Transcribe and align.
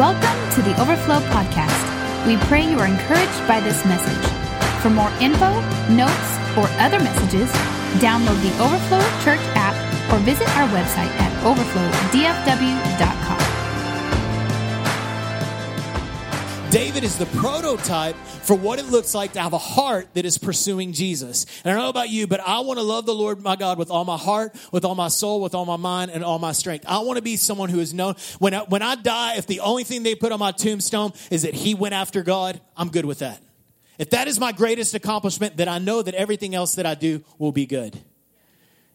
Welcome 0.00 0.40
to 0.54 0.62
the 0.62 0.72
Overflow 0.80 1.20
Podcast. 1.28 1.76
We 2.26 2.38
pray 2.48 2.64
you 2.64 2.78
are 2.78 2.86
encouraged 2.86 3.46
by 3.46 3.60
this 3.60 3.84
message. 3.84 4.24
For 4.80 4.88
more 4.88 5.10
info, 5.20 5.60
notes, 5.92 6.30
or 6.56 6.64
other 6.80 6.98
messages, 7.00 7.52
download 8.00 8.40
the 8.40 8.56
Overflow 8.64 9.02
Church 9.22 9.44
app 9.56 9.76
or 10.10 10.18
visit 10.20 10.48
our 10.56 10.66
website 10.68 11.12
at 11.20 11.30
overflowdfw.com. 11.44 13.49
David 16.70 17.02
is 17.02 17.18
the 17.18 17.26
prototype 17.26 18.14
for 18.14 18.54
what 18.54 18.78
it 18.78 18.84
looks 18.84 19.12
like 19.12 19.32
to 19.32 19.40
have 19.40 19.52
a 19.52 19.58
heart 19.58 20.14
that 20.14 20.24
is 20.24 20.38
pursuing 20.38 20.92
Jesus. 20.92 21.44
And 21.64 21.72
I 21.72 21.74
don't 21.74 21.82
know 21.82 21.90
about 21.90 22.10
you, 22.10 22.28
but 22.28 22.38
I 22.38 22.60
want 22.60 22.78
to 22.78 22.84
love 22.84 23.06
the 23.06 23.14
Lord 23.14 23.42
my 23.42 23.56
God 23.56 23.76
with 23.76 23.90
all 23.90 24.04
my 24.04 24.16
heart, 24.16 24.54
with 24.70 24.84
all 24.84 24.94
my 24.94 25.08
soul, 25.08 25.40
with 25.40 25.52
all 25.52 25.66
my 25.66 25.76
mind, 25.76 26.12
and 26.12 26.22
all 26.22 26.38
my 26.38 26.52
strength. 26.52 26.84
I 26.86 27.00
want 27.00 27.16
to 27.16 27.22
be 27.22 27.36
someone 27.36 27.70
who 27.70 27.80
is 27.80 27.92
known. 27.92 28.14
When 28.38 28.54
I, 28.54 28.60
when 28.60 28.82
I 28.82 28.94
die, 28.94 29.34
if 29.36 29.48
the 29.48 29.60
only 29.60 29.82
thing 29.82 30.04
they 30.04 30.14
put 30.14 30.30
on 30.30 30.38
my 30.38 30.52
tombstone 30.52 31.12
is 31.28 31.42
that 31.42 31.54
he 31.54 31.74
went 31.74 31.94
after 31.94 32.22
God, 32.22 32.60
I'm 32.76 32.90
good 32.90 33.04
with 33.04 33.18
that. 33.18 33.42
If 33.98 34.10
that 34.10 34.28
is 34.28 34.38
my 34.38 34.52
greatest 34.52 34.94
accomplishment, 34.94 35.56
then 35.56 35.66
I 35.68 35.78
know 35.78 36.02
that 36.02 36.14
everything 36.14 36.54
else 36.54 36.76
that 36.76 36.86
I 36.86 36.94
do 36.94 37.24
will 37.36 37.52
be 37.52 37.66
good. 37.66 38.00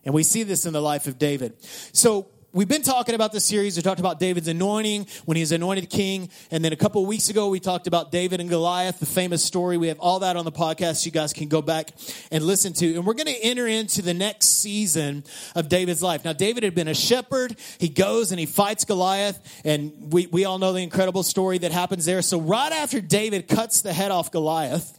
And 0.05 0.14
we 0.14 0.24
see 0.24 0.44
this 0.44 0.66
in 0.66 0.72
the 0.72 0.82
life 0.82 1.08
of 1.08 1.20
David. 1.20 1.62
So 1.92 2.30
we've 2.55 2.70
been 2.70 2.82
talking 2.82 3.16
about 3.16 3.34
this 3.34 3.45
series. 3.45 3.76
We 3.76 3.84
talked 3.84 4.00
about 4.00 4.18
David's 4.18 4.48
anointing 4.48 5.08
when 5.26 5.36
he's 5.36 5.52
anointed 5.52 5.90
king. 5.90 6.30
And 6.50 6.63
then 6.63 6.72
a 6.72 6.77
couple 6.77 7.05
weeks 7.05 7.30
ago, 7.30 7.50
we 7.50 7.59
talked 7.59 7.86
about 7.86 8.13
David 8.13 8.40
and 8.40 8.50
Goliath, 8.50 9.00
the 9.00 9.05
famous 9.05 9.44
story. 9.44 9.77
We 9.77 9.90
have 9.90 10.00
all 10.00 10.20
that 10.20 10.38
on 10.38 10.46
the 10.46 10.54
podcast. 10.54 11.05
You 11.05 11.12
guys 11.12 11.34
can 11.34 11.49
go 11.49 11.62
back 11.62 11.90
and 12.32 12.44
listen 12.44 12.72
to. 12.73 12.96
And 12.96 13.05
we're 13.05 13.13
going 13.13 13.27
to 13.27 13.44
enter 13.44 13.68
into 13.68 14.02
the 14.02 14.13
next 14.13 14.62
season 14.62 15.26
of 15.54 15.68
David's 15.68 16.02
life. 16.02 16.23
Now, 16.23 16.34
David 16.34 16.63
had 16.63 16.73
been 16.73 16.88
a 16.88 16.96
shepherd. 16.96 17.58
He 17.77 17.90
goes 17.90 18.32
and 18.32 18.40
he 18.40 18.46
fights 18.46 18.85
Goliath. 18.85 19.62
And 19.66 20.13
we, 20.13 20.27
we 20.27 20.46
all 20.46 20.58
know 20.58 20.72
the 20.72 20.82
incredible 20.82 21.24
story 21.24 21.58
that 21.58 21.74
happens 21.74 22.05
there. 22.05 22.21
So 22.21 22.40
right 22.40 22.71
after 22.71 23.02
David 23.02 23.49
cuts 23.49 23.82
the 23.82 23.91
head 23.91 24.12
off 24.12 24.32
Goliath, 24.32 24.98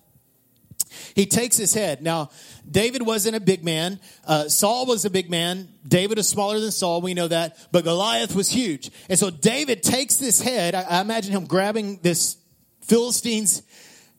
he 1.15 1.27
takes 1.27 1.57
his 1.57 1.75
head. 1.75 2.03
Now, 2.03 2.31
David 2.69 3.03
wasn't 3.03 3.37
a 3.37 3.41
big 3.41 3.65
man. 3.65 4.01
Uh, 4.27 4.49
Saul 4.49 4.87
was 4.87 5.05
a 5.05 5.11
big 5.11 5.31
man. 5.31 5.69
David 5.87 6.19
is 6.19 6.29
smaller 6.29 6.61
than 6.61 6.71
Saul. 6.71 7.01
We 7.01 7.15
know 7.15 7.29
that. 7.29 7.57
But 7.73 7.85
Goliath 7.85 8.35
was 8.35 8.51
huge. 8.51 8.91
And 9.09 9.19
so 9.19 9.31
David 9.31 9.83
takes 9.83 10.17
this 10.17 10.41
head. 10.41 10.75
I, 10.75 10.83
I 10.83 11.01
imagine 11.01 11.33
him 11.33 11.47
grabbing 11.47 12.01
this 12.03 12.37
Philistine's 12.83 13.63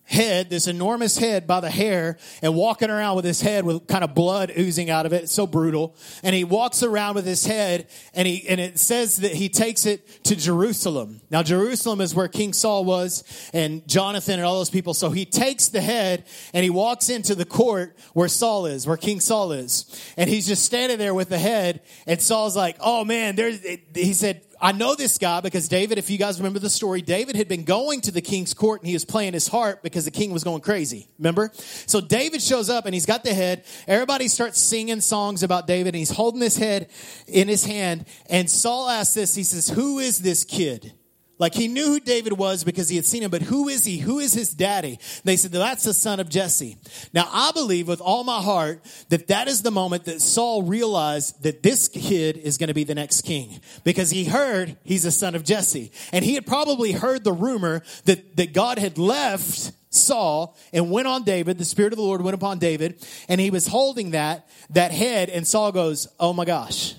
head, 0.07 0.49
this 0.49 0.67
enormous 0.67 1.17
head 1.17 1.45
by 1.45 1.59
the 1.59 1.69
hair, 1.69 2.17
and 2.41 2.55
walking 2.55 2.89
around 2.89 3.17
with 3.17 3.25
his 3.25 3.41
head 3.41 3.65
with 3.65 3.87
kind 3.87 4.03
of 4.03 4.15
blood 4.15 4.51
oozing 4.57 4.89
out 4.89 5.05
of 5.05 5.13
it. 5.13 5.23
It's 5.23 5.33
so 5.33 5.45
brutal. 5.45 5.95
And 6.23 6.33
he 6.33 6.43
walks 6.43 6.81
around 6.81 7.15
with 7.15 7.25
his 7.25 7.45
head, 7.45 7.87
and 8.13 8.27
he 8.27 8.47
and 8.47 8.59
it 8.59 8.79
says 8.79 9.17
that 9.17 9.33
he 9.33 9.49
takes 9.49 9.85
it 9.85 10.23
to 10.23 10.35
Jerusalem. 10.35 11.21
Now 11.29 11.43
Jerusalem 11.43 11.99
is 12.01 12.15
where 12.15 12.29
King 12.29 12.53
Saul 12.53 12.85
was, 12.85 13.23
and 13.53 13.87
Jonathan 13.87 14.35
and 14.35 14.43
all 14.43 14.57
those 14.57 14.69
people. 14.69 14.93
So 14.93 15.09
he 15.09 15.25
takes 15.25 15.67
the 15.67 15.81
head 15.81 16.25
and 16.53 16.63
he 16.63 16.69
walks 16.69 17.09
into 17.09 17.35
the 17.35 17.45
court 17.45 17.97
where 18.13 18.29
Saul 18.29 18.65
is, 18.65 18.87
where 18.87 18.97
King 18.97 19.19
Saul 19.19 19.51
is, 19.51 19.85
and 20.15 20.29
he's 20.29 20.47
just 20.47 20.63
standing 20.63 20.97
there 20.97 21.13
with 21.13 21.29
the 21.29 21.37
head. 21.37 21.81
And 22.05 22.21
Saul's 22.21 22.55
like, 22.55 22.77
"Oh 22.79 23.03
man, 23.03 23.35
there's." 23.35 23.59
He 23.93 24.13
said, 24.13 24.41
I 24.59 24.71
know 24.71 24.95
this 24.95 25.17
guy 25.17 25.41
because 25.41 25.67
David, 25.67 25.97
if 25.97 26.09
you 26.09 26.17
guys 26.17 26.39
remember 26.39 26.59
the 26.59 26.69
story, 26.69 27.01
David 27.01 27.35
had 27.35 27.47
been 27.47 27.63
going 27.63 28.01
to 28.01 28.11
the 28.11 28.21
king's 28.21 28.53
court 28.53 28.81
and 28.81 28.87
he 28.87 28.93
was 28.93 29.05
playing 29.05 29.33
his 29.33 29.47
harp 29.47 29.83
because 29.83 30.05
the 30.05 30.11
king 30.11 30.31
was 30.31 30.43
going 30.43 30.61
crazy. 30.61 31.07
Remember? 31.19 31.51
So 31.53 32.01
David 32.01 32.41
shows 32.41 32.69
up 32.69 32.85
and 32.85 32.93
he's 32.93 33.05
got 33.05 33.23
the 33.23 33.33
head. 33.33 33.65
Everybody 33.87 34.27
starts 34.27 34.59
singing 34.59 35.01
songs 35.01 35.43
about 35.43 35.67
David 35.67 35.89
and 35.89 35.97
he's 35.97 36.09
holding 36.09 36.39
this 36.39 36.57
head 36.57 36.89
in 37.27 37.47
his 37.47 37.65
hand. 37.65 38.05
And 38.29 38.49
Saul 38.49 38.89
asks 38.89 39.13
this, 39.13 39.35
he 39.35 39.43
says, 39.43 39.69
Who 39.69 39.99
is 39.99 40.19
this 40.19 40.43
kid? 40.43 40.93
Like 41.39 41.53
he 41.53 41.67
knew 41.67 41.85
who 41.85 41.99
David 41.99 42.33
was 42.33 42.63
because 42.63 42.89
he 42.89 42.95
had 42.95 43.05
seen 43.05 43.21
him, 43.21 43.29
but 43.29 43.43
who 43.43 43.67
is 43.67 43.85
he? 43.85 43.97
Who 43.97 44.19
is 44.19 44.33
his 44.33 44.51
daddy? 44.51 44.99
They 45.23 45.35
said, 45.35 45.51
that's 45.51 45.83
the 45.83 45.93
son 45.93 46.19
of 46.19 46.29
Jesse. 46.29 46.77
Now 47.13 47.29
I 47.31 47.51
believe 47.51 47.87
with 47.87 48.01
all 48.01 48.23
my 48.23 48.41
heart 48.41 48.83
that 49.09 49.27
that 49.27 49.47
is 49.47 49.61
the 49.61 49.71
moment 49.71 50.05
that 50.05 50.21
Saul 50.21 50.63
realized 50.63 51.43
that 51.43 51.61
this 51.61 51.87
kid 51.87 52.37
is 52.37 52.57
going 52.57 52.69
to 52.69 52.73
be 52.73 52.83
the 52.83 52.95
next 52.95 53.21
king 53.21 53.59
because 53.83 54.09
he 54.09 54.25
heard 54.25 54.77
he's 54.83 55.05
a 55.05 55.11
son 55.11 55.35
of 55.35 55.43
Jesse. 55.43 55.91
And 56.11 56.25
he 56.25 56.33
had 56.33 56.45
probably 56.45 56.91
heard 56.91 57.23
the 57.23 57.33
rumor 57.33 57.83
that, 58.05 58.35
that 58.37 58.53
God 58.53 58.79
had 58.79 58.97
left 58.97 59.71
Saul 59.91 60.57
and 60.73 60.89
went 60.89 61.07
on 61.07 61.23
David. 61.23 61.59
The 61.59 61.65
Spirit 61.65 61.93
of 61.93 61.97
the 61.97 62.03
Lord 62.03 62.21
went 62.21 62.35
upon 62.35 62.57
David 62.57 63.05
and 63.29 63.39
he 63.39 63.51
was 63.51 63.67
holding 63.67 64.11
that, 64.11 64.47
that 64.71 64.91
head 64.91 65.29
and 65.29 65.47
Saul 65.47 65.71
goes, 65.71 66.07
Oh 66.19 66.33
my 66.33 66.45
gosh, 66.45 66.95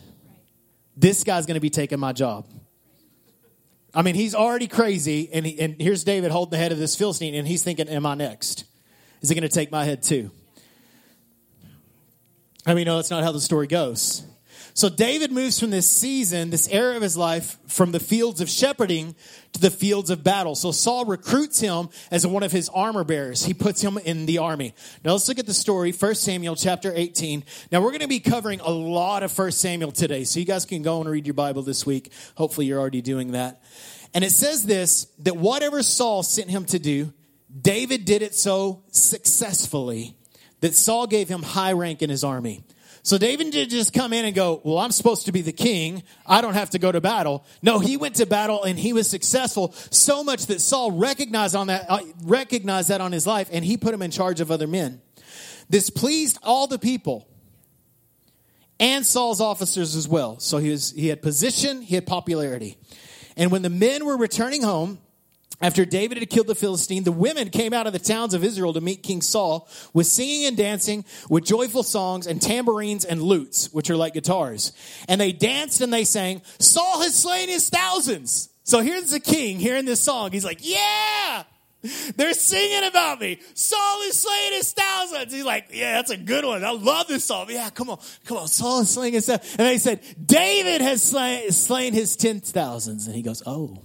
this 0.97 1.25
guy's 1.25 1.47
going 1.47 1.55
to 1.55 1.61
be 1.61 1.71
taking 1.71 1.99
my 1.99 2.13
job. 2.13 2.47
I 3.95 4.03
mean, 4.03 4.15
he's 4.15 4.35
already 4.35 4.69
crazy, 4.69 5.31
and, 5.33 5.47
he, 5.47 5.59
and 5.59 5.81
here's 5.81 6.05
David 6.05 6.31
holding 6.31 6.51
the 6.51 6.59
head 6.59 6.73
of 6.73 6.79
this 6.79 6.95
Philistine, 6.95 7.35
and 7.35 7.49
he's 7.49 7.63
thinking, 7.63 7.89
Am 7.89 8.05
I 8.05 8.15
next? 8.15 8.65
Is 9.23 9.29
he 9.29 9.35
going 9.35 9.49
to 9.49 9.55
take 9.55 9.73
my 9.73 9.85
head 9.85 10.03
too? 10.03 10.31
I 12.67 12.75
mean, 12.75 12.85
no, 12.85 12.97
that's 12.97 13.11
not 13.11 13.25
how 13.25 13.33
the 13.33 13.41
story 13.41 13.67
goes. 13.67 14.25
So 14.79 14.89
David 14.89 15.33
moves 15.33 15.59
from 15.59 15.71
this 15.71 15.91
season, 15.91 16.51
this 16.51 16.69
era 16.69 16.95
of 16.95 17.03
his 17.03 17.17
life, 17.17 17.59
from 17.67 17.91
the 17.91 17.99
fields 17.99 18.41
of 18.41 18.49
shepherding 18.49 19.17
to 19.55 19.61
the 19.61 19.73
fields 19.73 20.09
of 20.09 20.23
battle. 20.23 20.55
So 20.55 20.71
Saul 20.71 21.05
recruits 21.05 21.59
him 21.59 21.89
as 22.13 22.25
one 22.25 22.45
of 22.45 22.53
his 22.53 22.69
armor 22.69 23.03
bearers. 23.03 23.45
He 23.45 23.55
puts 23.55 23.81
him 23.81 23.99
in 23.99 24.27
the 24.27 24.39
army. 24.39 24.77
Now 25.05 25.15
let's 25.15 25.27
look 25.27 25.41
at 25.41 25.47
the 25.47 25.53
story, 25.53 25.91
1 25.91 26.15
Samuel 26.15 26.55
chapter 26.55 26.93
18. 26.95 27.43
Now 27.73 27.81
we're 27.81 27.91
going 27.91 28.03
to 28.03 28.07
be 28.07 28.21
covering 28.21 28.61
a 28.61 28.71
lot 28.71 29.25
of 29.25 29.37
1 29.37 29.51
Samuel 29.51 29.91
today. 29.91 30.23
So 30.23 30.39
you 30.39 30.47
guys 30.47 30.65
can 30.65 30.83
go 30.83 31.01
and 31.01 31.11
read 31.11 31.27
your 31.27 31.35
Bible 31.35 31.63
this 31.63 31.85
week. 31.85 32.13
Hopefully 32.37 32.67
you're 32.67 32.79
already 32.79 33.03
doing 33.03 33.33
that. 33.33 33.61
And 34.15 34.23
it 34.23 34.31
says 34.31 34.65
this, 34.65 35.07
that 35.19 35.37
whatever 35.37 35.83
Saul 35.83 36.23
sent 36.23 36.51
him 36.51 36.65
to 36.67 36.79
do, 36.79 37.13
David 37.61 38.05
did 38.05 38.23
it 38.23 38.33
so 38.33 38.85
successfully 38.93 40.15
that 40.61 40.77
Saul 40.77 41.09
gave 41.09 41.29
him 41.29 41.43
high 41.43 41.73
rank 41.73 42.01
in 42.01 42.11
his 42.11 42.23
army. 42.23 42.63
So 43.09 43.17
David 43.17 43.53
didn't 43.53 43.71
just 43.71 43.95
come 43.95 44.13
in 44.13 44.27
and 44.27 44.35
go, 44.35 44.61
well, 44.65 44.77
I'm 44.77 44.91
supposed 44.91 45.25
to 45.25 45.33
be 45.33 45.41
the 45.41 45.51
king. 45.51 46.03
I 46.27 46.43
don't 46.43 46.53
have 46.53 46.69
to 46.71 46.79
go 46.79 46.93
to 46.93 47.01
battle. 47.01 47.43
No, 47.63 47.79
he 47.79 47.97
went 47.97 48.17
to 48.17 48.27
battle 48.27 48.65
and 48.65 48.79
he 48.79 48.93
was 48.93 49.09
successful 49.09 49.73
so 49.89 50.23
much 50.23 50.45
that 50.49 50.61
Saul 50.61 50.93
recognized 50.93 51.57
on 51.57 51.69
that, 51.69 51.87
uh, 51.89 52.01
recognized 52.23 52.91
that 52.91 53.01
on 53.01 53.13
his 53.13 53.27
life 53.27 53.49
and 53.51 53.65
he 53.65 53.79
put 53.79 53.95
him 53.95 54.03
in 54.03 54.11
charge 54.11 54.43
of 54.43 54.51
other 54.51 54.67
men. 54.67 55.01
This 55.71 55.89
pleased 55.89 56.39
all 56.43 56.67
the 56.67 56.79
people 56.79 57.27
and 58.79 59.07
Saul's 59.07 59.41
officers 59.41 59.97
as 59.97 60.07
well. 60.07 60.39
So 60.39 60.59
he 60.59 60.69
was, 60.69 60.91
he 60.91 61.09
had 61.09 61.23
position, 61.23 61.81
he 61.81 61.95
had 61.95 62.07
popularity. 62.07 62.77
And 63.39 63.51
when 63.51 63.63
the 63.63 63.71
men 63.71 64.05
were 64.05 64.19
returning 64.19 64.63
home, 64.63 64.99
after 65.61 65.85
David 65.85 66.19
had 66.19 66.31
killed 66.31 66.47
the 66.47 66.55
Philistine, 66.55 67.03
the 67.03 67.11
women 67.11 67.51
came 67.51 67.73
out 67.73 67.89
of 67.89 67.93
the 67.93 67.99
towns 67.99 68.33
of 68.33 68.45
Israel 68.45 68.73
to 68.75 68.81
meet 68.81 69.03
King 69.03 69.23
Saul 69.23 69.69
with 69.93 70.07
singing 70.07 70.47
and 70.47 70.57
dancing, 70.57 71.05
with 71.29 71.45
joyful 71.45 71.83
songs 71.83 72.29
and 72.29 72.41
tambourines 72.41 73.05
and 73.05 73.21
lutes, 73.21 73.73
which 73.73 73.91
are 73.91 73.97
like 73.97 74.15
guitars. 74.15 74.73
And 75.09 75.21
they 75.21 75.33
danced 75.33 75.81
and 75.81 75.93
they 75.93 76.05
sang, 76.05 76.43
Saul 76.61 77.03
has 77.03 77.17
slain 77.17 77.49
his 77.49 77.71
thousands. 77.71 78.51
So 78.63 78.81
here's 78.81 79.11
the 79.11 79.19
king 79.19 79.59
hearing 79.59 79.85
this 79.85 80.01
song. 80.01 80.31
He's 80.31 80.45
like, 80.45 80.59
yeah, 80.61 81.43
they're 82.15 82.35
singing 82.35 82.89
about 82.89 83.21
me. 83.21 83.41
Saul 83.55 84.03
is 84.03 84.19
slaying 84.19 84.53
his 84.53 84.73
thousands. 84.73 85.33
He's 85.33 85.45
like, 85.45 85.71
yeah, 85.73 85.95
that's 85.95 86.11
a 86.11 86.17
good 86.17 86.45
one. 86.45 86.63
I 86.63 86.71
love 86.71 87.09
this 87.09 87.25
song. 87.25 87.47
Yeah, 87.49 87.71
come 87.71 87.91
on, 87.91 87.99
come 88.27 88.37
on. 88.37 88.47
Saul 88.47 88.81
is 88.81 88.91
slaying 88.91 89.15
his 89.15 89.27
thousands. 89.27 89.57
And 89.57 89.67
they 89.67 89.79
said, 89.79 90.03
David 90.25 90.83
has 90.83 91.03
slain, 91.03 91.51
slain 91.51 91.95
his 91.95 92.15
ten 92.15 92.41
thousands. 92.41 93.07
And 93.07 93.17
he 93.17 93.23
goes, 93.23 93.43
oh. 93.45 93.77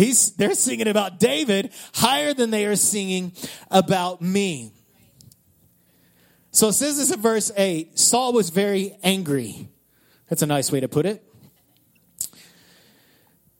He's, 0.00 0.30
they're 0.32 0.54
singing 0.54 0.88
about 0.88 1.20
David 1.20 1.72
higher 1.92 2.32
than 2.32 2.50
they 2.50 2.64
are 2.64 2.74
singing 2.74 3.32
about 3.70 4.22
me. 4.22 4.72
So 6.52 6.68
it 6.68 6.72
says 6.72 6.96
this 6.96 7.12
in 7.12 7.20
verse 7.20 7.52
8 7.54 7.98
Saul 7.98 8.32
was 8.32 8.48
very 8.48 8.96
angry. 9.02 9.68
That's 10.30 10.40
a 10.40 10.46
nice 10.46 10.72
way 10.72 10.80
to 10.80 10.88
put 10.88 11.04
it. 11.04 11.22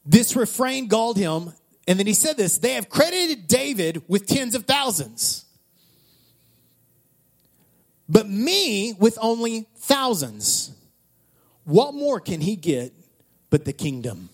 This 0.07 0.35
refrain 0.35 0.89
galled 0.89 1.19
him, 1.19 1.53
and 1.87 1.99
then 1.99 2.07
he 2.07 2.15
said 2.15 2.39
this 2.39 2.57
they 2.57 2.73
have 2.73 2.89
credited 2.89 3.47
David 3.47 4.03
with 4.09 4.27
tens 4.27 4.55
of 4.55 4.65
thousands, 4.65 5.45
but 8.09 8.27
me 8.27 8.95
with 8.95 9.19
only 9.21 9.67
thousands. 9.77 10.75
What 11.65 11.93
more 11.93 12.19
can 12.19 12.41
he 12.41 12.57
get 12.57 12.95
but 13.51 13.67
the 13.67 13.75
kingdom? 13.75 14.31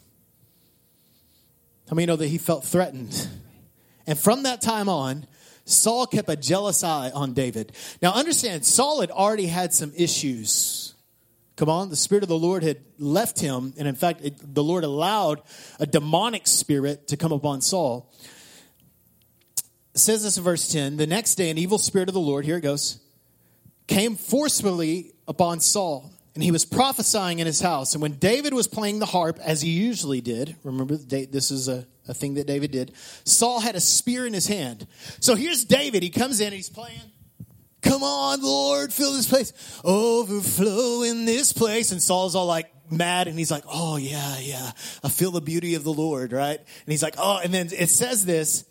How 1.88 1.94
many 1.94 2.06
know 2.06 2.16
that 2.16 2.28
he 2.28 2.38
felt 2.38 2.64
threatened? 2.64 3.28
And 4.06 4.18
from 4.18 4.44
that 4.44 4.60
time 4.60 4.88
on, 4.88 5.26
Saul 5.64 6.06
kept 6.06 6.28
a 6.28 6.36
jealous 6.36 6.84
eye 6.84 7.10
on 7.10 7.32
David. 7.32 7.72
Now 8.00 8.12
understand, 8.12 8.64
Saul 8.64 9.00
had 9.00 9.10
already 9.10 9.46
had 9.46 9.74
some 9.74 9.92
issues. 9.96 10.94
Come 11.56 11.68
on, 11.68 11.90
the 11.90 11.96
Spirit 11.96 12.22
of 12.22 12.28
the 12.28 12.38
Lord 12.38 12.62
had 12.62 12.78
left 12.98 13.40
him, 13.40 13.74
and 13.78 13.88
in 13.88 13.94
fact, 13.94 14.20
it, 14.22 14.54
the 14.54 14.62
Lord 14.62 14.84
allowed 14.84 15.42
a 15.80 15.86
demonic 15.86 16.46
spirit 16.46 17.08
to 17.08 17.16
come 17.16 17.32
upon 17.32 17.62
Saul. 17.62 18.12
It 19.94 19.98
says 19.98 20.22
this 20.22 20.36
in 20.36 20.44
verse 20.44 20.70
10 20.70 20.98
The 20.98 21.06
next 21.06 21.34
day, 21.36 21.50
an 21.50 21.58
evil 21.58 21.78
spirit 21.78 22.08
of 22.08 22.14
the 22.14 22.20
Lord, 22.20 22.44
here 22.44 22.58
it 22.58 22.60
goes, 22.60 23.00
came 23.86 24.16
forcefully 24.16 25.12
upon 25.26 25.60
Saul 25.60 26.12
and 26.36 26.44
he 26.44 26.50
was 26.50 26.66
prophesying 26.66 27.38
in 27.38 27.46
his 27.46 27.62
house. 27.62 27.94
And 27.94 28.02
when 28.02 28.12
David 28.12 28.52
was 28.52 28.68
playing 28.68 28.98
the 28.98 29.06
harp, 29.06 29.38
as 29.42 29.62
he 29.62 29.70
usually 29.70 30.20
did, 30.20 30.54
remember 30.64 30.94
this 30.94 31.50
is 31.50 31.66
a, 31.66 31.86
a 32.06 32.12
thing 32.12 32.34
that 32.34 32.46
David 32.46 32.72
did, 32.72 32.92
Saul 33.24 33.58
had 33.58 33.74
a 33.74 33.80
spear 33.80 34.26
in 34.26 34.34
his 34.34 34.46
hand. 34.46 34.86
So 35.18 35.34
here's 35.34 35.64
David. 35.64 36.02
He 36.02 36.10
comes 36.10 36.42
in, 36.42 36.52
he's 36.52 36.68
playing. 36.68 37.00
Come 37.80 38.02
on, 38.02 38.42
Lord, 38.42 38.92
fill 38.92 39.14
this 39.14 39.26
place. 39.26 39.80
Overflow 39.82 41.04
in 41.04 41.24
this 41.24 41.54
place. 41.54 41.90
And 41.90 42.02
Saul's 42.02 42.34
all 42.34 42.44
like 42.44 42.70
mad 42.90 43.28
and 43.28 43.38
he's 43.38 43.50
like, 43.50 43.64
oh, 43.66 43.96
yeah, 43.96 44.38
yeah. 44.38 44.72
I 45.02 45.08
feel 45.08 45.30
the 45.30 45.40
beauty 45.40 45.74
of 45.74 45.84
the 45.84 45.92
Lord, 45.92 46.32
right? 46.32 46.58
And 46.58 46.68
he's 46.86 47.02
like, 47.02 47.14
oh, 47.16 47.40
and 47.42 47.54
then 47.54 47.70
it 47.72 47.88
says 47.88 48.26
this. 48.26 48.66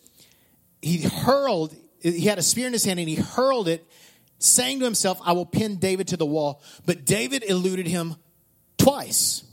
He 0.84 1.02
hurled, 1.02 1.76
he 2.00 2.28
had 2.28 2.38
a 2.38 2.44
spear 2.44 2.68
in 2.68 2.74
his 2.74 2.86
hand 2.86 3.00
and 3.00 3.10
he 3.10 3.16
hurled 3.16 3.68
it, 3.68 3.90
saying 4.40 4.80
to 4.80 4.86
himself, 4.86 5.20
I 5.24 5.34
will 5.34 5.46
pin 5.46 5.78
David 5.78 6.10
to 6.10 6.18
the 6.18 6.26
wall. 6.26 6.62
But 6.86 7.06
David 7.06 7.44
eluded 7.48 7.88
him 7.88 8.16
twice, 8.78 9.44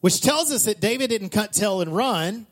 which 0.00 0.20
tells 0.20 0.52
us 0.52 0.64
that 0.64 0.80
David 0.80 1.10
didn't 1.10 1.30
cut 1.30 1.52
tail 1.52 1.80
and 1.80 1.94
run. 1.94 2.46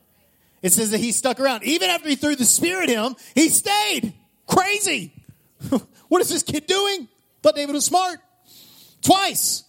It 0.61 0.71
says 0.71 0.91
that 0.91 0.99
he 0.99 1.11
stuck 1.11 1.39
around. 1.39 1.63
Even 1.63 1.89
after 1.89 2.07
he 2.07 2.15
threw 2.15 2.35
the 2.35 2.45
spear 2.45 2.81
at 2.81 2.89
him, 2.89 3.15
he 3.35 3.49
stayed. 3.49 4.13
Crazy. 4.47 5.13
what 6.07 6.21
is 6.21 6.29
this 6.29 6.43
kid 6.43 6.67
doing? 6.67 7.07
Thought 7.41 7.55
David 7.55 7.73
was 7.73 7.85
smart. 7.85 8.19
Twice. 9.01 9.63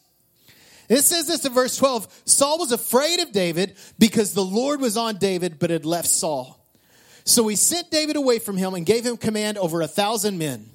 It 0.89 1.03
says 1.03 1.27
this 1.27 1.45
in 1.45 1.53
verse 1.53 1.77
12 1.77 2.23
Saul 2.27 2.59
was 2.59 2.73
afraid 2.73 3.21
of 3.21 3.33
David 3.33 3.75
because 3.99 4.35
the 4.35 4.45
Lord 4.45 4.81
was 4.81 4.97
on 4.97 5.17
David, 5.17 5.59
but 5.59 5.71
had 5.71 5.87
left 5.87 6.09
Saul. 6.09 6.61
So 7.25 7.49
he 7.49 7.57
sent 7.57 7.91
David 7.91 8.17
away 8.17 8.39
from 8.39 8.57
him 8.57 8.75
and 8.75 8.85
gave 8.85 9.05
him 9.05 9.17
command 9.17 9.57
over 9.57 9.81
a 9.81 9.89
thousand 9.89 10.39
men. 10.39 10.69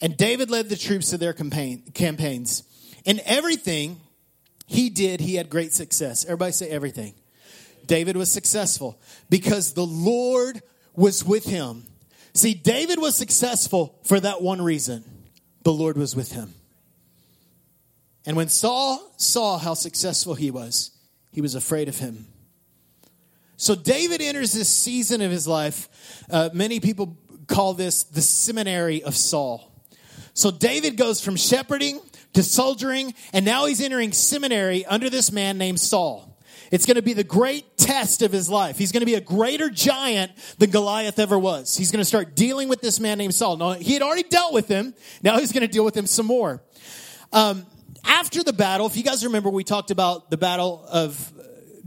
And 0.00 0.16
David 0.16 0.50
led 0.50 0.68
the 0.68 0.76
troops 0.76 1.10
to 1.10 1.18
their 1.18 1.32
campaign, 1.32 1.82
campaigns. 1.94 2.62
In 3.04 3.20
everything 3.24 4.00
he 4.66 4.90
did, 4.90 5.20
he 5.20 5.34
had 5.34 5.50
great 5.50 5.72
success. 5.72 6.24
Everybody 6.24 6.52
say 6.52 6.68
everything. 6.68 7.14
David 7.86 8.16
was 8.16 8.30
successful 8.30 9.00
because 9.30 9.72
the 9.72 9.86
Lord 9.86 10.62
was 10.94 11.24
with 11.24 11.44
him. 11.44 11.84
See, 12.34 12.54
David 12.54 12.98
was 12.98 13.16
successful 13.16 13.98
for 14.04 14.20
that 14.20 14.42
one 14.42 14.62
reason 14.62 15.04
the 15.62 15.72
Lord 15.72 15.96
was 15.96 16.14
with 16.14 16.32
him. 16.32 16.54
And 18.26 18.36
when 18.36 18.48
Saul 18.48 19.00
saw 19.16 19.58
how 19.58 19.74
successful 19.74 20.34
he 20.34 20.50
was, 20.50 20.90
he 21.32 21.40
was 21.40 21.54
afraid 21.54 21.88
of 21.88 21.98
him. 21.98 22.26
So 23.56 23.74
David 23.74 24.20
enters 24.20 24.52
this 24.52 24.68
season 24.68 25.20
of 25.20 25.30
his 25.30 25.48
life. 25.48 25.88
Uh, 26.30 26.50
many 26.52 26.78
people 26.78 27.16
call 27.46 27.74
this 27.74 28.04
the 28.04 28.20
seminary 28.20 29.02
of 29.02 29.16
Saul. 29.16 29.67
So 30.38 30.52
David 30.52 30.96
goes 30.96 31.20
from 31.20 31.34
shepherding 31.34 32.00
to 32.34 32.44
soldiering, 32.44 33.12
and 33.32 33.44
now 33.44 33.66
he's 33.66 33.80
entering 33.80 34.12
seminary 34.12 34.86
under 34.86 35.10
this 35.10 35.32
man 35.32 35.58
named 35.58 35.80
Saul. 35.80 36.38
It's 36.70 36.86
going 36.86 36.94
to 36.94 37.02
be 37.02 37.12
the 37.12 37.24
great 37.24 37.76
test 37.76 38.22
of 38.22 38.30
his 38.30 38.48
life. 38.48 38.78
He's 38.78 38.92
going 38.92 39.00
to 39.00 39.06
be 39.06 39.16
a 39.16 39.20
greater 39.20 39.68
giant 39.68 40.30
than 40.58 40.70
Goliath 40.70 41.18
ever 41.18 41.36
was. 41.36 41.76
He's 41.76 41.90
going 41.90 42.02
to 42.02 42.04
start 42.04 42.36
dealing 42.36 42.68
with 42.68 42.80
this 42.80 43.00
man 43.00 43.18
named 43.18 43.34
Saul. 43.34 43.56
Now, 43.56 43.72
he 43.72 43.94
had 43.94 44.02
already 44.02 44.22
dealt 44.22 44.52
with 44.52 44.68
him. 44.68 44.94
Now 45.24 45.40
he's 45.40 45.50
going 45.50 45.62
to 45.62 45.72
deal 45.72 45.84
with 45.84 45.96
him 45.96 46.06
some 46.06 46.26
more. 46.26 46.62
Um, 47.32 47.66
after 48.04 48.44
the 48.44 48.52
battle, 48.52 48.86
if 48.86 48.96
you 48.96 49.02
guys 49.02 49.24
remember, 49.24 49.50
we 49.50 49.64
talked 49.64 49.90
about 49.90 50.30
the 50.30 50.36
battle 50.36 50.84
of 50.88 51.32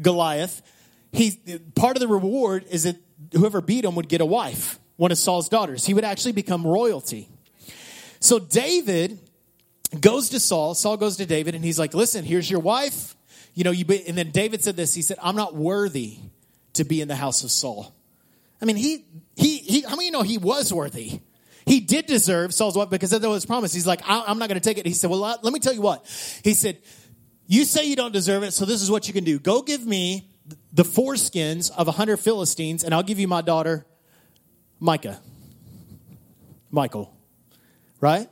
Goliath. 0.02 0.62
He, 1.14 1.40
part 1.74 1.96
of 1.96 2.02
the 2.02 2.10
reward 2.10 2.66
is 2.70 2.84
that 2.84 2.98
whoever 3.32 3.62
beat 3.62 3.86
him 3.86 3.96
would 3.96 4.10
get 4.10 4.20
a 4.20 4.26
wife, 4.26 4.78
one 4.98 5.14
of 5.14 5.18
Saul's 5.18 5.48
daughters. 5.48 5.86
He 5.86 5.94
would 5.94 6.04
actually 6.04 6.34
become 6.34 6.68
royalty. 6.68 7.30
So 8.22 8.40
David 8.40 9.20
goes 10.00 10.30
to 10.30 10.40
Saul. 10.40 10.74
Saul 10.74 10.96
goes 10.96 11.18
to 11.18 11.26
David 11.26 11.54
and 11.54 11.66
he's 11.66 11.78
like, 11.78 11.94
listen, 11.94 12.24
here's 12.24 12.50
your 12.50 12.62
wife 12.62 13.16
you 13.54 13.64
know, 13.64 13.72
you 13.72 13.86
be, 13.86 14.08
and 14.08 14.18
then 14.18 14.32
David 14.32 14.64
said 14.64 14.76
this. 14.76 14.94
He 14.94 15.02
said, 15.02 15.18
"I'm 15.22 15.36
not 15.36 15.56
worthy 15.56 16.18
to 16.74 16.84
be 16.84 17.02
in 17.02 17.08
the 17.08 17.16
house 17.16 17.44
of 17.44 17.52
Saul." 17.52 17.94
I 18.62 18.66
mean, 18.66 18.78
he 18.78 19.06
he 19.36 19.58
he. 19.58 19.82
How 19.82 19.92
many 19.92 20.06
you 20.06 20.12
know 20.12 20.22
he 20.22 20.38
was 20.38 20.72
worthy? 20.72 21.20
He 21.66 21.80
did 21.80 22.06
deserve 22.06 22.54
Saul's 22.54 22.76
wife 22.76 22.90
because 22.90 23.12
that 23.12 23.22
was 23.22 23.46
promise. 23.46 23.72
He's 23.72 23.86
like, 23.86 24.02
I'm 24.04 24.40
not 24.40 24.50
going 24.50 24.60
to 24.60 24.68
take 24.68 24.80
it. 24.80 24.86
He 24.86 24.94
said, 24.94 25.12
Well, 25.12 25.20
let 25.20 25.54
me 25.54 25.60
tell 25.60 25.74
you 25.74 25.82
what. 25.82 26.04
He 26.44 26.56
said, 26.56 26.80
You 27.46 27.66
say 27.66 27.86
you 27.86 27.96
don't 27.96 28.12
deserve 28.12 28.42
it, 28.42 28.52
so 28.52 28.66
this 28.66 28.82
is 28.82 28.90
what 28.90 29.08
you 29.08 29.14
can 29.14 29.24
do. 29.24 29.38
Go 29.38 29.62
give 29.62 29.86
me 29.86 30.28
the 30.74 30.84
foreskins 30.84 31.70
of 31.70 31.88
a 31.88 31.92
hundred 31.92 32.18
Philistines, 32.18 32.84
and 32.84 32.96
I'll 32.96 33.04
give 33.04 33.20
you 33.20 33.28
my 33.28 33.42
daughter, 33.42 33.86
Micah. 34.80 35.20
Michal. 36.72 37.14
Right? 38.02 38.28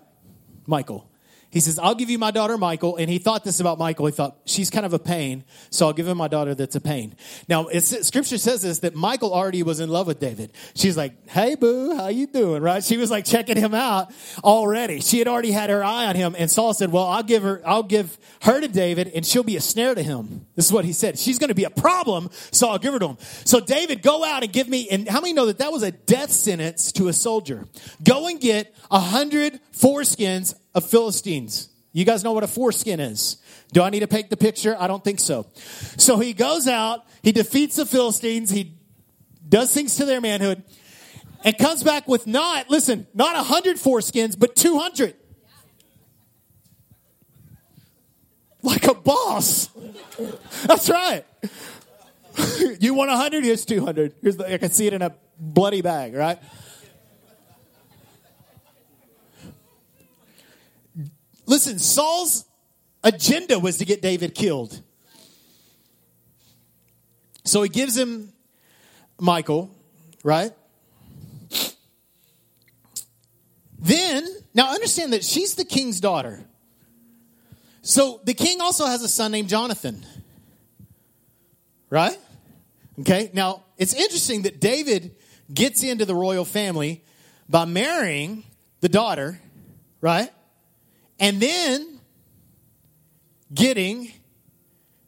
Michal. 0.68 1.09
He 1.52 1.60
says, 1.60 1.80
I'll 1.80 1.96
give 1.96 2.10
you 2.10 2.20
my 2.20 2.32
daughter 2.32 2.58
Michael. 2.58 2.98
And 2.98 3.10
he 3.10 3.18
thought 3.18 3.44
this 3.44 3.60
about 3.60 3.80
Michael. 3.80 4.06
He 4.06 4.12
thought, 4.12 4.38
she's 4.46 4.70
kind 4.70 4.86
of 4.86 4.94
a 4.94 5.00
pain, 5.00 5.44
so 5.72 5.88
I'll 5.88 5.94
give 5.94 6.08
him 6.08 6.18
my 6.18 6.28
daughter 6.28 6.54
that's 6.54 6.76
a 6.76 6.82
pain. 6.82 7.16
Now, 7.48 7.68
scripture 7.70 8.38
says 8.38 8.62
this, 8.62 8.80
that 8.80 8.94
Michael 8.96 9.34
already 9.34 9.64
was 9.64 9.80
in 9.80 9.90
love 9.90 10.06
with 10.06 10.20
David. 10.20 10.52
She's 10.76 10.96
like, 10.96 11.28
hey, 11.30 11.56
boo, 11.56 11.96
how 11.96 12.08
you 12.08 12.28
doing, 12.28 12.62
right? 12.62 12.84
She 12.84 12.98
was 12.98 13.10
like 13.10 13.26
checking 13.26 13.58
him 13.58 13.74
out 13.74 14.14
already. 14.44 15.02
She 15.02 15.18
had 15.18 15.28
already 15.28 15.52
had 15.52 15.70
her 15.70 15.84
eye 15.84 16.06
on 16.06 16.16
him. 16.16 16.36
And 16.38 16.52
Saul 16.52 16.74
said, 16.74 16.92
well, 16.92 17.06
I'll 17.06 17.24
give 17.24 17.42
her, 17.42 17.62
I'll 17.66 17.84
give 17.84 18.18
her 18.44 18.62
to 18.62 18.68
David 18.68 19.12
and 19.16 19.26
she'll 19.26 19.44
be 19.44 19.56
a 19.56 19.62
snare 19.62 19.96
to 19.96 20.04
him. 20.04 20.46
This 20.56 20.68
is 20.68 20.72
what 20.72 20.86
he 20.86 20.94
said. 20.94 21.18
She's 21.18 21.40
going 21.40 21.48
to 21.50 21.56
be 21.56 21.64
a 21.64 21.70
problem, 21.70 22.30
so 22.52 22.70
I'll 22.70 22.78
give 22.78 22.94
her 22.94 23.00
to 23.00 23.08
him. 23.08 23.18
So 23.46 23.60
David, 23.60 24.02
go 24.04 24.24
out 24.24 24.44
and 24.44 24.54
give 24.54 24.68
me, 24.68 24.88
and 24.90 25.08
how 25.08 25.20
many 25.22 25.34
know 25.34 25.48
that 25.48 25.58
that 25.58 25.72
was 25.72 25.82
a 25.82 25.92
death 25.92 26.32
sentence 26.32 26.92
to 26.94 27.08
a 27.08 27.14
soldier? 27.14 27.66
Go 28.04 28.28
and 28.28 28.40
get 28.40 28.76
a 28.92 29.00
hundred 29.00 29.60
foreskins 29.74 30.54
of 30.74 30.90
Philistines. 30.90 31.70
You 31.92 32.06
guys 32.06 32.24
know 32.24 32.34
what 32.34 32.44
a 32.44 32.48
foreskin 32.48 33.00
is. 33.00 33.38
Do 33.74 33.82
I 33.82 33.90
need 33.90 34.02
to 34.02 34.08
paint 34.08 34.30
the 34.30 34.38
picture? 34.38 34.76
I 34.80 34.88
don't 34.88 35.04
think 35.04 35.20
so. 35.20 35.48
So 35.98 36.20
he 36.20 36.34
goes 36.34 36.68
out, 36.68 37.06
he 37.24 37.32
defeats 37.32 37.76
the 37.76 37.86
Philistines, 37.86 38.50
he 38.50 38.76
does 39.48 39.74
things 39.74 39.96
to 39.98 40.06
their 40.06 40.22
manhood, 40.22 40.64
and 41.44 41.58
comes 41.58 41.84
back 41.84 42.08
with 42.08 42.28
not, 42.28 42.70
listen, 42.70 43.08
not 43.14 43.36
a 43.36 43.44
hundred 43.44 43.78
foreskins, 43.78 44.38
but 44.38 44.56
200. 44.56 45.16
Like 48.62 48.86
a 48.88 48.94
boss. 48.94 49.70
That's 50.66 50.90
right. 50.90 51.26
you 52.80 52.94
want 52.94 53.10
a 53.10 53.16
hundred? 53.16 53.46
Here's 53.46 53.66
200. 53.66 54.16
Here's 54.22 54.38
the, 54.38 54.54
I 54.54 54.58
can 54.58 54.70
see 54.70 54.86
it 54.86 54.94
in 54.94 55.02
a 55.02 55.16
bloody 55.40 55.82
bag, 55.82 56.14
right? 56.14 56.40
Listen, 61.50 61.80
Saul's 61.80 62.46
agenda 63.04 63.58
was 63.58 63.80
to 63.80 63.86
get 63.86 64.04
David 64.04 64.36
killed. 64.36 64.80
So 67.44 67.64
he 67.64 67.70
gives 67.70 67.98
him 67.98 68.32
Michael, 69.20 69.72
right? 70.24 70.52
Then, 73.80 74.28
now 74.54 74.72
understand 74.72 75.14
that 75.14 75.24
she's 75.24 75.56
the 75.56 75.66
king's 75.66 76.00
daughter. 76.00 76.46
So 77.82 78.22
the 78.26 78.36
king 78.36 78.62
also 78.62 78.86
has 78.86 79.02
a 79.02 79.08
son 79.10 79.32
named 79.32 79.50
Jonathan. 79.50 80.06
Right? 81.90 82.18
Okay, 83.00 83.32
now 83.34 83.64
it's 83.76 83.96
interesting 83.96 84.44
that 84.44 84.62
David 84.62 85.16
gets 85.52 85.82
into 85.82 86.06
the 86.06 86.14
royal 86.14 86.46
family 86.46 87.04
by 87.50 87.66
marrying 87.66 88.44
the 88.82 88.90
daughter, 88.90 89.42
right? 90.00 90.30
And 91.20 91.42
then 91.42 92.00
getting 93.54 94.12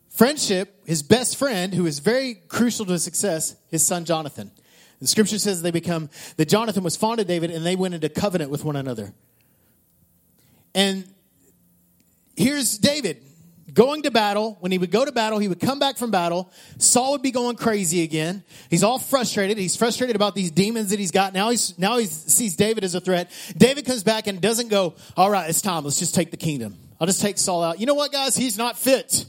friendship, 0.09 0.81
his 0.85 1.03
best 1.03 1.37
friend, 1.37 1.73
who 1.73 1.85
is 1.85 1.99
very 1.99 2.35
crucial 2.35 2.85
to 2.85 2.91
his 2.91 3.03
success, 3.03 3.55
his 3.69 3.85
son 3.85 4.05
Jonathan. 4.05 4.51
The 4.99 5.07
scripture 5.07 5.39
says 5.39 5.61
they 5.61 5.71
become, 5.71 6.09
that 6.37 6.47
Jonathan 6.47 6.83
was 6.83 6.95
fond 6.95 7.19
of 7.19 7.27
David 7.27 7.49
and 7.49 7.65
they 7.65 7.75
went 7.75 7.93
into 7.93 8.09
covenant 8.09 8.51
with 8.51 8.63
one 8.63 8.75
another. 8.75 9.13
And 10.75 11.11
here's 12.35 12.77
David 12.77 13.23
going 13.73 14.03
to 14.03 14.11
battle. 14.11 14.57
When 14.59 14.71
he 14.71 14.77
would 14.77 14.91
go 14.91 15.05
to 15.05 15.11
battle, 15.11 15.39
he 15.39 15.47
would 15.47 15.59
come 15.59 15.79
back 15.79 15.97
from 15.97 16.11
battle. 16.11 16.51
Saul 16.77 17.13
would 17.13 17.21
be 17.21 17.31
going 17.31 17.55
crazy 17.55 18.03
again. 18.03 18.43
He's 18.69 18.83
all 18.83 18.99
frustrated. 18.99 19.57
He's 19.57 19.75
frustrated 19.75 20.15
about 20.15 20.35
these 20.35 20.51
demons 20.51 20.89
that 20.89 20.99
he's 20.99 21.11
got. 21.11 21.33
Now 21.33 21.49
he's 21.49 21.77
now 21.77 21.97
he 21.97 22.05
sees 22.05 22.55
David 22.55 22.83
as 22.83 22.95
a 22.95 23.01
threat. 23.01 23.31
David 23.57 23.85
comes 23.85 24.03
back 24.03 24.27
and 24.27 24.41
doesn't 24.41 24.69
go, 24.69 24.95
"All 25.15 25.29
right, 25.29 25.49
it's 25.49 25.61
time. 25.61 25.83
Let's 25.83 25.99
just 25.99 26.15
take 26.15 26.31
the 26.31 26.37
kingdom. 26.37 26.77
I'll 26.99 27.07
just 27.07 27.21
take 27.21 27.37
Saul 27.37 27.63
out." 27.63 27.79
You 27.79 27.85
know 27.85 27.95
what, 27.95 28.11
guys? 28.11 28.35
He's 28.35 28.57
not 28.57 28.77
fit. 28.77 29.25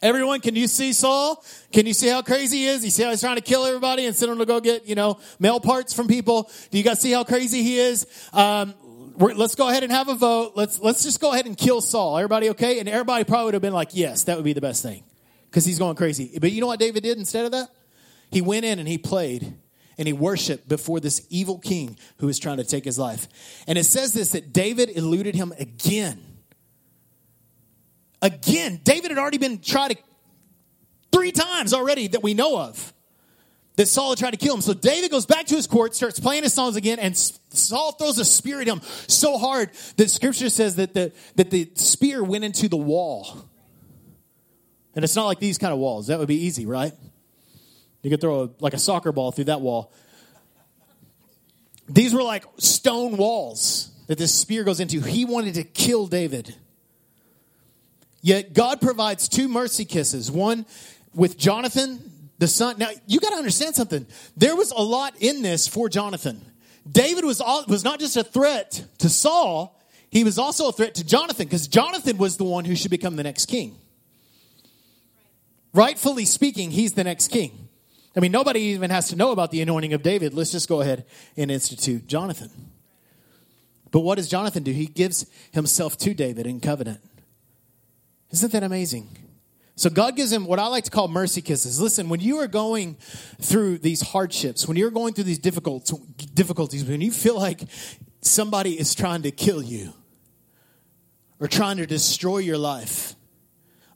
Everyone, 0.00 0.40
can 0.40 0.54
you 0.54 0.68
see 0.68 0.92
Saul? 0.92 1.42
Can 1.72 1.86
you 1.86 1.92
see 1.92 2.08
how 2.08 2.22
crazy 2.22 2.58
he 2.58 2.66
is? 2.66 2.84
You 2.84 2.90
see 2.90 3.02
how 3.02 3.10
he's 3.10 3.20
trying 3.20 3.36
to 3.36 3.42
kill 3.42 3.64
everybody 3.64 4.06
and 4.06 4.14
send 4.14 4.30
them 4.30 4.38
to 4.38 4.46
go 4.46 4.60
get, 4.60 4.86
you 4.86 4.94
know, 4.94 5.18
male 5.40 5.58
parts 5.58 5.92
from 5.92 6.06
people? 6.06 6.50
Do 6.70 6.78
you 6.78 6.84
guys 6.84 7.00
see 7.00 7.10
how 7.10 7.24
crazy 7.24 7.62
he 7.62 7.78
is? 7.78 8.06
Um, 8.32 8.74
let's 9.18 9.54
go 9.54 9.68
ahead 9.68 9.82
and 9.82 9.92
have 9.92 10.08
a 10.08 10.14
vote. 10.14 10.52
Let's 10.54 10.80
let's 10.80 11.02
just 11.02 11.20
go 11.20 11.32
ahead 11.32 11.46
and 11.46 11.56
kill 11.56 11.80
Saul. 11.80 12.16
Everybody 12.16 12.50
okay? 12.50 12.78
And 12.78 12.88
everybody 12.88 13.24
probably 13.24 13.46
would 13.46 13.54
have 13.54 13.62
been 13.62 13.72
like, 13.72 13.90
yes, 13.92 14.24
that 14.24 14.36
would 14.36 14.44
be 14.44 14.52
the 14.52 14.60
best 14.60 14.82
thing, 14.82 15.02
because 15.50 15.64
he's 15.64 15.78
going 15.78 15.96
crazy. 15.96 16.38
But 16.40 16.52
you 16.52 16.60
know 16.60 16.66
what 16.66 16.78
David 16.78 17.02
did 17.02 17.18
instead 17.18 17.44
of 17.44 17.52
that? 17.52 17.68
He 18.30 18.40
went 18.40 18.64
in 18.64 18.78
and 18.78 18.86
he 18.86 18.98
played 18.98 19.54
and 19.96 20.06
he 20.06 20.12
worshiped 20.12 20.68
before 20.68 21.00
this 21.00 21.26
evil 21.28 21.58
king 21.58 21.98
who 22.18 22.26
was 22.26 22.38
trying 22.38 22.58
to 22.58 22.64
take 22.64 22.84
his 22.84 22.98
life. 22.98 23.26
And 23.66 23.76
it 23.76 23.84
says 23.84 24.12
this 24.12 24.30
that 24.32 24.52
David 24.52 24.90
eluded 24.90 25.34
him 25.34 25.52
again. 25.58 26.22
again, 28.22 28.80
David 28.84 29.10
had 29.10 29.18
already 29.18 29.38
been 29.38 29.58
tried 29.58 29.96
three 31.12 31.32
times 31.32 31.74
already 31.74 32.08
that 32.08 32.22
we 32.22 32.34
know 32.34 32.58
of 32.58 32.92
that 33.78 33.86
Saul 33.86 34.10
had 34.10 34.18
tried 34.18 34.32
to 34.32 34.36
kill 34.36 34.56
him. 34.56 34.60
So 34.60 34.74
David 34.74 35.12
goes 35.12 35.24
back 35.24 35.46
to 35.46 35.54
his 35.54 35.68
court, 35.68 35.94
starts 35.94 36.18
playing 36.18 36.42
his 36.42 36.52
songs 36.52 36.74
again, 36.74 36.98
and 36.98 37.16
Saul 37.16 37.92
throws 37.92 38.18
a 38.18 38.24
spear 38.24 38.60
at 38.60 38.66
him 38.66 38.80
so 39.06 39.38
hard 39.38 39.70
that 39.96 40.10
scripture 40.10 40.50
says 40.50 40.76
that 40.76 40.94
the, 40.94 41.12
that 41.36 41.50
the 41.50 41.70
spear 41.76 42.24
went 42.24 42.42
into 42.42 42.68
the 42.68 42.76
wall. 42.76 43.48
And 44.96 45.04
it's 45.04 45.14
not 45.14 45.26
like 45.26 45.38
these 45.38 45.58
kind 45.58 45.72
of 45.72 45.78
walls. 45.78 46.08
That 46.08 46.18
would 46.18 46.26
be 46.26 46.44
easy, 46.44 46.66
right? 46.66 46.92
You 48.02 48.10
could 48.10 48.20
throw 48.20 48.42
a, 48.42 48.50
like 48.58 48.74
a 48.74 48.78
soccer 48.78 49.12
ball 49.12 49.30
through 49.30 49.44
that 49.44 49.60
wall. 49.60 49.92
These 51.88 52.12
were 52.12 52.24
like 52.24 52.46
stone 52.58 53.16
walls 53.16 53.92
that 54.08 54.18
this 54.18 54.34
spear 54.34 54.64
goes 54.64 54.80
into. 54.80 55.00
He 55.00 55.24
wanted 55.24 55.54
to 55.54 55.62
kill 55.62 56.08
David. 56.08 56.52
Yet 58.22 58.54
God 58.54 58.80
provides 58.80 59.28
two 59.28 59.46
mercy 59.46 59.84
kisses 59.84 60.32
one 60.32 60.66
with 61.14 61.38
Jonathan, 61.38 62.00
the 62.38 62.48
son. 62.48 62.76
Now, 62.78 62.88
you 63.06 63.20
got 63.20 63.30
to 63.30 63.36
understand 63.36 63.74
something. 63.74 64.06
There 64.36 64.56
was 64.56 64.70
a 64.70 64.82
lot 64.82 65.14
in 65.20 65.42
this 65.42 65.66
for 65.68 65.88
Jonathan. 65.88 66.40
David 66.90 67.24
was, 67.24 67.40
all, 67.40 67.64
was 67.68 67.84
not 67.84 67.98
just 68.00 68.16
a 68.16 68.24
threat 68.24 68.84
to 68.98 69.08
Saul, 69.08 69.78
he 70.10 70.24
was 70.24 70.38
also 70.38 70.68
a 70.68 70.72
threat 70.72 70.94
to 70.94 71.04
Jonathan 71.04 71.46
because 71.46 71.68
Jonathan 71.68 72.16
was 72.16 72.38
the 72.38 72.44
one 72.44 72.64
who 72.64 72.74
should 72.74 72.90
become 72.90 73.16
the 73.16 73.22
next 73.22 73.46
king. 73.46 73.76
Rightfully 75.74 76.24
speaking, 76.24 76.70
he's 76.70 76.94
the 76.94 77.04
next 77.04 77.28
king. 77.28 77.68
I 78.16 78.20
mean, 78.20 78.32
nobody 78.32 78.60
even 78.60 78.90
has 78.90 79.08
to 79.10 79.16
know 79.16 79.32
about 79.32 79.50
the 79.50 79.60
anointing 79.60 79.92
of 79.92 80.02
David. 80.02 80.32
Let's 80.32 80.50
just 80.50 80.68
go 80.68 80.80
ahead 80.80 81.04
and 81.36 81.50
institute 81.50 82.06
Jonathan. 82.06 82.50
But 83.90 84.00
what 84.00 84.16
does 84.16 84.28
Jonathan 84.28 84.62
do? 84.62 84.72
He 84.72 84.86
gives 84.86 85.26
himself 85.52 85.96
to 85.98 86.14
David 86.14 86.46
in 86.46 86.60
covenant. 86.60 87.00
Isn't 88.30 88.52
that 88.52 88.62
amazing? 88.62 89.08
So 89.78 89.88
God 89.90 90.16
gives 90.16 90.32
him 90.32 90.44
what 90.44 90.58
I 90.58 90.66
like 90.66 90.82
to 90.84 90.90
call 90.90 91.06
mercy 91.06 91.40
kisses. 91.40 91.80
Listen, 91.80 92.08
when 92.08 92.18
you 92.18 92.38
are 92.38 92.48
going 92.48 92.96
through 93.40 93.78
these 93.78 94.00
hardships, 94.00 94.66
when 94.66 94.76
you're 94.76 94.90
going 94.90 95.14
through 95.14 95.24
these 95.24 95.38
difficult 95.38 95.88
difficulties, 96.34 96.84
when 96.84 97.00
you 97.00 97.12
feel 97.12 97.36
like 97.36 97.62
somebody 98.20 98.76
is 98.76 98.92
trying 98.96 99.22
to 99.22 99.30
kill 99.30 99.62
you 99.62 99.92
or 101.38 101.46
trying 101.46 101.76
to 101.76 101.86
destroy 101.86 102.38
your 102.38 102.58
life, 102.58 103.14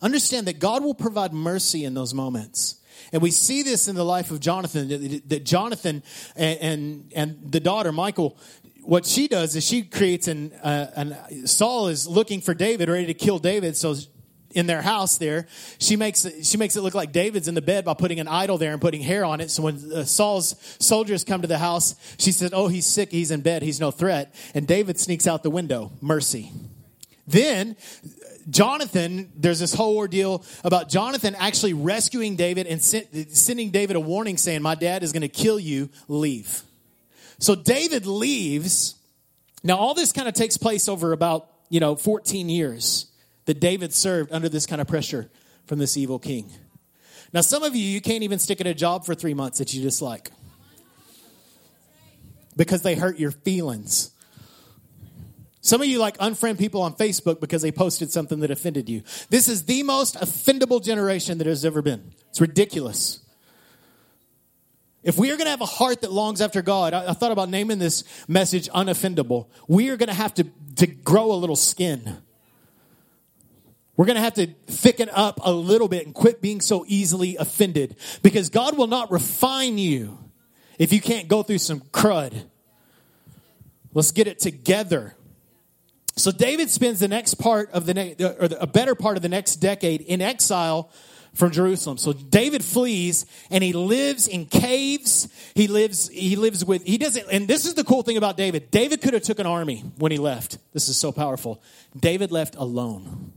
understand 0.00 0.46
that 0.46 0.60
God 0.60 0.84
will 0.84 0.94
provide 0.94 1.32
mercy 1.32 1.84
in 1.84 1.94
those 1.94 2.14
moments. 2.14 2.76
And 3.12 3.20
we 3.20 3.32
see 3.32 3.64
this 3.64 3.88
in 3.88 3.96
the 3.96 4.04
life 4.04 4.30
of 4.30 4.38
Jonathan, 4.38 5.20
that 5.26 5.44
Jonathan 5.44 6.04
and, 6.36 6.58
and, 6.60 7.12
and 7.16 7.52
the 7.52 7.58
daughter, 7.58 7.90
Michael, 7.90 8.38
what 8.84 9.04
she 9.04 9.26
does 9.26 9.56
is 9.56 9.66
she 9.66 9.82
creates 9.82 10.28
an, 10.28 10.52
uh, 10.62 10.86
an 10.94 11.46
Saul 11.48 11.88
is 11.88 12.06
looking 12.06 12.40
for 12.40 12.54
David, 12.54 12.88
ready 12.88 13.06
to 13.06 13.14
kill 13.14 13.40
David. 13.40 13.76
So 13.76 13.96
in 14.54 14.66
their 14.66 14.82
house 14.82 15.18
there, 15.18 15.46
she 15.78 15.96
makes 15.96 16.24
it, 16.24 16.46
she 16.46 16.56
makes 16.56 16.76
it 16.76 16.82
look 16.82 16.94
like 16.94 17.12
David's 17.12 17.48
in 17.48 17.54
the 17.54 17.62
bed 17.62 17.84
by 17.84 17.94
putting 17.94 18.20
an 18.20 18.28
idol 18.28 18.58
there 18.58 18.72
and 18.72 18.80
putting 18.80 19.02
hair 19.02 19.24
on 19.24 19.40
it. 19.40 19.50
So 19.50 19.62
when 19.62 19.92
uh, 19.92 20.04
Saul's 20.04 20.56
soldiers 20.78 21.24
come 21.24 21.42
to 21.42 21.48
the 21.48 21.58
house, 21.58 21.94
she 22.18 22.32
says, 22.32 22.52
"Oh, 22.52 22.68
he's 22.68 22.86
sick. 22.86 23.10
He's 23.10 23.30
in 23.30 23.40
bed. 23.40 23.62
He's 23.62 23.80
no 23.80 23.90
threat." 23.90 24.34
And 24.54 24.66
David 24.66 24.98
sneaks 24.98 25.26
out 25.26 25.42
the 25.42 25.50
window. 25.50 25.92
Mercy. 26.00 26.50
Then 27.26 27.76
Jonathan, 28.50 29.30
there's 29.36 29.60
this 29.60 29.74
whole 29.74 29.96
ordeal 29.96 30.44
about 30.64 30.88
Jonathan 30.88 31.34
actually 31.38 31.74
rescuing 31.74 32.36
David 32.36 32.66
and 32.66 32.82
sending 32.82 33.70
David 33.70 33.96
a 33.96 34.00
warning 34.00 34.36
saying, 34.36 34.62
My 34.62 34.74
dad 34.74 35.02
is 35.02 35.12
going 35.12 35.22
to 35.22 35.28
kill 35.28 35.58
you, 35.58 35.90
leave. 36.08 36.62
So 37.38 37.54
David 37.54 38.06
leaves. 38.06 38.96
Now, 39.62 39.76
all 39.76 39.94
this 39.94 40.12
kind 40.12 40.28
of 40.28 40.34
takes 40.34 40.56
place 40.56 40.88
over 40.88 41.12
about, 41.12 41.48
you 41.68 41.80
know, 41.80 41.94
14 41.94 42.48
years 42.48 43.06
that 43.44 43.60
David 43.60 43.92
served 43.92 44.32
under 44.32 44.48
this 44.48 44.66
kind 44.66 44.80
of 44.80 44.86
pressure 44.86 45.30
from 45.66 45.78
this 45.78 45.96
evil 45.96 46.18
king. 46.18 46.50
Now, 47.32 47.40
some 47.40 47.62
of 47.62 47.74
you, 47.74 47.82
you 47.82 48.00
can't 48.00 48.22
even 48.22 48.38
stick 48.38 48.60
at 48.60 48.66
a 48.66 48.74
job 48.74 49.06
for 49.06 49.14
three 49.14 49.34
months 49.34 49.58
that 49.58 49.72
you 49.72 49.82
dislike 49.82 50.30
because 52.56 52.82
they 52.82 52.94
hurt 52.94 53.18
your 53.18 53.30
feelings. 53.30 54.10
Some 55.62 55.80
of 55.80 55.86
you 55.86 55.98
like 55.98 56.18
unfriend 56.18 56.58
people 56.58 56.82
on 56.82 56.94
Facebook 56.94 57.40
because 57.40 57.62
they 57.62 57.72
posted 57.72 58.10
something 58.10 58.40
that 58.40 58.50
offended 58.50 58.88
you. 58.88 59.02
This 59.30 59.48
is 59.48 59.64
the 59.64 59.82
most 59.84 60.16
offendable 60.16 60.82
generation 60.82 61.38
that 61.38 61.46
has 61.46 61.64
ever 61.64 61.80
been. 61.82 62.12
It's 62.30 62.40
ridiculous. 62.40 63.20
If 65.02 65.18
we 65.18 65.30
are 65.30 65.36
going 65.36 65.46
to 65.46 65.50
have 65.50 65.60
a 65.60 65.66
heart 65.66 66.02
that 66.02 66.12
longs 66.12 66.40
after 66.40 66.62
God, 66.62 66.94
I, 66.94 67.10
I 67.10 67.12
thought 67.12 67.32
about 67.32 67.48
naming 67.48 67.78
this 67.78 68.04
message 68.28 68.68
unoffendable. 68.70 69.48
We 69.68 69.88
are 69.90 69.96
going 69.96 70.08
to 70.08 70.14
have 70.14 70.34
to, 70.34 70.46
to 70.76 70.86
grow 70.86 71.32
a 71.32 71.34
little 71.34 71.56
skin. 71.56 72.18
We're 73.96 74.06
going 74.06 74.16
to 74.16 74.22
have 74.22 74.34
to 74.34 74.46
thicken 74.66 75.10
up 75.10 75.38
a 75.42 75.52
little 75.52 75.88
bit 75.88 76.06
and 76.06 76.14
quit 76.14 76.40
being 76.40 76.60
so 76.60 76.84
easily 76.88 77.36
offended 77.36 77.96
because 78.22 78.48
God 78.48 78.76
will 78.76 78.86
not 78.86 79.10
refine 79.10 79.76
you 79.78 80.18
if 80.78 80.92
you 80.92 81.00
can't 81.00 81.28
go 81.28 81.42
through 81.42 81.58
some 81.58 81.80
crud. 81.80 82.46
Let's 83.92 84.12
get 84.12 84.26
it 84.26 84.38
together. 84.38 85.14
So 86.16 86.30
David 86.30 86.70
spends 86.70 87.00
the 87.00 87.08
next 87.08 87.34
part 87.34 87.70
of 87.72 87.86
the 87.86 88.16
or 88.40 88.48
a 88.60 88.66
better 88.66 88.94
part 88.94 89.16
of 89.16 89.22
the 89.22 89.28
next 89.28 89.56
decade 89.56 90.00
in 90.02 90.20
exile 90.20 90.90
from 91.34 91.50
Jerusalem. 91.50 91.96
So 91.96 92.12
David 92.12 92.62
flees 92.62 93.24
and 93.50 93.64
he 93.64 93.72
lives 93.72 94.28
in 94.28 94.46
caves. 94.46 95.28
He 95.54 95.68
lives 95.68 96.08
he 96.08 96.36
lives 96.36 96.64
with 96.64 96.84
he 96.84 96.98
doesn't 96.98 97.26
and 97.30 97.48
this 97.48 97.66
is 97.66 97.74
the 97.74 97.84
cool 97.84 98.02
thing 98.02 98.16
about 98.16 98.36
David. 98.36 98.70
David 98.70 99.02
could 99.02 99.14
have 99.14 99.22
took 99.22 99.38
an 99.38 99.46
army 99.46 99.84
when 99.98 100.12
he 100.12 100.18
left. 100.18 100.58
This 100.72 100.88
is 100.88 100.96
so 100.96 101.12
powerful. 101.12 101.62
David 101.98 102.30
left 102.30 102.56
alone. 102.56 103.32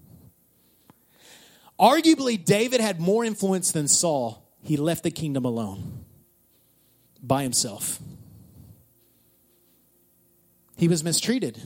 Arguably, 1.79 2.43
David 2.43 2.79
had 2.79 2.99
more 2.99 3.25
influence 3.25 3.71
than 3.71 3.87
Saul. 3.87 4.47
He 4.63 4.77
left 4.77 5.03
the 5.03 5.11
kingdom 5.11 5.45
alone 5.45 6.05
by 7.21 7.43
himself. 7.43 7.99
He 10.77 10.87
was 10.87 11.03
mistreated. 11.03 11.61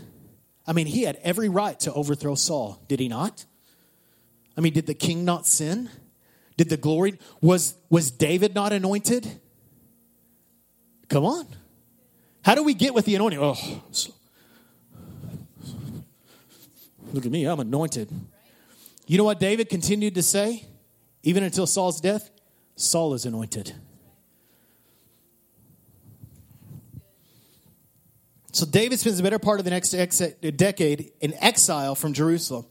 I 0.66 0.74
mean, 0.74 0.88
he 0.88 1.04
had 1.04 1.18
every 1.24 1.50
right 1.50 1.80
to 1.82 1.94
overthrow 1.94 2.36
Saul, 2.36 2.84
did 2.88 3.00
he 3.00 3.08
not? 3.08 3.46
I 4.58 4.62
mean, 4.62 4.74
did 4.74 4.88
the 4.88 4.94
king 4.94 5.26
not 5.26 5.48
sin? 5.48 5.90
Did 6.58 6.70
the 6.70 6.78
glory 6.78 7.18
was 7.42 7.76
was 7.90 8.12
David 8.12 8.54
not 8.54 8.74
anointed? 8.74 9.40
Come 11.08 11.26
on. 11.26 11.48
How 12.44 12.56
do 12.56 12.64
we 12.64 12.74
get 12.74 12.94
with 12.94 13.06
the 13.06 13.16
anointing? 13.16 13.40
Oh, 13.42 13.56
look 17.14 17.26
at 17.26 17.32
me, 17.32 17.46
I'm 17.46 17.60
anointed. 17.60 18.10
You 19.10 19.18
know 19.18 19.24
what 19.24 19.40
David 19.40 19.70
continued 19.70 20.14
to 20.16 20.22
say? 20.22 20.64
Even 21.24 21.42
until 21.42 21.66
Saul's 21.66 22.00
death? 22.00 22.30
Saul 22.76 23.16
is 23.16 23.26
anointed. 23.26 23.74
So 28.52 28.68
David 28.68 29.00
spends 29.00 29.18
the 29.18 29.24
better 29.24 29.40
part 29.40 29.58
of 29.60 29.66
the 29.66 29.72
next 29.72 29.90
decade 30.58 31.12
in 31.22 31.34
exile 31.42 31.96
from 31.96 32.14
Jerusalem. 32.14 32.68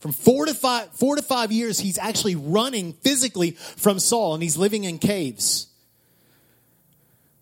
From 0.00 0.10
four 0.10 0.46
to 0.46 0.54
five, 0.54 0.92
four 0.94 1.14
to 1.14 1.22
five 1.22 1.52
years, 1.52 1.78
he's 1.78 1.96
actually 1.96 2.34
running 2.34 2.94
physically 2.94 3.52
from 3.52 4.00
Saul 4.00 4.34
and 4.34 4.42
he's 4.42 4.56
living 4.56 4.82
in 4.82 4.98
caves. 4.98 5.68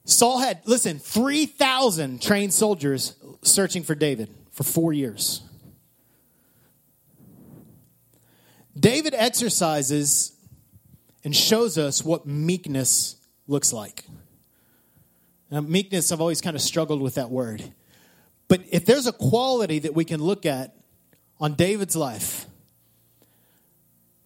Saul 0.05 0.40
had, 0.40 0.61
listen, 0.66 0.99
3,000 0.99 2.21
trained 2.21 2.52
soldiers 2.52 3.16
searching 3.40 3.83
for 3.83 3.95
David 3.95 4.28
for 4.52 4.62
four 4.62 4.93
years. 4.93 5.40
David 8.78 9.14
exercises 9.14 10.33
and 11.25 11.35
shows 11.35 11.78
us 11.78 12.04
what 12.04 12.26
meekness 12.26 13.16
looks 13.47 13.73
like. 13.73 14.04
Now, 15.50 15.61
meekness, 15.61 16.12
I've 16.12 16.21
always 16.21 16.40
kind 16.40 16.56
of 16.56 16.62
struggled 16.62 17.00
with 17.00 17.14
that 17.14 17.30
word. 17.30 17.62
But 18.49 18.62
if 18.71 18.85
there's 18.85 19.06
a 19.06 19.12
quality 19.12 19.78
that 19.80 19.95
we 19.95 20.04
can 20.04 20.23
look 20.23 20.45
at 20.47 20.76
on 21.40 21.54
David's 21.54 21.97
life, 21.97 22.47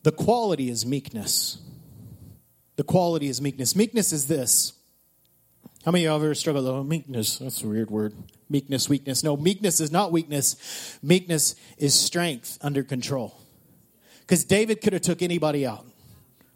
the 0.02 0.12
quality 0.12 0.70
is 0.70 0.86
meekness. 0.86 1.58
The 2.76 2.84
quality 2.84 3.28
is 3.28 3.40
meekness. 3.40 3.76
Meekness 3.76 4.12
is 4.12 4.26
this. 4.26 4.72
How 5.84 5.92
many 5.92 6.04
of 6.04 6.08
you 6.08 6.12
have 6.12 6.22
ever 6.22 6.34
struggled 6.34 6.64
with 6.64 6.74
oh, 6.74 6.84
meekness? 6.84 7.38
That's 7.38 7.62
a 7.62 7.66
weird 7.66 7.90
word. 7.90 8.14
Meekness, 8.48 8.88
weakness. 8.88 9.22
No, 9.22 9.36
meekness 9.36 9.80
is 9.80 9.90
not 9.90 10.12
weakness. 10.12 10.98
Meekness 11.02 11.54
is 11.78 11.94
strength 11.94 12.58
under 12.60 12.82
control. 12.82 13.40
Because 14.30 14.44
David 14.44 14.80
could 14.80 14.92
have 14.92 15.02
took 15.02 15.22
anybody 15.22 15.66
out, 15.66 15.84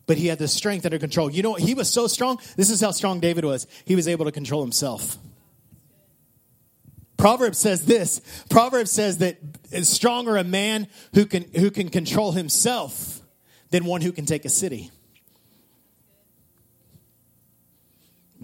but 0.07 0.16
he 0.16 0.28
had 0.28 0.38
the 0.38 0.47
strength 0.47 0.85
under 0.87 1.00
control. 1.00 1.28
You 1.28 1.43
know, 1.43 1.54
he 1.54 1.75
was 1.75 1.90
so 1.90 2.07
strong. 2.07 2.38
This 2.54 2.71
is 2.71 2.81
how 2.81 2.93
strong 2.93 3.19
David 3.19 3.45
was. 3.45 3.66
He 3.85 3.97
was 3.97 4.07
able 4.07 4.26
to 4.26 4.31
control 4.31 4.62
himself. 4.62 5.19
Proverbs 7.16 7.59
says 7.59 7.85
this. 7.85 8.21
Proverbs 8.49 8.93
says 8.93 9.19
that 9.19 9.38
is 9.73 9.88
stronger 9.88 10.37
a 10.37 10.45
man 10.45 10.87
who 11.14 11.26
can 11.26 11.50
who 11.57 11.73
can 11.73 11.88
control 11.88 12.31
himself 12.31 13.21
than 13.71 13.85
one 13.87 14.02
who 14.02 14.12
can 14.12 14.25
take 14.25 14.45
a 14.45 14.50
city. 14.50 14.93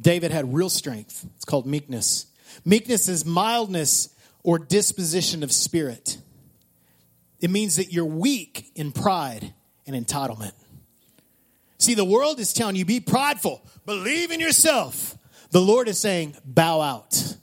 David 0.00 0.32
had 0.32 0.52
real 0.52 0.70
strength. 0.70 1.24
It's 1.36 1.44
called 1.44 1.66
meekness. 1.66 2.26
Meekness 2.64 3.08
is 3.08 3.24
mildness 3.24 4.08
or 4.42 4.58
disposition 4.58 5.44
of 5.44 5.52
spirit. 5.52 6.18
It 7.40 7.50
means 7.50 7.76
that 7.76 7.92
you're 7.92 8.04
weak 8.04 8.70
in 8.74 8.92
pride 8.92 9.54
and 9.86 9.96
entitlement. 10.06 10.52
See, 11.78 11.94
the 11.94 12.04
world 12.04 12.38
is 12.38 12.52
telling 12.52 12.76
you 12.76 12.84
be 12.84 13.00
prideful, 13.00 13.64
believe 13.86 14.30
in 14.30 14.40
yourself. 14.40 15.16
The 15.50 15.60
Lord 15.60 15.88
is 15.88 15.98
saying 15.98 16.36
bow 16.44 16.80
out. 16.80 17.36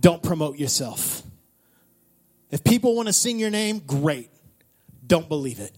Don't 0.00 0.22
promote 0.22 0.58
yourself. 0.58 1.22
If 2.50 2.64
people 2.64 2.96
want 2.96 3.08
to 3.08 3.12
sing 3.12 3.38
your 3.38 3.50
name, 3.50 3.80
great. 3.86 4.30
Don't 5.06 5.28
believe 5.28 5.60
it. 5.60 5.72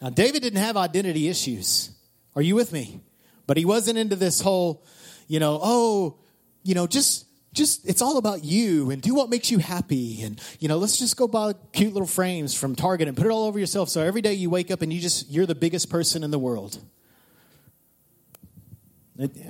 Now, 0.00 0.10
David 0.10 0.42
didn't 0.42 0.60
have 0.60 0.76
identity 0.76 1.28
issues. 1.28 1.90
Are 2.34 2.42
you 2.42 2.54
with 2.54 2.72
me? 2.72 3.00
But 3.46 3.56
he 3.56 3.64
wasn't 3.64 3.98
into 3.98 4.16
this 4.16 4.40
whole, 4.40 4.84
you 5.26 5.40
know, 5.40 5.58
oh, 5.62 6.18
you 6.62 6.74
know, 6.74 6.86
just 6.86 7.26
just 7.52 7.88
it's 7.88 8.02
all 8.02 8.18
about 8.18 8.44
you 8.44 8.90
and 8.90 9.00
do 9.00 9.14
what 9.14 9.30
makes 9.30 9.50
you 9.50 9.58
happy. 9.58 10.22
And 10.22 10.40
you 10.60 10.68
know 10.68 10.78
let's 10.78 10.98
just 10.98 11.16
go 11.16 11.26
buy 11.26 11.54
cute 11.72 11.92
little 11.92 12.08
frames 12.08 12.54
from 12.54 12.74
target 12.74 13.08
and 13.08 13.16
put 13.16 13.26
it 13.26 13.30
all 13.30 13.44
over 13.44 13.58
yourself. 13.58 13.88
So 13.88 14.02
every 14.02 14.22
day 14.22 14.34
you 14.34 14.50
wake 14.50 14.70
up 14.70 14.82
and 14.82 14.92
you 14.92 15.00
just 15.00 15.30
you're 15.30 15.46
the 15.46 15.54
biggest 15.54 15.90
person 15.90 16.22
in 16.22 16.30
the 16.30 16.38
world. 16.38 16.78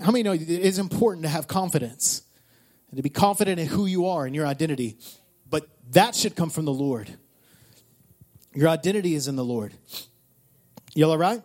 How 0.01 0.13
many 0.13 0.23
know 0.23 0.33
it 0.33 0.49
is 0.49 0.79
important 0.79 1.25
to 1.25 1.29
have 1.29 1.47
confidence 1.47 2.23
and 2.91 2.97
to 2.97 3.03
be 3.03 3.11
confident 3.11 3.61
in 3.61 3.67
who 3.67 3.85
you 3.85 4.07
are 4.07 4.25
and 4.25 4.35
your 4.35 4.47
identity? 4.47 4.97
But 5.51 5.69
that 5.91 6.15
should 6.15 6.37
come 6.37 6.49
from 6.49 6.65
the 6.65 6.73
lord. 6.73 7.15
Your 8.55 8.69
identity 8.69 9.15
is 9.15 9.29
in 9.29 9.37
the 9.37 9.45
lord. 9.45 9.75
Y'all 10.95 11.11
all 11.11 11.19
right? 11.19 11.43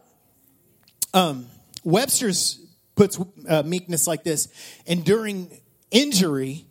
Um, 1.14 1.48
webster's 1.84 2.60
puts 2.96 3.20
uh, 3.48 3.64
meekness 3.64 4.08
like 4.08 4.24
this. 4.24 4.48
Enduring 4.86 5.52
injury 5.94 6.66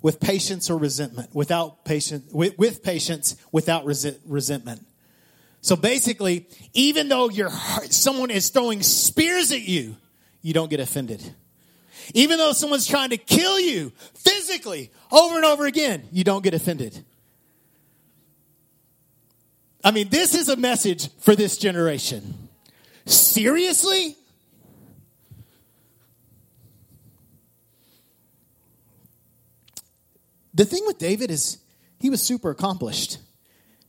with 0.00 0.20
patience 0.20 0.70
or 0.70 0.78
resentment, 0.78 1.34
without 1.34 1.84
patience, 1.84 2.32
with, 2.32 2.56
with 2.56 2.82
patience, 2.82 3.36
without 3.52 3.84
resent, 3.84 4.18
resentment. 4.26 4.86
So 5.60 5.76
basically, 5.76 6.46
even 6.72 7.08
though 7.08 7.28
your 7.28 7.50
someone 7.90 8.30
is 8.30 8.48
throwing 8.48 8.82
spears 8.82 9.52
at 9.52 9.62
you, 9.62 9.96
you 10.40 10.54
don't 10.54 10.70
get 10.70 10.80
offended. 10.80 11.34
Even 12.14 12.38
though 12.38 12.52
someone's 12.52 12.86
trying 12.86 13.10
to 13.10 13.16
kill 13.16 13.60
you 13.60 13.90
physically 14.14 14.90
over 15.12 15.36
and 15.36 15.44
over 15.44 15.66
again, 15.66 16.08
you 16.12 16.24
don't 16.24 16.42
get 16.42 16.54
offended. 16.54 17.04
I 19.84 19.90
mean, 19.90 20.08
this 20.08 20.34
is 20.34 20.48
a 20.48 20.56
message 20.56 21.10
for 21.18 21.34
this 21.34 21.56
generation. 21.56 22.48
Seriously? 23.04 24.17
The 30.58 30.64
thing 30.64 30.82
with 30.86 30.98
David 30.98 31.30
is 31.30 31.58
he 32.00 32.10
was 32.10 32.20
super 32.20 32.50
accomplished. 32.50 33.18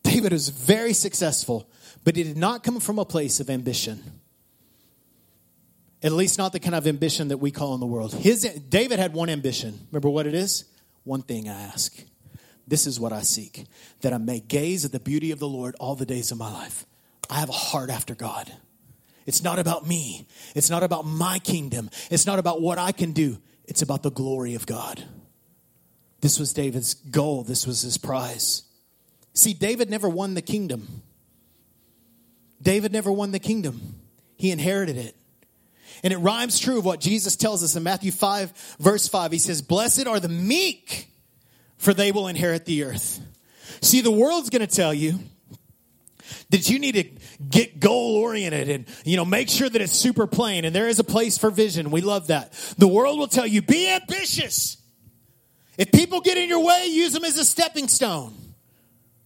David 0.03 0.31
was 0.31 0.49
very 0.49 0.93
successful, 0.93 1.67
but 2.03 2.15
he 2.15 2.21
did 2.21 2.37
not 2.37 2.63
come 2.63 2.79
from 2.79 2.99
a 2.99 3.05
place 3.05 3.39
of 3.39 3.49
ambition. 3.49 4.03
At 6.03 6.11
least 6.11 6.37
not 6.37 6.53
the 6.53 6.59
kind 6.59 6.75
of 6.75 6.85
ambition 6.85 7.29
that 7.29 7.39
we 7.39 7.49
call 7.49 7.73
in 7.73 7.79
the 7.79 7.87
world. 7.87 8.13
His 8.13 8.43
David 8.69 8.99
had 8.99 9.13
one 9.13 9.29
ambition. 9.29 9.87
Remember 9.89 10.11
what 10.11 10.27
it 10.27 10.35
is? 10.35 10.65
One 11.05 11.23
thing 11.23 11.49
I 11.49 11.59
ask. 11.59 12.03
This 12.67 12.85
is 12.85 12.99
what 12.99 13.13
I 13.13 13.23
seek, 13.23 13.65
that 14.01 14.13
I 14.13 14.19
may 14.19 14.39
gaze 14.39 14.85
at 14.85 14.91
the 14.91 14.99
beauty 14.99 15.31
of 15.31 15.39
the 15.39 15.47
Lord 15.47 15.75
all 15.79 15.95
the 15.95 16.05
days 16.05 16.29
of 16.31 16.37
my 16.37 16.53
life. 16.53 16.85
I 17.31 17.39
have 17.39 17.49
a 17.49 17.53
heart 17.53 17.89
after 17.89 18.13
God. 18.13 18.53
It's 19.25 19.43
not 19.43 19.57
about 19.57 19.87
me. 19.87 20.27
It's 20.53 20.69
not 20.69 20.83
about 20.83 21.07
my 21.07 21.39
kingdom. 21.39 21.89
It's 22.11 22.27
not 22.27 22.37
about 22.37 22.61
what 22.61 22.77
I 22.77 22.91
can 22.91 23.11
do. 23.11 23.39
It's 23.65 23.81
about 23.81 24.03
the 24.03 24.11
glory 24.11 24.53
of 24.53 24.67
God. 24.67 25.03
This 26.21 26.39
was 26.39 26.53
David's 26.53 26.93
goal, 26.93 27.43
this 27.43 27.65
was 27.65 27.81
his 27.81 27.97
prize. 27.97 28.63
See, 29.33 29.53
David 29.53 29.89
never 29.89 30.09
won 30.09 30.33
the 30.33 30.41
kingdom. 30.41 31.03
David 32.61 32.91
never 32.91 33.11
won 33.11 33.31
the 33.31 33.39
kingdom, 33.39 33.95
he 34.35 34.51
inherited 34.51 34.97
it. 34.97 35.15
And 36.03 36.13
it 36.13 36.17
rhymes 36.17 36.59
true 36.59 36.79
of 36.79 36.85
what 36.85 37.01
Jesus 37.01 37.35
tells 37.35 37.63
us 37.63 37.75
in 37.75 37.83
Matthew 37.83 38.11
5, 38.11 38.77
verse 38.79 39.07
5. 39.07 39.33
He 39.33 39.37
says, 39.37 39.61
Blessed 39.61 40.07
are 40.07 40.19
the 40.19 40.29
meek, 40.29 41.09
for 41.77 41.93
they 41.93 42.13
will 42.13 42.27
inherit 42.27 42.65
the 42.65 42.83
earth. 42.83 43.19
See, 43.81 43.99
the 43.99 44.11
world's 44.11 44.49
going 44.49 44.65
to 44.65 44.73
tell 44.73 44.93
you 44.93 45.19
that 46.51 46.69
you 46.69 46.79
need 46.79 46.95
to 46.95 47.03
get 47.49 47.79
goal 47.79 48.17
oriented 48.17 48.69
and 48.69 48.85
you 49.03 49.17
know 49.17 49.25
make 49.25 49.49
sure 49.49 49.69
that 49.69 49.81
it's 49.81 49.93
super 49.93 50.27
plain 50.27 50.65
and 50.65 50.75
there 50.75 50.87
is 50.87 50.99
a 50.99 51.03
place 51.03 51.37
for 51.37 51.49
vision 51.49 51.89
we 51.89 52.01
love 52.01 52.27
that 52.27 52.51
the 52.77 52.87
world 52.87 53.17
will 53.17 53.27
tell 53.27 53.47
you 53.47 53.61
be 53.61 53.89
ambitious 53.89 54.77
if 55.79 55.93
people 55.93 56.19
get 56.19 56.37
in 56.37 56.49
your 56.49 56.61
way, 56.61 56.87
use 56.87 57.13
them 57.13 57.23
as 57.23 57.37
a 57.37 57.45
stepping 57.45 57.87
stone. 57.87 58.33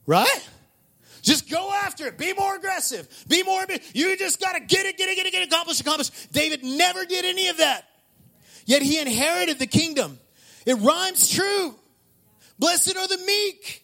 Right? 0.06 0.50
Just 1.24 1.50
go 1.50 1.72
after 1.72 2.06
it. 2.06 2.16
Be 2.16 2.32
more 2.34 2.56
aggressive. 2.56 3.08
Be 3.28 3.42
more. 3.42 3.66
You 3.94 4.16
just 4.18 4.40
got 4.40 4.54
to 4.54 4.60
get 4.60 4.86
it, 4.86 4.96
get 4.96 5.10
it, 5.10 5.16
get 5.16 5.26
it, 5.26 5.32
get 5.32 5.42
it, 5.42 5.48
accomplish, 5.48 5.82
accomplish. 5.82 6.12
David 6.32 6.64
never 6.64 7.06
did 7.06 7.26
any 7.26 7.48
of 7.48 7.58
that. 7.58 7.86
Yet 8.66 8.84
he 8.84 9.00
inherited 9.00 9.58
the 9.58 9.66
kingdom. 9.66 10.20
It 10.68 10.76
rhymes 10.76 11.28
true. 11.28 11.74
Blessed 12.60 12.96
are 12.98 13.08
the 13.08 13.18
meek, 13.26 13.84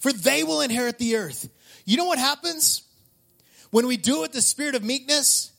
for 0.00 0.12
they 0.12 0.44
will 0.44 0.60
inherit 0.60 0.98
the 0.98 1.16
earth. 1.16 1.48
You 1.86 1.96
know 1.96 2.04
what 2.04 2.18
happens? 2.18 2.82
When 3.70 3.86
we 3.86 3.96
do 3.96 4.24
it 4.24 4.32
the 4.32 4.42
spirit 4.42 4.74
of 4.74 4.84
meekness, 4.84 5.52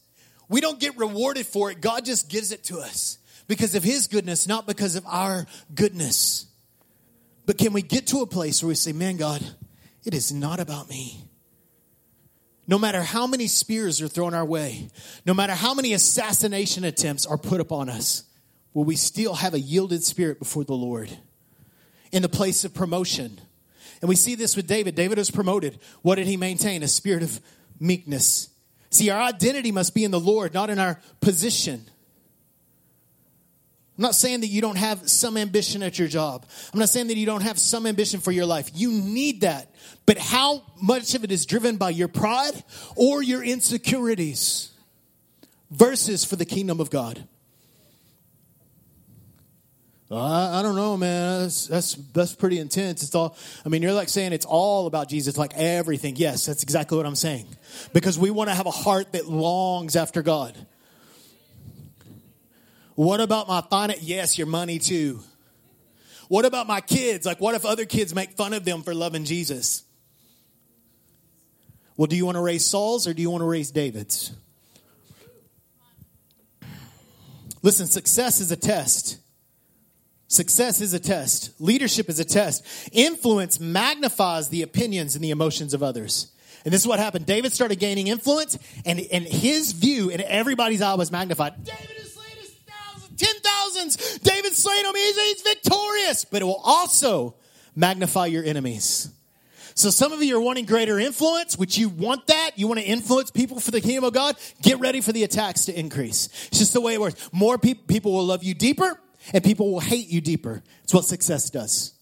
we 0.48 0.62
don't 0.62 0.80
get 0.80 0.96
rewarded 0.96 1.48
for 1.48 1.72
it. 1.72 1.82
God 1.82 2.06
just 2.06 2.30
gives 2.30 2.52
it 2.52 2.66
to 2.66 2.80
us 2.80 3.18
because 3.48 3.76
of 3.76 3.84
His 3.84 4.08
goodness, 4.08 4.48
not 4.48 4.68
because 4.68 4.96
of 4.96 5.06
our 5.06 5.46
goodness. 5.74 6.48
But 7.46 7.58
can 7.58 7.74
we 7.74 7.82
get 7.82 8.08
to 8.08 8.22
a 8.22 8.28
place 8.28 8.64
where 8.64 8.70
we 8.70 8.76
say, 8.76 8.92
man, 8.92 9.18
God, 9.18 9.44
it 10.04 10.14
is 10.14 10.32
not 10.32 10.60
about 10.60 10.90
me. 10.90 11.24
No 12.68 12.80
matter 12.80 13.02
how 13.02 13.28
many 13.28 13.46
spears 13.48 14.02
are 14.02 14.08
thrown 14.08 14.34
our 14.34 14.46
way, 14.46 14.90
no 15.26 15.34
matter 15.34 15.54
how 15.54 15.74
many 15.76 15.94
assassination 15.94 16.84
attempts 16.84 17.26
are 17.26 17.38
put 17.38 17.62
upon 17.62 17.90
us, 17.90 18.24
will 18.74 18.86
we 18.86 18.96
still 18.96 19.36
have 19.36 19.54
a 19.54 19.60
yielded 19.60 20.04
spirit 20.04 20.40
before 20.40 20.64
the 20.64 20.74
Lord 20.74 21.16
in 22.12 22.24
the 22.24 22.30
place 22.30 22.66
of 22.66 22.74
promotion? 22.74 23.40
And 24.02 24.10
we 24.10 24.16
see 24.16 24.34
this 24.34 24.56
with 24.56 24.68
David. 24.68 24.96
David 24.96 25.20
was 25.20 25.30
promoted. 25.30 25.80
What 26.02 26.16
did 26.16 26.28
he 26.28 26.38
maintain? 26.38 26.82
A 26.82 26.88
spirit 26.88 27.22
of 27.22 27.40
meekness. 27.80 28.50
See, 28.90 29.10
our 29.10 29.22
identity 29.22 29.72
must 29.72 29.94
be 29.94 30.04
in 30.04 30.12
the 30.12 30.20
Lord, 30.20 30.54
not 30.54 30.70
in 30.70 30.80
our 30.80 31.00
position. 31.22 31.86
I'm 33.98 34.02
not 34.02 34.16
saying 34.16 34.42
that 34.42 34.48
you 34.48 34.62
don't 34.62 34.78
have 34.78 35.10
some 35.10 35.38
ambition 35.38 35.82
at 35.82 35.98
your 35.98 36.10
job. 36.10 36.46
I'm 36.74 36.80
not 36.80 36.90
saying 36.90 37.08
that 37.08 37.16
you 37.16 37.26
don't 37.26 37.44
have 37.44 37.58
some 37.58 37.86
ambition 37.86 38.20
for 38.20 38.32
your 38.34 38.46
life. 38.46 38.70
You 38.74 38.92
need 38.92 39.42
that. 39.42 39.74
But 40.06 40.18
how 40.18 40.64
much 40.82 41.16
of 41.16 41.24
it 41.24 41.32
is 41.32 41.46
driven 41.46 41.78
by 41.78 41.92
your 41.92 42.10
pride 42.10 42.62
or 42.98 43.24
your 43.24 43.42
insecurities 43.42 44.72
versus 45.72 46.26
for 46.26 46.36
the 46.36 46.46
kingdom 46.46 46.82
of 46.82 46.90
God? 46.90 47.26
I, 50.12 50.60
I 50.60 50.62
don't 50.62 50.76
know, 50.76 50.98
man. 50.98 51.44
That's, 51.44 51.68
that's, 51.68 51.96
that's 51.96 52.36
pretty 52.36 52.60
intense. 52.60 53.02
It's 53.02 53.16
all. 53.16 53.38
I 53.66 53.70
mean, 53.70 53.82
you're 53.82 53.94
like 53.94 54.10
saying 54.10 54.34
it's 54.34 54.46
all 54.46 54.88
about 54.88 55.10
Jesus, 55.10 55.38
like 55.38 55.54
everything. 55.56 56.16
Yes, 56.18 56.46
that's 56.46 56.64
exactly 56.64 56.98
what 56.98 57.06
I'm 57.06 57.16
saying. 57.16 57.48
Because 57.94 58.20
we 58.20 58.30
want 58.30 58.50
to 58.50 58.56
have 58.56 58.68
a 58.68 58.72
heart 58.72 59.14
that 59.14 59.28
longs 59.28 59.96
after 59.96 60.22
God. 60.22 60.56
What 62.96 63.20
about 63.22 63.48
my 63.48 63.62
finance? 63.62 64.02
Yes, 64.02 64.38
your 64.38 64.48
money 64.48 64.80
too. 64.80 65.22
What 66.28 66.46
about 66.46 66.66
my 66.66 66.82
kids? 66.82 67.26
Like, 67.26 67.40
what 67.40 67.54
if 67.54 67.66
other 67.66 67.86
kids 67.86 68.16
make 68.16 68.32
fun 68.32 68.54
of 68.54 68.66
them 68.66 68.82
for 68.82 68.96
loving 68.96 69.26
Jesus? 69.26 69.84
Well, 71.98 72.08
do 72.08 72.16
you 72.16 72.26
want 72.26 72.36
to 72.36 72.42
raise 72.42 72.66
Saul's 72.66 73.08
or 73.08 73.14
do 73.14 73.22
you 73.22 73.30
want 73.30 73.42
to 73.42 73.48
raise 73.48 73.72
David's? 73.72 74.34
Listen, 77.62 77.88
success 77.88 78.40
is 78.40 78.52
a 78.52 78.56
test. 78.56 79.18
Success 80.28 80.82
is 80.82 80.94
a 80.94 81.00
test. 81.00 81.60
Leadership 81.62 82.10
is 82.10 82.20
a 82.20 82.26
test. 82.26 82.66
Influence 82.92 83.60
magnifies 83.60 84.50
the 84.50 84.62
opinions 84.62 85.16
and 85.16 85.24
the 85.24 85.30
emotions 85.30 85.74
of 85.74 85.84
others. 85.84 86.32
And 86.64 86.74
this 86.74 86.82
is 86.82 86.88
what 86.88 87.00
happened. 87.00 87.26
David 87.26 87.54
started 87.54 87.80
gaining 87.80 88.08
influence, 88.08 88.58
and, 88.86 89.00
and 89.12 89.24
his 89.24 89.72
view 89.72 90.10
in 90.10 90.20
everybody's 90.22 90.82
eye 90.82 90.96
was 90.96 91.12
magnified. 91.12 91.64
David 91.64 91.95
thousands. 93.66 94.20
David 94.20 94.54
slain 94.54 94.86
him. 94.86 94.96
He's, 94.96 95.16
he's 95.16 95.42
victorious. 95.42 96.26
But 96.26 96.42
it 96.42 96.46
will 96.46 96.62
also 96.64 97.36
magnify 97.76 98.28
your 98.28 98.44
enemies. 98.44 99.10
So 99.78 99.90
some 99.90 100.14
of 100.14 100.24
you 100.24 100.38
are 100.38 100.42
wanting 100.42 100.66
greater 100.66 100.98
influence, 100.98 101.58
which 101.58 101.78
you 101.78 101.90
want 101.90 102.28
that. 102.28 102.52
You 102.56 102.68
want 102.68 102.80
to 102.80 102.86
influence 102.86 103.30
people 103.30 103.60
for 103.60 103.72
the 103.72 103.82
kingdom 103.82 104.06
of 104.06 104.14
God. 104.14 104.38
Get 104.62 104.80
ready 104.80 105.02
for 105.02 105.12
the 105.12 105.24
attacks 105.24 105.66
to 105.66 105.78
increase. 105.78 106.28
It's 106.48 106.60
just 106.60 106.74
the 106.74 106.80
way 106.80 106.94
it 106.94 107.02
works. 107.02 107.30
More 107.34 107.58
pe- 107.58 107.74
people 107.74 108.14
will 108.14 108.26
love 108.26 108.42
you 108.42 108.54
deeper 108.54 108.98
and 109.34 109.44
people 109.44 109.74
will 109.74 109.82
hate 109.82 110.08
you 110.08 110.22
deeper. 110.22 110.64
It's 110.84 110.94
what 110.94 111.04
success 111.04 111.50
does. 111.50 111.94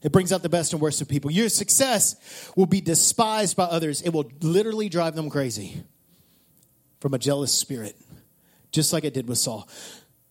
It 0.00 0.12
brings 0.12 0.32
out 0.32 0.42
the 0.42 0.48
best 0.48 0.72
and 0.72 0.80
worst 0.80 1.00
of 1.00 1.08
people. 1.08 1.28
Your 1.28 1.48
success 1.48 2.52
will 2.54 2.66
be 2.66 2.80
despised 2.80 3.56
by 3.56 3.64
others. 3.64 4.00
It 4.00 4.10
will 4.10 4.30
literally 4.40 4.88
drive 4.88 5.16
them 5.16 5.28
crazy 5.28 5.82
from 7.00 7.14
a 7.14 7.18
jealous 7.18 7.52
spirit, 7.52 7.96
just 8.70 8.92
like 8.92 9.02
it 9.02 9.12
did 9.12 9.28
with 9.28 9.38
Saul. 9.38 9.68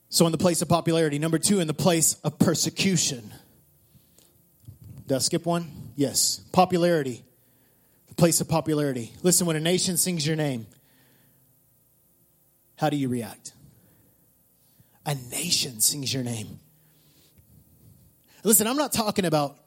So, 0.09 0.25
in 0.25 0.31
the 0.31 0.37
place 0.37 0.61
of 0.61 0.69
popularity. 0.69 1.19
Number 1.19 1.37
two, 1.37 1.59
in 1.59 1.67
the 1.67 1.73
place 1.73 2.15
of 2.23 2.39
persecution. 2.39 3.33
Did 5.07 5.15
I 5.15 5.19
skip 5.19 5.45
one? 5.45 5.71
Yes. 5.95 6.41
Popularity. 6.51 7.23
The 8.07 8.15
place 8.15 8.41
of 8.41 8.47
popularity. 8.47 9.13
Listen, 9.23 9.47
when 9.47 9.55
a 9.55 9.59
nation 9.59 9.97
sings 9.97 10.25
your 10.25 10.35
name, 10.35 10.65
how 12.77 12.89
do 12.89 12.97
you 12.97 13.09
react? 13.09 13.53
A 15.05 15.15
nation 15.15 15.79
sings 15.79 16.13
your 16.13 16.23
name. 16.23 16.59
Listen, 18.43 18.67
I'm 18.67 18.77
not 18.77 18.93
talking 18.93 19.25
about, 19.25 19.57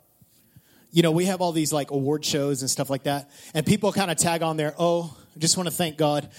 you 0.90 1.02
know, 1.02 1.10
we 1.10 1.26
have 1.26 1.40
all 1.40 1.52
these 1.52 1.72
like 1.72 1.90
award 1.90 2.24
shows 2.24 2.62
and 2.62 2.70
stuff 2.70 2.88
like 2.88 3.02
that, 3.02 3.30
and 3.52 3.66
people 3.66 3.92
kind 3.92 4.10
of 4.10 4.16
tag 4.16 4.42
on 4.42 4.56
there, 4.56 4.74
oh, 4.78 5.16
I 5.34 5.38
just 5.38 5.56
want 5.56 5.68
to 5.68 5.74
thank 5.74 5.96
God. 5.96 6.30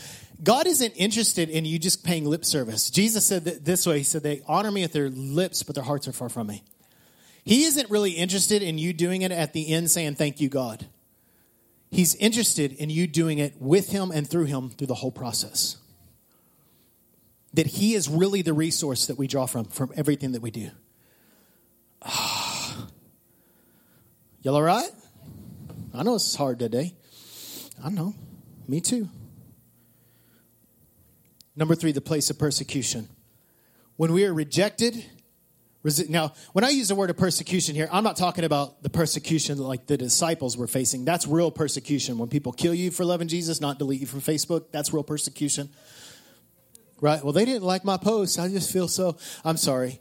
God 0.43 0.65
isn't 0.65 0.91
interested 0.93 1.49
in 1.49 1.65
you 1.65 1.77
just 1.77 2.03
paying 2.03 2.25
lip 2.25 2.43
service. 2.45 2.89
Jesus 2.89 3.25
said 3.25 3.45
that 3.45 3.63
this 3.63 3.85
way 3.85 3.99
He 3.99 4.03
said, 4.03 4.23
They 4.23 4.41
honor 4.47 4.71
me 4.71 4.81
with 4.81 4.93
their 4.93 5.09
lips, 5.09 5.63
but 5.63 5.75
their 5.75 5.83
hearts 5.83 6.07
are 6.07 6.11
far 6.11 6.29
from 6.29 6.47
me. 6.47 6.63
He 7.43 7.65
isn't 7.65 7.89
really 7.89 8.11
interested 8.11 8.61
in 8.61 8.77
you 8.77 8.93
doing 8.93 9.21
it 9.23 9.31
at 9.31 9.53
the 9.53 9.71
end 9.71 9.91
saying, 9.91 10.15
Thank 10.15 10.41
you, 10.41 10.49
God. 10.49 10.87
He's 11.89 12.15
interested 12.15 12.71
in 12.73 12.89
you 12.89 13.05
doing 13.05 13.37
it 13.37 13.55
with 13.59 13.89
Him 13.89 14.11
and 14.11 14.27
through 14.27 14.45
Him 14.45 14.69
through 14.69 14.87
the 14.87 14.95
whole 14.95 15.11
process. 15.11 15.77
That 17.53 17.67
He 17.67 17.93
is 17.93 18.07
really 18.07 18.41
the 18.41 18.53
resource 18.53 19.07
that 19.07 19.17
we 19.17 19.27
draw 19.27 19.45
from, 19.45 19.65
from 19.65 19.91
everything 19.95 20.31
that 20.31 20.41
we 20.41 20.51
do. 20.51 20.71
Ah. 22.01 22.87
Y'all 24.41 24.55
all 24.55 24.63
right? 24.63 24.89
I 25.93 26.01
know 26.03 26.15
it's 26.15 26.33
hard 26.33 26.57
today. 26.57 26.93
I 27.83 27.89
know. 27.89 28.15
Me 28.67 28.79
too. 28.79 29.09
Number 31.55 31.75
three, 31.75 31.91
the 31.91 32.01
place 32.01 32.29
of 32.29 32.39
persecution. 32.39 33.09
When 33.97 34.13
we 34.13 34.25
are 34.25 34.33
rejected, 34.33 35.05
now, 36.09 36.33
when 36.53 36.63
I 36.63 36.69
use 36.69 36.89
the 36.89 36.95
word 36.95 37.09
of 37.09 37.17
persecution 37.17 37.73
here, 37.73 37.89
I'm 37.91 38.03
not 38.03 38.15
talking 38.15 38.43
about 38.43 38.83
the 38.83 38.89
persecution 38.89 39.57
like 39.57 39.87
the 39.87 39.97
disciples 39.97 40.55
were 40.55 40.67
facing. 40.67 41.05
That's 41.05 41.25
real 41.25 41.49
persecution. 41.49 42.19
When 42.19 42.29
people 42.29 42.51
kill 42.51 42.75
you 42.75 42.91
for 42.91 43.03
loving 43.03 43.27
Jesus, 43.27 43.59
not 43.59 43.79
delete 43.79 43.99
you 43.99 44.05
from 44.05 44.21
Facebook, 44.21 44.65
that's 44.71 44.93
real 44.93 45.03
persecution. 45.03 45.69
Right? 47.01 47.23
Well, 47.23 47.33
they 47.33 47.45
didn't 47.45 47.63
like 47.63 47.83
my 47.83 47.97
post. 47.97 48.37
I 48.37 48.47
just 48.47 48.71
feel 48.71 48.87
so. 48.87 49.17
I'm 49.43 49.57
sorry. 49.57 49.99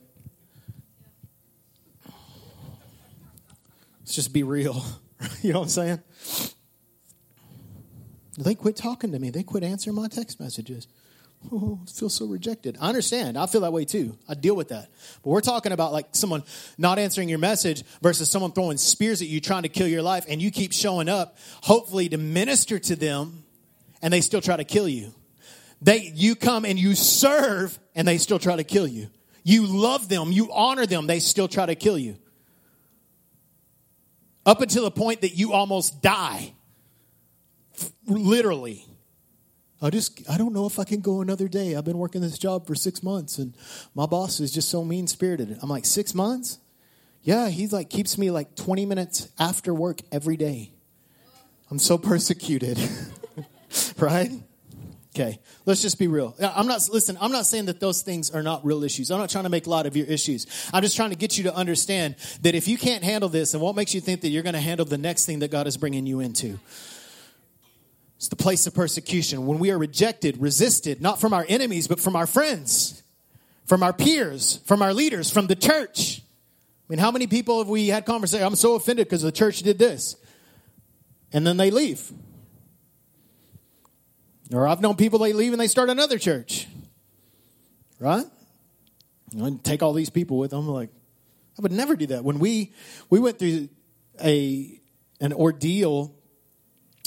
Let's 4.00 4.14
just 4.14 4.34
be 4.34 4.42
real. 4.42 4.84
you 5.40 5.54
know 5.54 5.60
what 5.60 5.64
I'm 5.64 5.70
saying? 5.70 6.02
They 8.38 8.54
quit 8.54 8.76
talking 8.76 9.12
to 9.12 9.18
me. 9.18 9.30
They 9.30 9.42
quit 9.42 9.64
answering 9.64 9.96
my 9.96 10.08
text 10.08 10.40
messages. 10.40 10.88
Oh, 11.50 11.80
I 11.82 11.90
feel 11.90 12.10
so 12.10 12.26
rejected. 12.26 12.76
I 12.80 12.88
understand. 12.88 13.38
I 13.38 13.46
feel 13.46 13.62
that 13.62 13.72
way 13.72 13.84
too. 13.84 14.16
I 14.28 14.34
deal 14.34 14.54
with 14.54 14.68
that. 14.68 14.90
But 15.22 15.30
we're 15.30 15.40
talking 15.40 15.72
about 15.72 15.92
like 15.92 16.08
someone 16.12 16.42
not 16.76 16.98
answering 16.98 17.28
your 17.28 17.38
message 17.38 17.82
versus 18.02 18.30
someone 18.30 18.52
throwing 18.52 18.76
spears 18.76 19.22
at 19.22 19.28
you 19.28 19.40
trying 19.40 19.62
to 19.62 19.70
kill 19.70 19.88
your 19.88 20.02
life 20.02 20.26
and 20.28 20.42
you 20.42 20.50
keep 20.50 20.72
showing 20.72 21.08
up 21.08 21.38
hopefully 21.62 22.08
to 22.10 22.18
minister 22.18 22.78
to 22.78 22.94
them 22.94 23.44
and 24.02 24.12
they 24.12 24.20
still 24.20 24.42
try 24.42 24.56
to 24.56 24.64
kill 24.64 24.86
you. 24.86 25.14
They 25.80 26.12
you 26.14 26.36
come 26.36 26.66
and 26.66 26.78
you 26.78 26.94
serve 26.94 27.78
and 27.94 28.06
they 28.06 28.18
still 28.18 28.38
try 28.38 28.56
to 28.56 28.64
kill 28.64 28.86
you. 28.86 29.08
You 29.42 29.66
love 29.66 30.10
them, 30.10 30.32
you 30.32 30.52
honor 30.52 30.84
them, 30.84 31.06
they 31.06 31.20
still 31.20 31.48
try 31.48 31.64
to 31.64 31.74
kill 31.74 31.96
you. 31.96 32.16
Up 34.44 34.60
until 34.60 34.84
the 34.84 34.90
point 34.90 35.22
that 35.22 35.36
you 35.36 35.54
almost 35.54 36.02
die. 36.02 36.52
Literally. 38.06 38.84
I 39.82 39.90
just 39.90 40.28
I 40.28 40.36
don't 40.36 40.52
know 40.52 40.66
if 40.66 40.78
I 40.78 40.84
can 40.84 41.00
go 41.00 41.20
another 41.20 41.48
day. 41.48 41.74
I've 41.74 41.84
been 41.84 41.98
working 41.98 42.20
this 42.20 42.38
job 42.38 42.66
for 42.66 42.74
six 42.74 43.02
months 43.02 43.38
and 43.38 43.54
my 43.94 44.06
boss 44.06 44.40
is 44.40 44.52
just 44.52 44.68
so 44.68 44.84
mean 44.84 45.06
spirited. 45.06 45.58
I'm 45.62 45.70
like, 45.70 45.86
six 45.86 46.14
months? 46.14 46.58
Yeah, 47.22 47.48
he's 47.48 47.72
like 47.72 47.90
keeps 47.90 48.18
me 48.18 48.30
like 48.30 48.54
20 48.56 48.86
minutes 48.86 49.28
after 49.38 49.72
work 49.72 50.00
every 50.12 50.36
day. 50.36 50.72
I'm 51.70 51.78
so 51.78 51.98
persecuted. 51.98 52.78
right? 53.98 54.30
Okay, 55.14 55.40
let's 55.66 55.82
just 55.82 55.98
be 55.98 56.06
real. 56.06 56.36
I'm 56.40 56.68
not, 56.68 56.88
listen, 56.92 57.18
I'm 57.20 57.32
not 57.32 57.44
saying 57.44 57.64
that 57.64 57.80
those 57.80 58.02
things 58.02 58.30
are 58.30 58.44
not 58.44 58.64
real 58.64 58.84
issues. 58.84 59.10
I'm 59.10 59.18
not 59.18 59.28
trying 59.28 59.42
to 59.42 59.50
make 59.50 59.66
a 59.66 59.70
lot 59.70 59.86
of 59.86 59.96
your 59.96 60.06
issues. 60.06 60.46
I'm 60.72 60.82
just 60.82 60.94
trying 60.94 61.10
to 61.10 61.16
get 61.16 61.36
you 61.36 61.44
to 61.44 61.54
understand 61.54 62.14
that 62.42 62.54
if 62.54 62.68
you 62.68 62.78
can't 62.78 63.02
handle 63.02 63.28
this, 63.28 63.52
and 63.52 63.62
what 63.62 63.74
makes 63.74 63.92
you 63.92 64.00
think 64.00 64.20
that 64.20 64.28
you're 64.28 64.44
going 64.44 64.54
to 64.54 64.60
handle 64.60 64.86
the 64.86 64.98
next 64.98 65.26
thing 65.26 65.40
that 65.40 65.50
God 65.50 65.66
is 65.66 65.76
bringing 65.76 66.06
you 66.06 66.20
into? 66.20 66.60
It's 68.20 68.28
the 68.28 68.36
place 68.36 68.66
of 68.66 68.74
persecution. 68.74 69.46
When 69.46 69.58
we 69.58 69.70
are 69.70 69.78
rejected, 69.78 70.36
resisted, 70.42 71.00
not 71.00 71.22
from 71.22 71.32
our 71.32 71.46
enemies, 71.48 71.88
but 71.88 71.98
from 71.98 72.16
our 72.16 72.26
friends, 72.26 73.02
from 73.64 73.82
our 73.82 73.94
peers, 73.94 74.60
from 74.66 74.82
our 74.82 74.92
leaders, 74.92 75.30
from 75.30 75.46
the 75.46 75.56
church. 75.56 76.20
I 76.20 76.84
mean, 76.92 76.98
how 76.98 77.10
many 77.12 77.26
people 77.26 77.60
have 77.60 77.68
we 77.68 77.88
had 77.88 78.04
conversation? 78.04 78.46
I'm 78.46 78.56
so 78.56 78.74
offended 78.74 79.06
because 79.06 79.22
the 79.22 79.32
church 79.32 79.60
did 79.60 79.78
this. 79.78 80.16
And 81.32 81.46
then 81.46 81.56
they 81.56 81.70
leave. 81.70 82.12
Or 84.52 84.68
I've 84.68 84.82
known 84.82 84.96
people 84.96 85.20
they 85.20 85.32
leave 85.32 85.52
and 85.52 85.60
they 85.60 85.66
start 85.66 85.88
another 85.88 86.18
church. 86.18 86.68
Right? 87.98 88.26
Know, 89.32 89.58
take 89.62 89.82
all 89.82 89.94
these 89.94 90.10
people 90.10 90.36
with 90.36 90.50
them. 90.50 90.68
Like, 90.68 90.90
I 91.58 91.62
would 91.62 91.72
never 91.72 91.96
do 91.96 92.08
that. 92.08 92.22
When 92.22 92.38
we 92.38 92.74
we 93.08 93.18
went 93.18 93.38
through 93.38 93.70
a 94.22 94.78
an 95.22 95.32
ordeal 95.32 96.19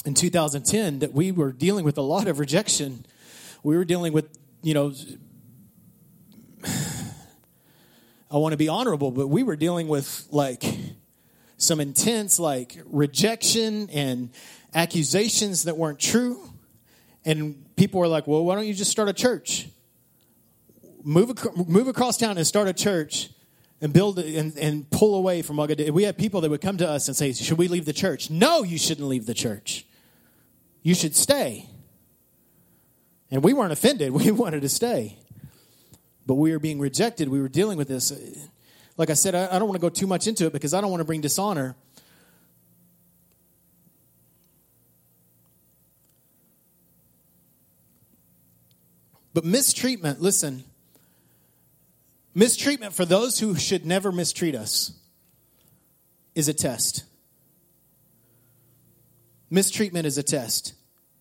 in 0.06 0.14
2010 0.14 1.00
that 1.00 1.14
we 1.14 1.32
were 1.32 1.52
dealing 1.52 1.86
with 1.86 1.98
a 1.98 2.02
lot 2.02 2.28
of 2.28 2.40
rejection. 2.40 3.06
We 3.64 3.78
were 3.78 3.86
dealing 3.86 4.14
with, 4.14 4.38
you 4.62 4.74
know, 4.74 4.94
I 8.32 8.38
want 8.38 8.54
to 8.54 8.58
be 8.58 8.68
honorable, 8.68 9.12
but 9.12 9.28
we 9.28 9.44
were 9.44 9.56
dealing 9.56 9.88
with 9.88 10.28
like 10.32 10.64
some 11.58 11.80
intense 11.80 12.40
like 12.40 12.78
rejection 12.86 13.90
and 13.92 14.30
accusations 14.74 15.64
that 15.64 15.78
weren't 15.78 16.00
true. 16.00 16.50
And 17.26 17.64
people 17.76 18.00
were 18.00 18.08
like, 18.08 18.28
well, 18.28 18.44
why 18.44 18.56
don't 18.56 18.66
you 18.68 18.74
just 18.74 18.92
start 18.92 19.08
a 19.08 19.14
church? 19.14 19.70
Move, 21.04 21.38
move 21.68 21.88
across 21.88 22.18
town 22.18 22.38
and 22.38 22.46
start 22.46 22.68
a 22.68 22.74
church 22.74 23.30
and 23.82 23.94
build 23.94 24.20
and, 24.20 24.58
and 24.58 24.90
pull 24.90 25.16
away 25.16 25.42
from 25.42 25.58
Mogadishu. 25.58 25.92
We 25.92 26.04
had 26.04 26.18
people 26.18 26.42
that 26.42 26.50
would 26.50 26.62
come 26.62 26.78
to 26.78 26.90
us 26.90 27.08
and 27.08 27.16
say, 27.16 27.32
should 27.34 27.58
we 27.58 27.68
leave 27.68 27.86
the 27.86 27.94
church? 27.94 28.30
No, 28.30 28.64
you 28.64 28.78
shouldn't 28.78 29.08
leave 29.08 29.26
the 29.26 29.34
church 29.34 29.86
you 30.84 30.94
should 30.94 31.16
stay. 31.16 31.68
And 33.32 33.44
we 33.44 33.54
weren't 33.54 33.72
offended. 33.72 34.12
We 34.14 34.32
wanted 34.32 34.62
to 34.62 34.70
stay. 34.70 35.18
But 36.28 36.36
we 36.36 36.52
were 36.52 36.60
being 36.60 36.80
rejected. 36.80 37.30
We 37.30 37.42
were 37.42 37.50
dealing 37.50 37.78
with 37.78 37.88
this. 37.88 38.14
Like 38.96 39.10
I 39.10 39.14
said, 39.14 39.34
I, 39.34 39.58
don't 39.58 39.68
want 39.68 39.82
to 39.82 39.82
go 39.82 39.90
too 39.90 40.08
much 40.08 40.28
into 40.28 40.46
it 40.46 40.54
because 40.54 40.74
I 40.74 40.82
don't 40.82 40.92
want 40.92 41.02
to 41.02 41.06
bring 41.06 41.22
dishonor. 41.22 41.76
But 49.34 49.44
mistreatment, 49.44 50.22
listen, 50.22 50.64
mistreatment 52.36 52.94
for 52.94 53.04
those 53.04 53.40
who 53.40 53.56
should 53.56 53.84
never 53.84 54.12
mistreat 54.12 54.54
us 54.54 54.94
is 56.36 56.48
a 56.48 56.54
test. 56.54 57.04
Mistreatment 59.54 60.08
is 60.08 60.18
a 60.18 60.24
test. 60.24 60.74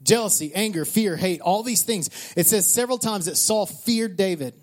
Jealousy, 0.02 0.52
anger, 0.54 0.86
fear, 0.86 1.16
hate, 1.16 1.42
all 1.42 1.62
these 1.62 1.82
things. 1.82 2.08
It 2.34 2.46
says 2.46 2.66
several 2.66 2.96
times 2.96 3.26
that 3.26 3.36
Saul 3.36 3.66
feared 3.66 4.16
David. 4.16 4.54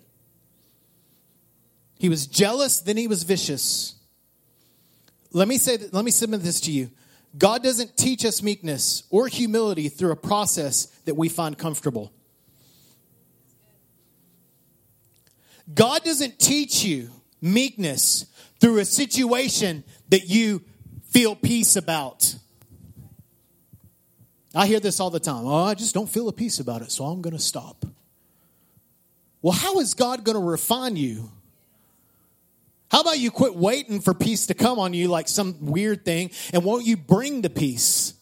He 1.96 2.08
was 2.08 2.26
jealous, 2.26 2.80
then 2.80 2.96
he 2.96 3.06
was 3.06 3.22
vicious. 3.22 3.94
Let 5.30 5.46
me 5.46 5.56
say 5.56 5.76
that, 5.76 5.94
let 5.94 6.04
me 6.04 6.10
submit 6.10 6.42
this 6.42 6.60
to 6.62 6.72
you. 6.72 6.90
God 7.38 7.62
doesn't 7.62 7.96
teach 7.96 8.24
us 8.24 8.42
meekness 8.42 9.04
or 9.08 9.28
humility 9.28 9.88
through 9.88 10.10
a 10.10 10.16
process 10.16 10.86
that 11.04 11.14
we 11.14 11.28
find 11.28 11.56
comfortable. 11.56 12.12
God 15.72 16.02
doesn't 16.02 16.40
teach 16.40 16.82
you 16.82 17.10
meekness 17.40 18.26
through 18.58 18.78
a 18.78 18.84
situation 18.84 19.84
that 20.08 20.28
you 20.28 20.64
feel 21.10 21.36
peace 21.36 21.76
about. 21.76 22.34
I 24.54 24.66
hear 24.66 24.80
this 24.80 24.98
all 25.00 25.10
the 25.10 25.20
time. 25.20 25.46
Oh, 25.46 25.64
I 25.64 25.74
just 25.74 25.94
don't 25.94 26.08
feel 26.08 26.28
a 26.28 26.32
peace 26.32 26.58
about 26.58 26.82
it, 26.82 26.90
so 26.90 27.04
I'm 27.04 27.22
going 27.22 27.36
to 27.36 27.42
stop. 27.42 27.84
Well, 29.42 29.52
how 29.52 29.78
is 29.80 29.94
God 29.94 30.24
going 30.24 30.36
to 30.36 30.44
refine 30.44 30.96
you? 30.96 31.30
How 32.90 33.00
about 33.00 33.18
you 33.18 33.30
quit 33.30 33.54
waiting 33.54 34.00
for 34.00 34.12
peace 34.12 34.46
to 34.46 34.54
come 34.54 34.78
on 34.80 34.92
you 34.94 35.08
like 35.08 35.28
some 35.28 35.66
weird 35.66 36.04
thing 36.04 36.30
and 36.52 36.64
won't 36.64 36.84
you 36.84 36.96
bring 36.96 37.40
the 37.40 37.50
peace? 37.50 38.14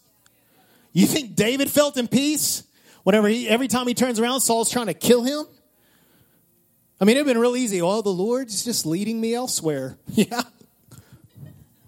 You 0.92 1.06
think 1.06 1.34
David 1.34 1.70
felt 1.70 1.96
in 1.96 2.06
peace 2.06 2.64
whenever 3.02 3.28
he, 3.28 3.48
every 3.48 3.68
time 3.68 3.86
he 3.86 3.94
turns 3.94 4.20
around, 4.20 4.42
Saul's 4.42 4.70
trying 4.70 4.86
to 4.86 4.94
kill 4.94 5.22
him? 5.22 5.46
I 7.00 7.04
mean, 7.04 7.16
it'd 7.16 7.26
been 7.26 7.38
real 7.38 7.56
easy. 7.56 7.80
Oh, 7.80 8.02
the 8.02 8.10
Lord's 8.10 8.64
just 8.64 8.84
leading 8.84 9.20
me 9.20 9.34
elsewhere. 9.34 9.96
Yeah. 10.08 10.42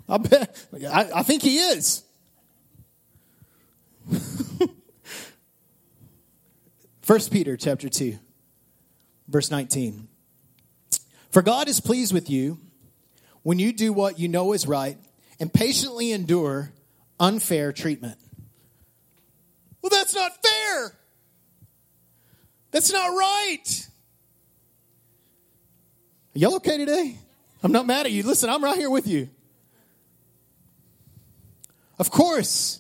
I 0.09 0.19
bet. 0.19 0.67
I, 0.93 1.11
I 1.15 1.23
think 1.23 1.43
he 1.43 1.59
is. 1.59 2.03
First 7.03 7.33
Peter 7.33 7.57
chapter 7.57 7.89
2, 7.89 8.19
verse 9.29 9.51
19. 9.51 10.07
For 11.31 11.43
God 11.43 11.69
is 11.69 11.81
pleased 11.81 12.13
with 12.13 12.31
you 12.31 12.59
when 13.43 13.59
you 13.59 13.73
do 13.73 13.93
what 13.93 14.19
you 14.19 14.29
know 14.29 14.53
is 14.53 14.67
right 14.67 14.97
and 15.39 15.53
patiently 15.53 16.13
endure 16.13 16.73
unfair 17.19 17.73
treatment. 17.73 18.19
Well, 19.83 19.91
that's 19.91 20.15
not 20.15 20.33
fair. 20.43 20.93
That's 22.71 22.93
not 22.93 23.09
right. 23.09 23.89
Are 26.35 26.39
y'all 26.39 26.55
okay 26.57 26.77
today? 26.77 27.19
I'm 27.63 27.73
not 27.73 27.87
mad 27.87 28.07
at 28.07 28.13
you. 28.13 28.23
Listen, 28.23 28.51
I'm 28.51 28.63
right 28.63 28.77
here 28.77 28.91
with 28.91 29.07
you. 29.07 29.29
Of 31.99 32.11
course, 32.11 32.80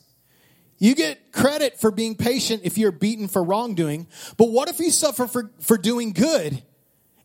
you 0.80 0.94
get 0.94 1.30
credit 1.30 1.78
for 1.78 1.90
being 1.90 2.16
patient 2.16 2.62
if 2.64 2.78
you're 2.78 2.90
beaten 2.90 3.28
for 3.28 3.44
wrongdoing, 3.44 4.08
but 4.38 4.46
what 4.46 4.70
if 4.70 4.80
you 4.80 4.90
suffer 4.90 5.26
for, 5.26 5.50
for 5.60 5.76
doing 5.76 6.12
good 6.12 6.62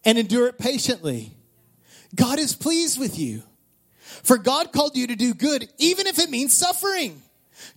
and 0.04 0.18
endure 0.18 0.48
it 0.48 0.58
patiently? 0.58 1.36
God 2.14 2.38
is 2.38 2.54
pleased 2.54 3.00
with 3.00 3.18
you. 3.18 3.44
For 4.24 4.38
God 4.38 4.74
called 4.74 4.98
you 4.98 5.08
to 5.08 5.16
do 5.16 5.34
good, 5.34 5.68
even 5.78 6.06
if 6.06 6.20
it 6.20 6.30
means 6.30 6.54
suffering. 6.54 7.22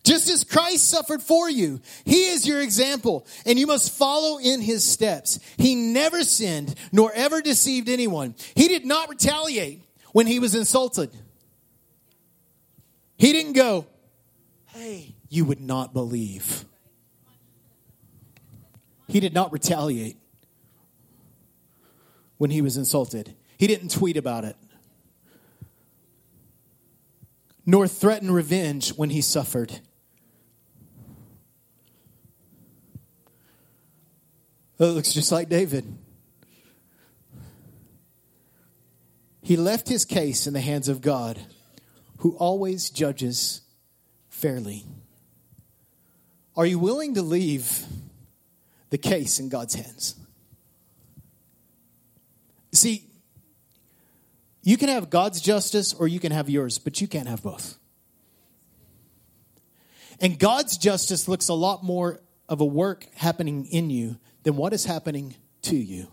Just 0.03 0.29
as 0.29 0.43
Christ 0.43 0.89
suffered 0.89 1.23
for 1.23 1.49
you, 1.49 1.81
He 2.05 2.25
is 2.25 2.47
your 2.47 2.61
example, 2.61 3.25
and 3.47 3.57
you 3.57 3.67
must 3.67 3.97
follow 3.97 4.39
in 4.39 4.61
His 4.61 4.85
steps. 4.85 5.39
He 5.57 5.77
never 5.77 6.25
sinned, 6.25 6.75
nor 6.91 7.13
ever 7.13 7.41
deceived 7.41 7.89
anyone. 7.89 8.35
He 8.57 8.67
did 8.67 8.85
not 8.85 9.09
retaliate 9.09 9.83
when 10.13 10.27
He 10.27 10.41
was 10.41 10.55
insulted. 10.57 11.11
He 13.17 13.33
didn't 13.33 13.53
go, 13.53 13.87
Hey, 14.67 15.15
you 15.29 15.45
would 15.45 15.61
not 15.61 15.93
believe. 15.93 16.65
He 19.09 19.21
did 19.21 19.33
not 19.33 19.53
retaliate 19.53 20.17
when 22.37 22.51
he 22.51 22.63
was 22.63 22.77
insulted. 22.77 23.35
He 23.57 23.67
didn't 23.67 23.91
tweet 23.91 24.17
about 24.17 24.45
it, 24.45 24.57
nor 27.67 27.89
threaten 27.89 28.31
revenge 28.31 28.91
when 28.91 29.11
he 29.11 29.21
suffered. 29.21 29.81
It 34.79 34.85
looks 34.85 35.13
just 35.13 35.33
like 35.33 35.49
David. 35.49 35.99
He 39.43 39.57
left 39.57 39.89
his 39.89 40.05
case 40.05 40.47
in 40.47 40.53
the 40.53 40.61
hands 40.61 40.89
of 40.89 41.01
God, 41.01 41.41
who 42.19 42.37
always 42.37 42.91
judges 42.91 43.63
fairly. 44.29 44.85
Are 46.59 46.67
you 46.67 46.81
willing 46.81 47.15
to 47.15 47.23
leave 47.23 47.87
the 48.91 48.99
case 48.99 49.39
in 49.39 49.49
God's 49.49 49.77
hands? 49.77 50.17
See, 52.73 53.05
you 54.65 54.77
can 54.77 54.89
have 54.89 55.09
God's 55.09 55.41
justice 55.41 55.95
or 55.95 56.09
you 56.09 56.19
can 56.19 56.33
have 56.33 56.51
yours, 56.51 56.79
but 56.79 57.01
you 57.01 57.07
can't 57.07 57.29
have 57.29 57.45
both. 57.45 57.79
And 60.21 60.37
God's 60.37 60.77
justice 60.77 61.29
looks 61.29 61.49
a 61.49 61.55
lot 61.55 61.85
more 61.85 62.19
of 62.49 62.61
a 62.61 62.65
work 62.65 63.07
happening 63.15 63.67
in 63.67 63.89
you 63.89 64.19
than 64.43 64.57
what 64.57 64.73
is 64.73 64.85
happening 64.85 65.37
to 65.63 65.77
you. 65.77 66.09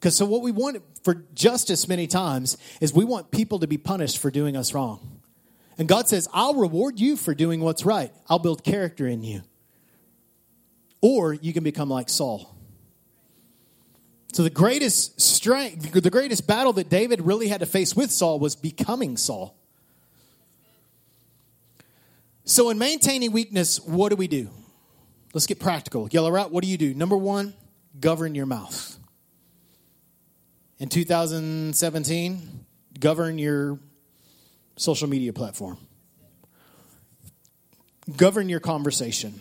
Because 0.00 0.16
so, 0.16 0.24
what 0.24 0.40
we 0.40 0.50
want 0.50 0.82
for 1.02 1.26
justice 1.34 1.88
many 1.88 2.06
times 2.06 2.56
is 2.80 2.94
we 2.94 3.04
want 3.04 3.32
people 3.32 3.58
to 3.58 3.66
be 3.66 3.76
punished 3.76 4.16
for 4.16 4.30
doing 4.30 4.56
us 4.56 4.72
wrong. 4.72 5.17
And 5.78 5.86
God 5.86 6.08
says, 6.08 6.28
I'll 6.32 6.54
reward 6.54 6.98
you 6.98 7.16
for 7.16 7.34
doing 7.34 7.60
what's 7.60 7.86
right, 7.86 8.12
I'll 8.28 8.40
build 8.40 8.64
character 8.64 9.06
in 9.06 9.22
you. 9.22 9.42
Or 11.00 11.32
you 11.32 11.52
can 11.52 11.62
become 11.62 11.88
like 11.88 12.08
Saul. 12.08 12.54
So 14.32 14.42
the 14.42 14.50
greatest 14.50 15.20
strength, 15.20 15.92
the 15.92 16.10
greatest 16.10 16.46
battle 16.46 16.72
that 16.74 16.90
David 16.90 17.22
really 17.22 17.48
had 17.48 17.60
to 17.60 17.66
face 17.66 17.94
with 17.96 18.10
Saul 18.10 18.38
was 18.38 18.56
becoming 18.56 19.16
Saul. 19.16 19.56
So 22.44 22.70
in 22.70 22.78
maintaining 22.78 23.32
weakness, 23.32 23.80
what 23.80 24.08
do 24.08 24.16
we 24.16 24.26
do? 24.26 24.48
Let's 25.34 25.46
get 25.46 25.60
practical. 25.60 26.08
Yellow 26.10 26.30
Rat, 26.30 26.50
what 26.50 26.64
do 26.64 26.70
you 26.70 26.78
do? 26.78 26.94
Number 26.94 27.16
one, 27.16 27.54
govern 28.00 28.34
your 28.34 28.46
mouth. 28.46 28.98
In 30.78 30.88
2017, 30.88 32.64
govern 32.98 33.38
your 33.38 33.78
social 34.78 35.08
media 35.08 35.32
platform. 35.32 35.76
Govern 38.16 38.48
your 38.48 38.60
conversation. 38.60 39.40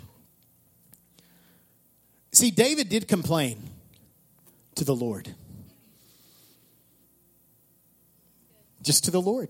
See, 2.33 2.51
David 2.51 2.89
did 2.89 3.07
complain 3.07 3.57
to 4.75 4.83
the 4.83 4.93
Lord. 4.93 5.33
Just 8.81 9.05
to 9.05 9.11
the 9.11 9.21
Lord. 9.21 9.49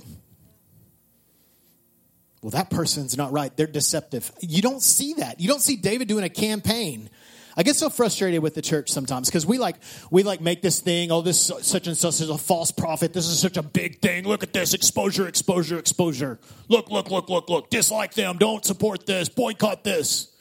Well, 2.42 2.52
that 2.52 2.70
person's 2.70 3.18
not 3.18 3.32
right. 3.32 3.56
They're 3.58 3.68
deceptive. 3.68 4.32
You 4.40 4.62
don't 4.62 4.82
see 4.82 5.16
that. 5.16 5.40
You 5.40 5.48
don't 5.48 5.62
see 5.62 5.76
David 5.76 6.08
doing 6.08 6.24
a 6.24 6.30
campaign. 6.30 7.10
I 7.58 7.64
get 7.64 7.76
so 7.76 7.90
frustrated 7.90 8.44
with 8.44 8.54
the 8.54 8.62
church 8.62 8.92
sometimes 8.92 9.28
because 9.28 9.46
we 9.46 9.58
like 9.58 9.78
we 10.12 10.24
like 10.24 10.40
make 10.42 10.62
this 10.62 10.80
thing. 10.80 11.12
Oh, 11.12 11.22
this 11.22 11.42
such 11.42 11.88
and 11.88 11.98
such 11.98 12.22
is 12.22 12.30
a 12.30 12.38
false 12.38 12.72
prophet. 12.72 13.14
This 13.14 13.28
is 13.28 13.40
such 13.40 13.58
a 13.58 13.64
big 13.64 14.00
thing. 14.00 14.26
Look 14.26 14.44
at 14.44 14.54
this 14.54 14.76
exposure, 14.76 15.28
exposure, 15.28 15.80
exposure. 15.80 16.40
Look, 16.70 16.92
look, 16.92 17.10
look, 17.10 17.30
look, 17.30 17.50
look. 17.50 17.70
Dislike 17.72 18.14
them. 18.14 18.38
Don't 18.38 18.64
support 18.64 19.08
this. 19.08 19.28
Boycott 19.28 19.84
this. 19.84 20.32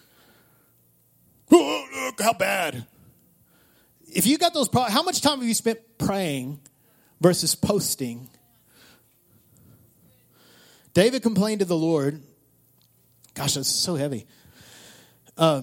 Oh, 1.51 1.87
look 2.07 2.21
how 2.21 2.35
bad 2.35 2.87
if 4.17 4.27
you 4.27 4.39
got 4.39 4.55
those 4.55 4.69
how 4.73 5.03
much 5.03 5.21
time 5.21 5.39
have 5.39 5.47
you 5.47 5.55
spent 5.55 5.79
praying 5.99 6.59
versus 7.21 7.55
posting? 7.55 8.31
David 10.95 11.23
complained 11.23 11.61
to 11.61 11.67
the 11.67 11.77
Lord. 11.77 12.23
Gosh, 13.35 13.55
that's 13.55 13.71
so 13.71 13.97
heavy. 13.97 14.27
Uh, 15.37 15.63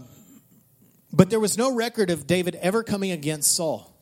but 1.13 1.29
there 1.29 1.39
was 1.39 1.57
no 1.57 1.73
record 1.73 2.09
of 2.09 2.25
David 2.25 2.55
ever 2.55 2.83
coming 2.83 3.11
against 3.11 3.55
Saul. 3.55 3.95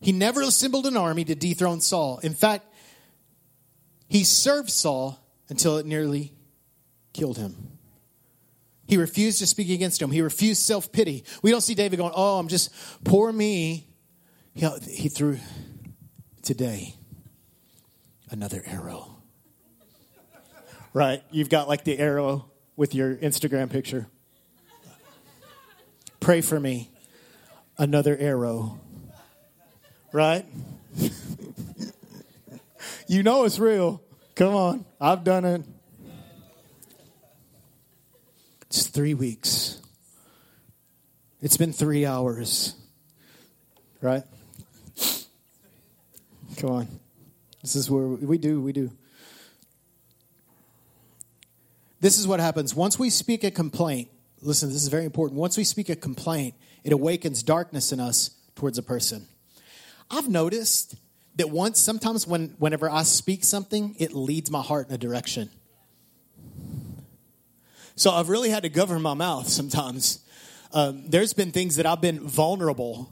He 0.00 0.12
never 0.12 0.42
assembled 0.42 0.84
an 0.84 0.98
army 0.98 1.24
to 1.24 1.34
dethrone 1.34 1.80
Saul. 1.80 2.18
In 2.18 2.34
fact, 2.34 2.66
he 4.06 4.22
served 4.22 4.68
Saul 4.68 5.18
until 5.48 5.78
it 5.78 5.86
nearly 5.86 6.34
killed 7.14 7.38
him. 7.38 7.78
He 8.86 8.98
refused 8.98 9.38
to 9.38 9.46
speak 9.46 9.70
against 9.70 10.02
him. 10.02 10.10
He 10.10 10.20
refused 10.20 10.60
self 10.60 10.92
pity. 10.92 11.24
We 11.40 11.50
don't 11.50 11.62
see 11.62 11.74
David 11.74 11.96
going, 11.96 12.12
Oh, 12.14 12.38
I'm 12.38 12.48
just 12.48 12.70
poor 13.02 13.32
me. 13.32 13.88
He, 14.52 14.68
he 14.90 15.08
threw 15.08 15.38
today 16.42 16.96
another 18.28 18.62
arrow. 18.66 19.22
Right? 20.92 21.22
You've 21.30 21.48
got 21.48 21.66
like 21.66 21.84
the 21.84 21.98
arrow 21.98 22.50
with 22.76 22.94
your 22.94 23.16
Instagram 23.16 23.70
picture. 23.70 24.06
Pray 26.20 26.40
for 26.40 26.58
me. 26.58 26.90
Another 27.76 28.16
arrow. 28.16 28.80
Right? 30.12 30.46
you 33.08 33.22
know 33.22 33.44
it's 33.44 33.58
real. 33.58 34.02
Come 34.34 34.54
on. 34.54 34.84
I've 35.00 35.24
done 35.24 35.44
it. 35.44 35.62
It's 38.68 38.86
three 38.86 39.14
weeks. 39.14 39.80
It's 41.40 41.56
been 41.56 41.72
three 41.72 42.06
hours. 42.06 42.74
Right? 44.00 44.24
Come 46.58 46.70
on. 46.70 46.88
This 47.62 47.76
is 47.76 47.90
where 47.90 48.06
we 48.06 48.38
do, 48.38 48.60
we 48.60 48.72
do. 48.72 48.90
This 52.04 52.18
is 52.18 52.28
what 52.28 52.38
happens. 52.38 52.74
Once 52.74 52.98
we 52.98 53.08
speak 53.08 53.44
a 53.44 53.50
complaint, 53.50 54.10
listen, 54.42 54.68
this 54.68 54.82
is 54.82 54.88
very 54.88 55.06
important. 55.06 55.40
Once 55.40 55.56
we 55.56 55.64
speak 55.64 55.88
a 55.88 55.96
complaint, 55.96 56.54
it 56.84 56.92
awakens 56.92 57.42
darkness 57.42 57.92
in 57.92 57.98
us 57.98 58.32
towards 58.56 58.76
a 58.76 58.82
person. 58.82 59.26
I've 60.10 60.28
noticed 60.28 60.96
that 61.36 61.48
once, 61.48 61.80
sometimes 61.80 62.26
when, 62.26 62.56
whenever 62.58 62.90
I 62.90 63.04
speak 63.04 63.42
something, 63.42 63.96
it 63.98 64.12
leads 64.12 64.50
my 64.50 64.60
heart 64.60 64.86
in 64.90 64.94
a 64.94 64.98
direction. 64.98 65.48
So 67.96 68.10
I've 68.10 68.28
really 68.28 68.50
had 68.50 68.64
to 68.64 68.68
govern 68.68 69.00
my 69.00 69.14
mouth 69.14 69.48
sometimes. 69.48 70.22
Um, 70.74 71.08
there's 71.08 71.32
been 71.32 71.52
things 71.52 71.76
that 71.76 71.86
I've 71.86 72.02
been 72.02 72.20
vulnerable 72.20 73.10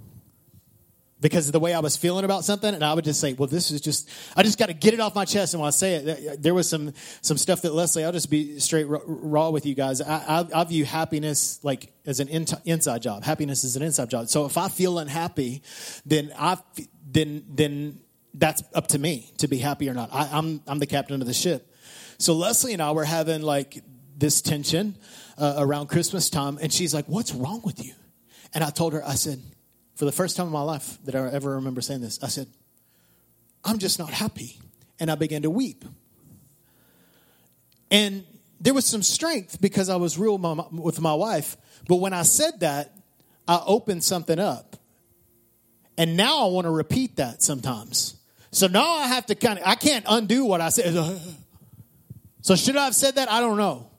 because 1.23 1.47
of 1.47 1.53
the 1.53 1.61
way 1.61 1.73
I 1.73 1.79
was 1.79 1.97
feeling 1.97 2.25
about 2.25 2.45
something, 2.45 2.75
and 2.75 2.85
I 2.85 2.93
would 2.93 3.05
just 3.05 3.21
say, 3.21 3.33
"Well, 3.33 3.47
this 3.47 3.71
is 3.71 3.81
just 3.81 4.11
I 4.37 4.43
just 4.43 4.59
got 4.59 4.67
to 4.67 4.75
get 4.75 4.93
it 4.93 5.01
off 5.01 5.15
my 5.15 5.25
chest." 5.25 5.55
And 5.55 5.61
when 5.61 5.69
I 5.69 5.71
say 5.71 5.95
it, 5.95 6.43
there 6.43 6.53
was 6.53 6.69
some 6.69 6.93
some 7.23 7.39
stuff 7.39 7.63
that 7.63 7.73
Leslie. 7.73 8.05
I'll 8.05 8.13
just 8.13 8.29
be 8.29 8.59
straight 8.59 8.87
raw 8.89 9.51
with 9.51 9.65
you 9.65 9.75
guys. 9.75 10.03
I, 10.03 10.41
I, 10.41 10.61
I 10.61 10.65
view 10.65 10.85
happiness 10.85 11.61
like 11.63 11.93
as 12.05 12.19
an 12.19 12.29
in, 12.29 12.47
inside 12.65 13.03
job. 13.03 13.23
Happiness 13.23 13.63
is 13.63 13.77
an 13.77 13.83
inside 13.83 14.11
job. 14.11 14.29
So 14.29 14.45
if 14.47 14.59
I 14.59 14.69
feel 14.69 14.99
unhappy, 14.99 15.63
then 16.05 16.33
I 16.37 16.59
then 17.09 17.45
then 17.49 18.01
that's 18.35 18.63
up 18.75 18.89
to 18.89 18.99
me 18.99 19.33
to 19.39 19.47
be 19.47 19.59
happy 19.59 19.89
or 19.89 19.95
not. 19.95 20.11
I, 20.13 20.29
I'm 20.33 20.61
I'm 20.67 20.81
the 20.81 20.87
captain 20.87 21.21
of 21.21 21.27
the 21.27 21.35
ship. 21.35 21.73
So 22.19 22.35
Leslie 22.35 22.73
and 22.73 22.83
I 22.83 22.91
were 22.91 23.05
having 23.05 23.43
like 23.43 23.83
this 24.17 24.43
tension 24.43 24.97
uh, 25.39 25.55
around 25.59 25.87
Christmas 25.87 26.31
time, 26.31 26.59
and 26.61 26.73
she's 26.73 26.93
like, 26.93 27.07
"What's 27.07 27.33
wrong 27.33 27.63
with 27.65 27.85
you?" 27.85 27.95
And 28.55 28.63
I 28.63 28.71
told 28.71 28.93
her, 28.93 29.07
I 29.07 29.15
said, 29.15 29.41
for 30.03 30.07
the 30.07 30.11
first 30.11 30.37
time 30.37 30.47
in 30.47 30.53
my 30.53 30.63
life 30.63 30.99
that 31.05 31.15
I 31.15 31.29
ever 31.29 31.55
remember 31.55 31.81
saying 31.81 32.01
this, 32.01 32.19
I 32.25 32.27
said, 32.27 32.49
I'm 33.65 33.79
just 33.79 34.01
not 34.01 34.11
happy. 34.11 34.59
And 34.99 35.09
I 35.13 35.15
began 35.15 35.43
to 35.43 35.51
weep. 35.51 35.85
And 37.89 38.25
there 38.61 38.75
was 38.75 38.85
some 38.85 39.05
strength 39.05 39.61
because 39.61 39.89
I 39.89 39.95
was 39.95 40.19
real 40.19 40.37
with 40.73 41.01
my 41.01 41.15
wife. 41.15 41.57
But 41.87 42.01
when 42.01 42.13
I 42.13 42.23
said 42.23 42.59
that, 42.59 42.93
I 43.47 43.63
opened 43.65 44.03
something 44.03 44.41
up. 44.41 44.75
And 45.97 46.17
now 46.17 46.49
I 46.49 46.51
want 46.51 46.65
to 46.65 46.73
repeat 46.73 47.15
that 47.19 47.41
sometimes. 47.41 48.17
So 48.51 48.67
now 48.67 48.97
I 48.97 49.07
have 49.07 49.27
to 49.27 49.37
kind 49.37 49.61
of, 49.61 49.65
I 49.65 49.77
can't 49.77 50.05
undo 50.09 50.45
what 50.47 50.61
I 50.61 50.71
said. 50.71 50.97
So 52.41 52.57
should 52.57 52.77
I 52.77 52.87
have 52.87 52.95
said 52.97 53.15
that? 53.15 53.31
I 53.31 53.39
don't 53.39 53.57
know. 53.57 53.92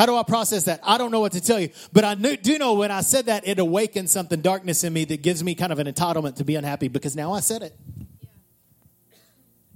How 0.00 0.06
do 0.06 0.16
I 0.16 0.22
process 0.22 0.64
that? 0.64 0.80
I 0.82 0.96
don't 0.96 1.10
know 1.10 1.20
what 1.20 1.32
to 1.32 1.42
tell 1.42 1.60
you. 1.60 1.68
But 1.92 2.04
I 2.04 2.14
do 2.14 2.56
know 2.56 2.72
when 2.72 2.90
I 2.90 3.02
said 3.02 3.26
that, 3.26 3.46
it 3.46 3.58
awakened 3.58 4.08
something 4.08 4.40
darkness 4.40 4.82
in 4.82 4.94
me 4.94 5.04
that 5.04 5.20
gives 5.20 5.44
me 5.44 5.54
kind 5.54 5.72
of 5.72 5.78
an 5.78 5.86
entitlement 5.86 6.36
to 6.36 6.44
be 6.44 6.54
unhappy 6.54 6.88
because 6.88 7.14
now 7.14 7.34
I 7.34 7.40
said 7.40 7.62
it. 7.62 7.78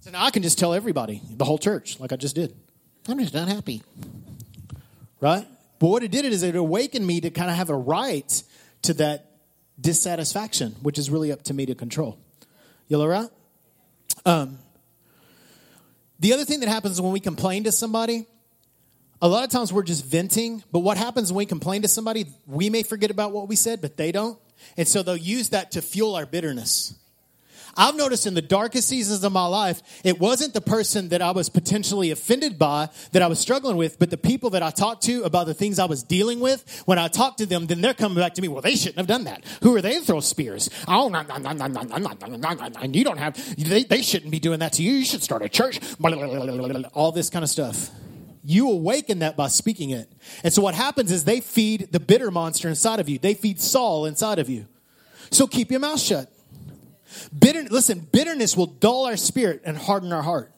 So 0.01 0.13
now 0.13 0.25
I 0.25 0.31
can 0.31 0.43
just 0.43 0.59
tell 0.59 0.73
everybody, 0.73 1.21
the 1.29 1.45
whole 1.45 1.59
church, 1.59 2.01
like 2.01 2.11
I 2.11 2.17
just 2.17 2.35
did. 2.35 2.57
I'm 3.07 3.19
just 3.19 3.35
not 3.35 3.49
happy. 3.49 3.83
Right? 5.21 5.47
But 5.79 5.89
what 5.89 6.03
it 6.03 6.11
did 6.11 6.25
is 6.25 6.43
it 6.43 6.57
awakened 6.57 7.07
me 7.07 7.21
to 7.21 7.29
kind 7.29 7.51
of 7.51 7.57
have 7.59 7.69
a 7.69 7.77
right 7.77 8.43
to 8.81 8.95
that 8.95 9.31
dissatisfaction, 9.79 10.75
which 10.81 10.99
is 10.99 11.11
really 11.11 11.33
up 11.33 11.43
to 11.43 11.53
me 11.53 11.67
to 11.67 11.75
control. 11.75 12.19
You 12.89 12.99
all 12.99 13.09
right? 13.09 13.29
Um, 14.25 14.59
the 16.19 16.33
other 16.33 16.47
thing 16.47 16.61
that 16.61 16.71
happens 16.71 16.99
when 16.99 17.13
we 17.13 17.21
complain 17.21 17.65
to 17.65 17.73
somebody, 17.73 18.27
a 19.23 19.29
lot 19.29 19.45
of 19.45 19.51
times 19.51 19.73
we're 19.73 19.83
just 19.83 20.05
venting, 20.05 20.63
but 20.73 20.81
what 20.81 20.97
happens 20.97 21.33
when 21.33 21.39
we 21.39 21.47
complain 21.47 21.83
to 21.83 21.89
somebody, 21.89 22.27
we 22.47 22.71
may 22.71 22.83
forget 22.83 23.11
about 23.11 23.33
what 23.33 23.49
we 23.49 23.57
said, 23.57 23.81
but 23.81 23.97
they 23.97 24.13
don't. 24.13 24.39
And 24.77 24.87
so 24.87 25.03
they'll 25.03 25.17
use 25.17 25.51
that 25.51 25.73
to 25.73 25.83
fuel 25.83 26.15
our 26.15 26.27
bitterness. 26.27 26.95
I've 27.77 27.97
noticed 27.97 28.27
in 28.27 28.35
the 28.35 28.43
darkest 28.43 28.89
seasons 28.89 29.25
of 29.25 29.33
my 29.33 29.47
life, 29.47 29.83
it 30.05 30.21
wasn't 30.21 30.55
the 30.55 30.61
person 30.61 31.09
that 31.09 31.23
I 31.23 31.33
was 31.33 31.49
potentially 31.49 32.11
offended 32.11 32.59
by 32.59 32.89
that 33.13 33.23
I 33.23 33.27
was 33.27 33.39
struggling 33.39 33.77
with, 33.77 33.99
but 33.99 34.11
the 34.11 34.17
people 34.17 34.51
that 34.51 34.63
I 34.63 34.71
talked 34.71 35.03
to 35.05 35.25
about 35.25 35.47
the 35.47 35.55
things 35.55 35.79
I 35.79 35.87
was 35.87 36.03
dealing 36.03 36.41
with. 36.41 36.83
When 36.87 36.99
I 36.99 37.09
talked 37.09 37.39
to 37.39 37.47
them, 37.47 37.67
then 37.67 37.81
they're 37.81 37.95
coming 37.95 38.19
back 38.19 38.35
to 38.35 38.43
me, 38.43 38.49
well, 38.49 38.63
they 38.63 38.77
shouldn't 38.77 38.99
have 38.99 39.07
done 39.07 39.25
that. 39.25 39.45
Who 39.63 39.75
are 39.77 39.81
they 39.81 39.95
to 39.95 40.01
throw 40.01 40.21
spears? 40.21 40.71
Oh, 40.87 41.09
no, 41.09 41.23
no, 41.23 41.37
no, 41.37 41.53
no, 41.53 41.67
no, 41.67 41.83
no, 41.83 41.97
no, 41.99 42.37
no, 42.37 42.55
no, 42.55 42.81
and 42.81 42.95
you 42.95 43.05
don't 43.05 43.19
have, 43.19 43.35
they, 43.57 43.85
they 43.85 44.03
shouldn't 44.03 44.31
be 44.31 44.39
doing 44.39 44.61
that 44.61 44.75
to 44.75 44.83
you. 44.83 44.93
You 44.93 45.05
should 45.05 45.23
start 45.23 45.43
a 45.43 45.49
church. 45.49 45.81
All 46.95 47.13
this 47.13 47.31
kind 47.31 47.43
of 47.43 47.49
stuff. 47.49 47.91
You 48.45 48.71
awaken 48.71 49.21
that 49.21 49.37
by 49.37 49.49
speaking 49.49 49.91
it. 49.91 50.13
And 50.43 50.53
so 50.53 50.61
what 50.61 50.75
happens 50.75 51.11
is 51.11 51.25
they 51.25 51.41
feed 51.41 51.89
the 51.91 52.01
bitter 52.01 52.31
monster 52.31 52.69
inside 52.69 53.01
of 53.01 53.09
you. 53.09 53.19
They 53.19 53.33
feed 53.33 53.59
Saul 53.59 54.05
inside 54.05 54.39
of 54.39 54.51
you. 54.51 54.67
So 55.31 55.47
keep 55.47 55.71
your 55.71 55.81
mouth 55.81 55.99
shut. 55.99 56.31
Bitter, 57.37 57.63
listen, 57.71 58.01
bitterness 58.13 58.57
will 58.57 58.67
dull 58.67 59.07
our 59.07 59.17
spirit 59.17 59.63
and 59.65 59.77
harden 59.79 60.13
our 60.13 60.23
heart. 60.23 60.53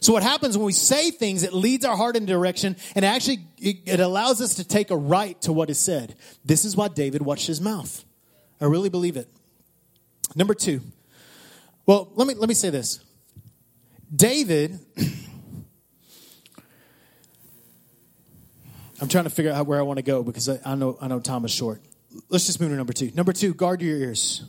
So 0.00 0.12
what 0.12 0.22
happens 0.22 0.56
when 0.56 0.66
we 0.66 0.72
say 0.72 1.10
things, 1.10 1.42
it 1.42 1.52
leads 1.52 1.84
our 1.84 1.96
heart 1.96 2.16
in 2.16 2.26
direction 2.26 2.76
and 2.94 3.04
actually 3.04 3.40
it, 3.58 3.78
it 3.86 4.00
allows 4.00 4.40
us 4.40 4.56
to 4.56 4.64
take 4.64 4.90
a 4.90 4.96
right 4.96 5.40
to 5.42 5.52
what 5.52 5.68
is 5.68 5.78
said. 5.78 6.14
This 6.44 6.64
is 6.64 6.76
why 6.76 6.88
David 6.88 7.22
watched 7.22 7.46
his 7.46 7.60
mouth. 7.60 8.04
I 8.60 8.66
really 8.66 8.88
believe 8.88 9.16
it. 9.16 9.28
Number 10.34 10.54
two. 10.54 10.80
Well, 11.86 12.10
let 12.14 12.26
me 12.26 12.34
let 12.34 12.48
me 12.48 12.54
say 12.54 12.70
this. 12.70 13.00
David 14.14 14.78
I'm 19.00 19.08
trying 19.08 19.24
to 19.24 19.30
figure 19.30 19.52
out 19.52 19.66
where 19.66 19.78
I 19.78 19.82
want 19.82 19.98
to 19.98 20.02
go 20.02 20.22
because 20.22 20.48
I, 20.48 20.58
I 20.64 20.74
know 20.74 20.96
I 21.00 21.08
know 21.08 21.20
time 21.20 21.44
is 21.44 21.50
short. 21.50 21.80
Let's 22.28 22.46
just 22.46 22.60
move 22.60 22.70
to 22.70 22.76
number 22.76 22.92
two. 22.92 23.10
Number 23.14 23.32
two, 23.32 23.52
guard 23.52 23.82
your 23.82 23.96
ears 23.96 24.44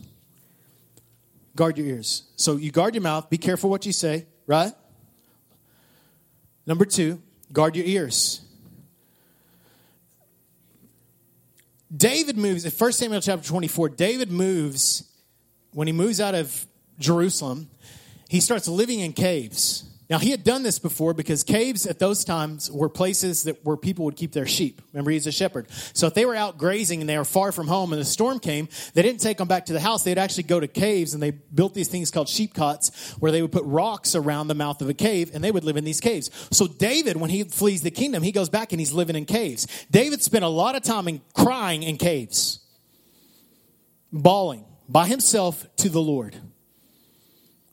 guard 1.58 1.78
your 1.78 1.88
ears. 1.88 2.24
So 2.38 2.56
you 2.56 2.72
guard 2.72 2.96
your 2.96 3.02
mouth, 3.02 3.30
be 3.30 3.38
careful 3.38 3.70
what 3.70 3.86
you 3.86 3.92
say, 3.92 4.28
right? 4.46 4.72
Number 6.66 6.86
two, 6.86 7.22
guard 7.52 7.76
your 7.76 7.86
ears. 7.86 8.42
David 11.96 12.38
moves, 12.38 12.64
in 12.64 12.72
1 12.72 12.92
Samuel 12.94 13.22
chapter 13.22 13.46
24, 13.46 13.90
David 13.90 14.32
moves, 14.32 15.10
when 15.74 15.88
he 15.88 15.94
moves 15.94 16.22
out 16.22 16.36
of 16.36 16.66
Jerusalem, 17.00 17.70
he 18.30 18.40
starts 18.40 18.68
living 18.68 19.00
in 19.00 19.14
caves. 19.14 19.87
Now, 20.10 20.20
he 20.20 20.32
had 20.32 20.46
done 20.46 20.64
this 20.64 20.80
before 20.80 21.14
because 21.14 21.44
caves 21.44 21.86
at 21.86 22.00
those 22.00 22.24
times 22.24 22.72
were 22.72 22.88
places 22.88 23.44
that 23.44 23.66
where 23.66 23.76
people 23.76 24.06
would 24.06 24.16
keep 24.16 24.32
their 24.32 24.46
sheep. 24.46 24.82
Remember, 24.94 25.12
he's 25.12 25.28
a 25.28 25.34
shepherd. 25.34 25.68
So 25.94 26.08
if 26.08 26.14
they 26.14 26.26
were 26.26 26.36
out 26.36 26.58
grazing 26.58 27.02
and 27.02 27.10
they 27.10 27.18
were 27.18 27.26
far 27.26 27.52
from 27.52 27.68
home 27.68 27.92
and 27.92 28.00
the 28.00 28.06
storm 28.06 28.40
came, 28.40 28.70
they 28.94 29.02
didn't 29.02 29.20
take 29.20 29.38
them 29.38 29.50
back 29.50 29.66
to 29.66 29.74
the 29.74 29.82
house. 29.82 30.04
They'd 30.04 30.18
actually 30.18 30.44
go 30.44 30.62
to 30.62 30.68
caves 30.68 31.14
and 31.14 31.22
they 31.22 31.32
built 31.32 31.74
these 31.74 31.90
things 31.90 32.10
called 32.10 32.30
sheep 32.30 32.54
cots 32.54 33.16
where 33.20 33.34
they 33.34 33.42
would 33.42 33.52
put 33.52 33.66
rocks 33.66 34.16
around 34.16 34.48
the 34.48 34.56
mouth 34.56 34.82
of 34.82 34.88
a 34.88 34.94
cave 34.94 35.32
and 35.34 35.44
they 35.44 35.52
would 35.52 35.66
live 35.66 35.76
in 35.76 35.84
these 35.84 36.00
caves. 36.00 36.30
So 36.52 36.68
David, 36.68 37.18
when 37.18 37.30
he 37.30 37.44
flees 37.44 37.82
the 37.82 37.92
kingdom, 37.92 38.24
he 38.24 38.32
goes 38.32 38.48
back 38.48 38.72
and 38.72 38.80
he's 38.80 38.94
living 38.94 39.18
in 39.18 39.26
caves. 39.26 39.68
David 39.92 40.24
spent 40.24 40.46
a 40.46 40.50
lot 40.50 40.76
of 40.78 40.84
time 40.84 41.10
in 41.10 41.20
crying 41.34 41.84
in 41.84 41.98
caves, 41.98 42.62
bawling 44.14 44.64
by 44.88 45.06
himself 45.08 45.68
to 45.78 45.90
the 45.90 46.02
Lord 46.02 46.38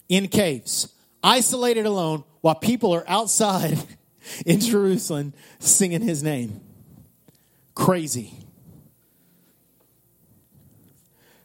in 0.09 0.27
caves 0.27 0.94
isolated 1.25 1.87
alone 1.87 2.23
while 2.43 2.55
people 2.55 2.95
are 2.95 3.05
outside 3.09 3.79
in 4.47 4.61
Jerusalem 4.61 5.33
singing 5.59 6.03
his 6.03 6.23
name. 6.23 6.61
Crazy. 7.75 8.39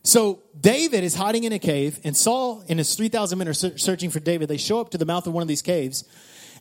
So 0.03 0.43
David 0.59 1.03
is 1.03 1.15
hiding 1.15 1.45
in 1.45 1.53
a 1.53 1.59
cave, 1.59 1.99
and 2.03 2.15
Saul 2.15 2.63
and 2.67 2.79
his 2.79 2.95
3,000 2.95 3.37
men 3.37 3.47
are 3.47 3.53
searching 3.53 4.09
for 4.09 4.19
David. 4.19 4.49
They 4.49 4.57
show 4.57 4.79
up 4.79 4.89
to 4.91 4.97
the 4.97 5.05
mouth 5.05 5.25
of 5.27 5.33
one 5.33 5.41
of 5.41 5.47
these 5.47 5.61
caves, 5.61 6.03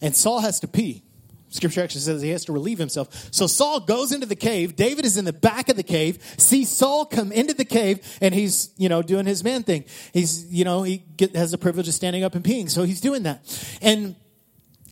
and 0.01 0.15
Saul 0.15 0.41
has 0.41 0.61
to 0.61 0.69
pee. 0.69 1.03
Scripture 1.51 1.83
actually 1.83 2.03
says 2.03 2.21
he 2.21 2.31
has 2.31 2.45
to 2.45 2.53
relieve 2.53 2.79
himself. 2.79 3.29
So 3.33 3.47
Saul 3.47 3.81
goes 3.81 4.13
into 4.13 4.27
the 4.27 4.37
cave. 4.37 4.77
David 4.77 5.05
is 5.05 5.17
in 5.17 5.25
the 5.25 5.33
back 5.33 5.69
of 5.69 5.77
the 5.77 5.83
cave. 5.83 6.19
Sees 6.37 6.69
Saul 6.69 7.07
come 7.07 7.33
into 7.33 7.55
the 7.55 7.65
cave 7.65 8.01
and 8.21 8.35
he's, 8.35 8.71
you 8.77 8.89
know, 8.89 9.03
doing 9.03 9.27
his 9.27 9.43
man 9.43 9.63
thing. 9.63 9.85
He's, 10.13 10.47
you 10.53 10.65
know, 10.65 10.83
he 10.83 10.99
get, 11.17 11.35
has 11.35 11.51
the 11.51 11.59
privilege 11.59 11.89
of 11.89 11.95
standing 11.95 12.23
up 12.23 12.35
and 12.35 12.45
peeing. 12.45 12.69
So 12.69 12.83
he's 12.83 13.01
doing 13.01 13.23
that. 13.23 13.43
And 13.81 14.15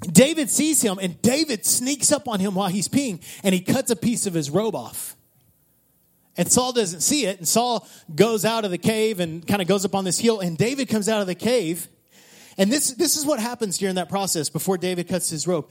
David 0.01 0.51
sees 0.51 0.83
him 0.83 0.99
and 1.01 1.21
David 1.21 1.67
sneaks 1.67 2.11
up 2.11 2.27
on 2.29 2.41
him 2.41 2.55
while 2.55 2.69
he's 2.69 2.89
peeing 2.89 3.23
and 3.43 3.55
he 3.55 3.61
cuts 3.61 3.91
a 3.91 3.97
piece 3.97 4.27
of 4.27 4.35
his 4.35 4.51
robe 4.51 4.75
off. 4.75 5.17
And 6.39 6.51
Saul 6.51 6.73
doesn't 6.73 7.01
see 7.01 7.27
it. 7.27 7.39
And 7.39 7.49
Saul 7.49 7.87
goes 8.15 8.45
out 8.45 8.65
of 8.65 8.71
the 8.71 8.79
cave 8.79 9.21
and 9.21 9.47
kind 9.47 9.63
of 9.63 9.69
goes 9.69 9.85
up 9.85 9.95
on 9.95 10.05
this 10.05 10.19
hill. 10.19 10.41
And 10.41 10.57
David 10.57 10.89
comes 10.89 11.09
out 11.09 11.21
of 11.21 11.27
the 11.27 11.35
cave. 11.35 11.89
And 12.59 12.71
this, 12.73 12.93
this 12.93 13.17
is 13.17 13.27
what 13.27 13.39
happens 13.39 13.79
during 13.79 13.97
that 13.97 14.09
process 14.09 14.49
before 14.49 14.79
David 14.79 15.09
cuts 15.09 15.29
his 15.29 15.47
robe 15.47 15.69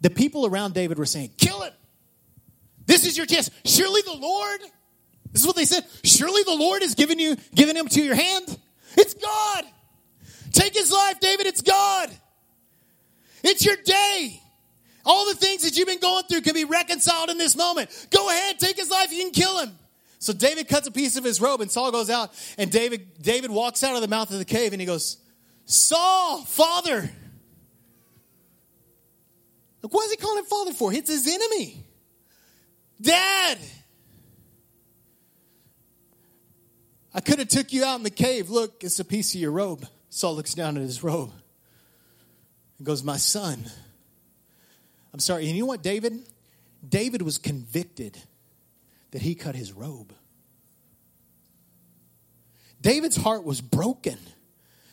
the 0.00 0.10
people 0.10 0.46
around 0.46 0.74
David 0.74 0.98
were 0.98 1.06
saying, 1.06 1.30
Kill 1.38 1.62
it. 1.62 1.74
This 2.86 3.04
is 3.04 3.16
your 3.16 3.26
chance. 3.26 3.50
Surely 3.64 4.02
the 4.02 4.14
Lord, 4.14 4.60
this 5.32 5.42
is 5.42 5.46
what 5.46 5.56
they 5.56 5.64
said, 5.64 5.84
surely 6.04 6.42
the 6.44 6.54
Lord 6.54 6.82
has 6.82 6.94
given 6.94 7.18
you, 7.18 7.36
given 7.54 7.76
him 7.76 7.88
to 7.88 8.02
your 8.02 8.14
hand. 8.14 8.58
It's 8.96 9.14
God. 9.14 9.64
Take 10.52 10.74
his 10.74 10.90
life, 10.90 11.20
David. 11.20 11.46
It's 11.46 11.60
God. 11.60 12.10
It's 13.42 13.64
your 13.64 13.76
day. 13.84 14.40
All 15.04 15.26
the 15.26 15.34
things 15.34 15.62
that 15.62 15.76
you've 15.76 15.86
been 15.86 16.00
going 16.00 16.24
through 16.24 16.40
can 16.40 16.54
be 16.54 16.64
reconciled 16.64 17.30
in 17.30 17.38
this 17.38 17.54
moment. 17.56 18.08
Go 18.10 18.28
ahead, 18.28 18.58
take 18.58 18.76
his 18.76 18.90
life. 18.90 19.12
You 19.12 19.24
can 19.24 19.32
kill 19.32 19.58
him. 19.60 19.78
So 20.18 20.32
David 20.32 20.66
cuts 20.66 20.88
a 20.88 20.90
piece 20.90 21.16
of 21.16 21.24
his 21.24 21.40
robe, 21.40 21.60
and 21.60 21.70
Saul 21.70 21.92
goes 21.92 22.10
out, 22.10 22.32
and 22.58 22.70
David 22.70 23.22
David 23.22 23.50
walks 23.50 23.84
out 23.84 23.94
of 23.94 24.00
the 24.00 24.08
mouth 24.08 24.30
of 24.32 24.38
the 24.38 24.44
cave, 24.44 24.72
and 24.72 24.80
he 24.80 24.86
goes, 24.86 25.18
Saul, 25.66 26.44
Father. 26.44 27.10
Like, 29.86 29.94
what 29.94 30.06
is 30.06 30.10
he 30.10 30.16
calling 30.16 30.38
him 30.40 30.46
father 30.46 30.72
for? 30.72 30.92
It's 30.92 31.08
his 31.08 31.28
enemy. 31.32 31.86
Dad. 33.00 33.56
I 37.14 37.20
could 37.20 37.38
have 37.38 37.46
took 37.46 37.72
you 37.72 37.84
out 37.84 37.94
in 37.94 38.02
the 38.02 38.10
cave. 38.10 38.50
Look, 38.50 38.82
it's 38.82 38.98
a 38.98 39.04
piece 39.04 39.32
of 39.36 39.40
your 39.40 39.52
robe. 39.52 39.86
Saul 40.10 40.34
looks 40.34 40.54
down 40.54 40.76
at 40.76 40.82
his 40.82 41.04
robe 41.04 41.30
and 42.78 42.84
goes, 42.84 43.04
My 43.04 43.16
son. 43.16 43.64
I'm 45.12 45.20
sorry. 45.20 45.46
And 45.46 45.54
you 45.54 45.62
know 45.62 45.68
what, 45.68 45.84
David? 45.84 46.28
David 46.86 47.22
was 47.22 47.38
convicted 47.38 48.18
that 49.12 49.22
he 49.22 49.36
cut 49.36 49.54
his 49.54 49.72
robe. 49.72 50.12
David's 52.80 53.16
heart 53.16 53.44
was 53.44 53.60
broken 53.60 54.18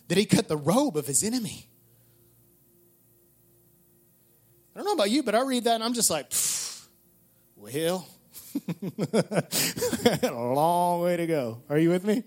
that 0.07 0.19
he 0.19 0.25
cut 0.27 0.47
the 0.47 0.55
robe 0.55 0.97
of 0.97 1.07
his 1.07 1.23
enemy. 1.23 1.67
I 4.75 4.79
don't 4.79 4.85
know 4.85 4.93
about 4.93 5.11
you, 5.11 5.21
but 5.23 5.35
I 5.35 5.41
read 5.41 5.65
that 5.65 5.75
and 5.75 5.83
I'm 5.83 5.93
just 5.93 6.09
like, 6.09 6.31
well, 7.55 8.07
a 10.23 10.31
long 10.31 11.01
way 11.01 11.17
to 11.17 11.27
go. 11.27 11.61
Are 11.69 11.77
you 11.77 11.89
with 11.89 12.03
me? 12.03 12.23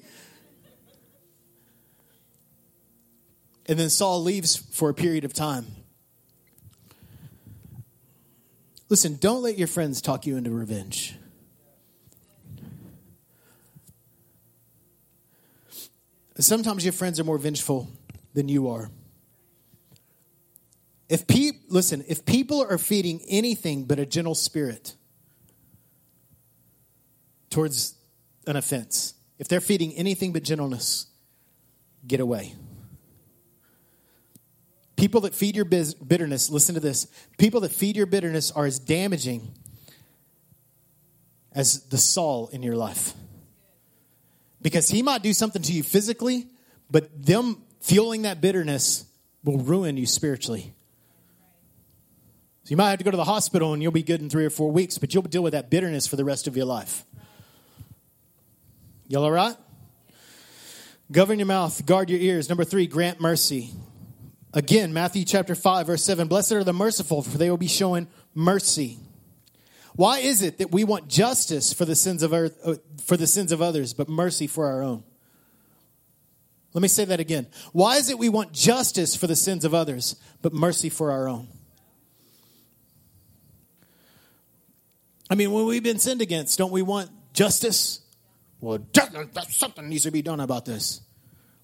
And 3.69 3.79
then 3.79 3.91
Saul 3.91 4.23
leaves 4.23 4.57
for 4.57 4.89
a 4.89 4.95
period 4.95 5.25
of 5.25 5.35
time. 5.35 5.67
Listen, 8.89 9.17
don't 9.17 9.43
let 9.43 9.59
your 9.59 9.67
friends 9.67 10.01
talk 10.01 10.27
you 10.27 10.37
into 10.37 10.51
revenge. 10.51 11.17
Sometimes 16.39 16.85
your 16.85 16.93
friends 16.93 17.19
are 17.19 17.25
more 17.25 17.39
vengeful 17.39 17.89
than 18.35 18.49
you 18.49 18.69
are. 18.69 18.91
If 21.09 21.27
pe- 21.27 21.53
listen, 21.69 22.05
if 22.09 22.25
people 22.25 22.67
are 22.69 22.79
feeding 22.79 23.21
anything 23.29 23.85
but 23.85 23.99
a 23.99 24.07
gentle 24.07 24.35
spirit 24.35 24.95
towards 27.51 27.95
an 28.47 28.57
offense, 28.57 29.15
if 29.39 29.49
they're 29.49 29.61
feeding 29.61 29.93
anything 29.95 30.33
but 30.33 30.43
gentleness, 30.43 31.07
get 32.07 32.21
away. 32.21 32.55
People 34.97 35.21
that 35.23 35.35
feed 35.35 35.55
your 35.55 35.65
biz- 35.65 35.95
bitterness, 35.95 36.51
listen 36.51 36.75
to 36.75 36.81
this. 36.81 37.07
People 37.39 37.61
that 37.61 37.73
feed 37.73 37.97
your 37.97 38.07
bitterness 38.07 38.51
are 38.51 38.67
as 38.67 38.79
damaging 38.79 39.53
as 41.53 41.83
the 41.85 41.99
Saul 41.99 42.49
in 42.49 42.63
your 42.63 42.77
life. 42.77 43.13
Because 44.63 44.89
he 44.89 45.03
might 45.03 45.23
do 45.23 45.33
something 45.33 45.63
to 45.63 45.73
you 45.73 45.83
physically, 45.83 46.47
but 46.91 47.25
them 47.25 47.63
fueling 47.81 48.23
that 48.23 48.41
bitterness 48.41 49.05
will 49.45 49.59
ruin 49.59 49.97
you 49.97 50.07
spiritually. 50.07 50.75
So 52.67 52.71
you 52.71 52.79
might 52.79 52.91
have 52.91 52.99
to 52.99 53.05
go 53.05 53.13
to 53.13 53.17
the 53.17 53.23
hospital 53.23 53.75
and 53.75 53.81
you'll 53.81 53.93
be 53.93 54.03
good 54.03 54.21
in 54.21 54.29
three 54.29 54.45
or 54.45 54.51
four 54.51 54.73
weeks, 54.73 54.99
but 54.99 55.15
you'll 55.15 55.23
deal 55.23 55.41
with 55.41 55.53
that 55.53 55.71
bitterness 55.71 56.09
for 56.09 56.17
the 56.17 56.25
rest 56.25 56.49
of 56.49 56.57
your 56.57 56.67
life. 56.67 57.05
Y'all 59.07 59.23
all 59.23 59.31
right? 59.31 59.55
Govern 61.13 61.39
your 61.39 61.47
mouth, 61.47 61.87
guard 61.87 62.11
your 62.11 62.19
ears. 62.19 62.49
Number 62.49 62.65
three, 62.65 62.89
grant 62.89 63.21
mercy. 63.21 63.71
Again, 64.53 64.93
Matthew 64.93 65.25
chapter 65.25 65.55
5, 65.55 65.87
verse 65.87 66.03
7 66.03 66.27
Blessed 66.27 66.51
are 66.51 66.65
the 66.65 66.73
merciful, 66.73 67.23
for 67.23 67.39
they 67.39 67.49
will 67.51 67.57
be 67.57 67.69
shown 67.69 68.09
mercy. 68.35 68.99
Why 69.95 70.19
is 70.19 70.43
it 70.43 70.59
that 70.59 70.73
we 70.73 70.83
want 70.83 71.07
justice 71.07 71.73
for 71.73 71.85
the 71.85 71.95
sins 71.95 72.25
of 72.25 72.33
earth, 72.33 72.59
uh, 72.65 72.75
for 73.05 73.17
the 73.17 73.29
sins 73.29 73.53
of 73.53 73.63
others, 73.63 73.95
but 73.95 74.09
mercy 74.09 74.49
for 74.49 74.67
our 74.67 74.83
own? 74.83 75.05
Let 76.73 76.83
me 76.83 76.89
say 76.89 77.05
that 77.05 77.21
again. 77.21 77.47
Why 77.71 77.99
is 77.99 78.11
it 78.11 78.19
we 78.19 78.29
want 78.29 78.53
justice 78.53 79.15
for 79.15 79.29
the 79.29 79.37
sins 79.37 79.65
of 79.65 79.73
others, 79.73 80.17
but 80.43 80.53
mercy 80.53 80.89
for 80.89 81.13
our 81.13 81.29
own? 81.29 81.47
I 85.29 85.35
mean, 85.35 85.53
when 85.53 85.67
we've 85.67 85.83
been 85.83 85.99
sinned 85.99 86.23
against, 86.23 86.59
don't 86.59 86.71
we 86.71 86.83
want 86.83 87.11
justice? 87.33 88.01
Well, 88.61 88.87
something 89.49 89.89
needs 89.89 90.05
to 90.05 90.11
be 90.11 90.23
done 90.23 90.41
about 90.41 90.65
this. 90.65 91.01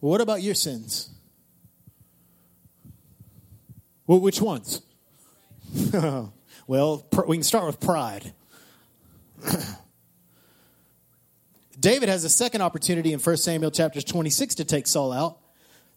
What 0.00 0.20
about 0.20 0.42
your 0.42 0.54
sins? 0.54 1.10
Well, 4.06 4.20
which 4.20 4.40
ones? 4.40 4.82
well, 6.66 7.06
we 7.26 7.36
can 7.36 7.44
start 7.44 7.66
with 7.66 7.80
pride. 7.80 8.34
David 11.80 12.08
has 12.08 12.24
a 12.24 12.28
second 12.28 12.62
opportunity 12.62 13.12
in 13.12 13.20
1 13.20 13.36
Samuel 13.38 13.70
chapter 13.70 14.00
26 14.00 14.56
to 14.56 14.64
take 14.64 14.86
Saul 14.86 15.12
out. 15.12 15.38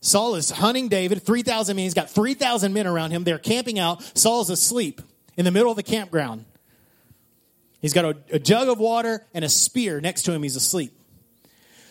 Saul 0.02 0.36
is 0.36 0.50
hunting 0.52 0.88
David, 0.88 1.24
3,000 1.24 1.76
men. 1.76 1.84
He's 1.84 1.94
got 1.94 2.10
3,000 2.10 2.74
men 2.74 2.86
around 2.88 3.12
him. 3.12 3.24
They're 3.24 3.40
camping 3.40 3.80
out. 3.80 4.04
Saul's 4.18 4.50
asleep 4.50 5.02
in 5.36 5.46
the 5.46 5.52
middle 5.52 5.72
of 5.72 5.78
the 5.78 5.84
campground. 5.84 6.46
He's 7.86 7.94
got 7.94 8.06
a, 8.06 8.18
a 8.32 8.40
jug 8.40 8.68
of 8.68 8.80
water 8.80 9.24
and 9.32 9.46
a 9.46 9.48
spear 9.48 10.02
next 10.02 10.24
to 10.24 10.32
him. 10.32 10.42
He's 10.42 10.56
asleep. 10.56 10.92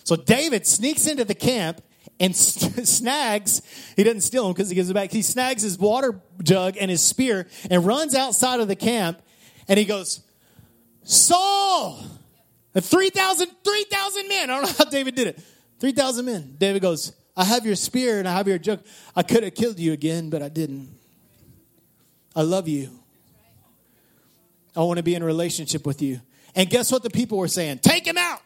So 0.03 0.16
David 0.16 0.66
sneaks 0.66 1.07
into 1.07 1.24
the 1.24 1.36
camp 1.36 1.82
and 2.18 2.34
snags, 2.36 3.62
he 3.95 4.03
doesn't 4.03 4.22
steal 4.22 4.45
him 4.45 4.55
because 4.55 4.68
he 4.68 4.74
gives 4.74 4.90
it 4.90 4.95
back. 4.95 5.12
He 5.12 5.22
snags 5.22 5.62
his 5.62 5.78
water 5.78 6.20
jug 6.42 6.76
and 6.80 6.90
his 6.90 7.01
spear 7.01 7.47
and 7.70 7.86
runs 7.86 8.16
outside 8.16 8.59
of 8.59 8.66
the 8.66 8.74
camp 8.74 9.22
and 9.68 9.78
he 9.78 9.84
goes, 9.84 10.20
Saul, 11.05 12.03
3,000 12.76 13.51
3, 13.62 13.84
men. 14.28 14.51
I 14.51 14.61
don't 14.61 14.62
know 14.62 14.74
how 14.76 14.90
David 14.90 15.14
did 15.14 15.28
it. 15.28 15.40
3,000 15.78 16.24
men. 16.24 16.57
David 16.59 16.82
goes, 16.82 17.12
I 17.36 17.45
have 17.45 17.64
your 17.64 17.76
spear 17.76 18.18
and 18.18 18.26
I 18.26 18.32
have 18.32 18.49
your 18.49 18.59
jug. 18.59 18.80
I 19.14 19.22
could 19.22 19.45
have 19.45 19.55
killed 19.55 19.78
you 19.78 19.92
again, 19.92 20.28
but 20.28 20.42
I 20.42 20.49
didn't. 20.49 20.88
I 22.34 22.42
love 22.42 22.66
you. 22.66 23.03
I 24.77 24.81
want 24.83 24.99
to 24.99 25.03
be 25.03 25.14
in 25.14 25.22
relationship 25.22 25.87
with 25.87 26.03
you. 26.03 26.20
And 26.55 26.68
guess 26.68 26.91
what 26.91 27.03
the 27.03 27.11
people 27.11 27.39
were 27.39 27.49
saying? 27.49 27.79
Take 27.79 28.07
him 28.07 28.18
out. 28.18 28.41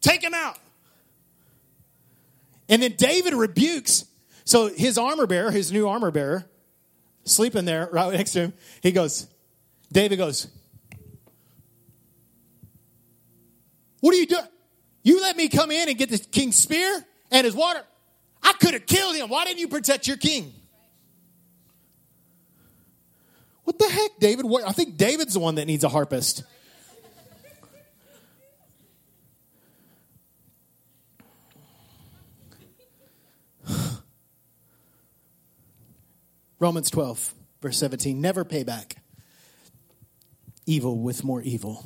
Take 0.00 0.22
him 0.22 0.34
out. 0.34 0.58
And 2.68 2.82
then 2.82 2.94
David 2.96 3.34
rebukes. 3.34 4.04
So 4.44 4.68
his 4.68 4.98
armor 4.98 5.26
bearer, 5.26 5.50
his 5.50 5.72
new 5.72 5.88
armor 5.88 6.10
bearer, 6.10 6.46
sleeping 7.24 7.64
there 7.64 7.88
right 7.92 8.12
next 8.12 8.32
to 8.32 8.40
him, 8.40 8.52
he 8.82 8.92
goes, 8.92 9.26
David 9.92 10.16
goes, 10.16 10.48
What 14.00 14.14
are 14.14 14.18
you 14.18 14.26
doing? 14.26 14.46
You 15.02 15.20
let 15.22 15.36
me 15.36 15.48
come 15.48 15.70
in 15.70 15.88
and 15.88 15.98
get 15.98 16.10
the 16.10 16.18
king's 16.18 16.56
spear 16.56 17.04
and 17.30 17.44
his 17.44 17.54
water. 17.54 17.82
I 18.42 18.52
could 18.52 18.74
have 18.74 18.86
killed 18.86 19.16
him. 19.16 19.28
Why 19.28 19.44
didn't 19.44 19.58
you 19.58 19.68
protect 19.68 20.06
your 20.06 20.16
king? 20.16 20.52
What 23.68 23.78
the 23.78 23.90
heck, 23.90 24.18
David? 24.18 24.46
What, 24.46 24.66
I 24.66 24.72
think 24.72 24.96
David's 24.96 25.34
the 25.34 25.40
one 25.40 25.56
that 25.56 25.66
needs 25.66 25.84
a 25.84 25.90
harpist. 25.90 26.42
Romans 36.58 36.88
12, 36.88 37.34
verse 37.60 37.76
17. 37.76 38.18
Never 38.18 38.46
pay 38.46 38.64
back 38.64 38.96
evil 40.64 40.98
with 40.98 41.22
more 41.22 41.42
evil. 41.42 41.84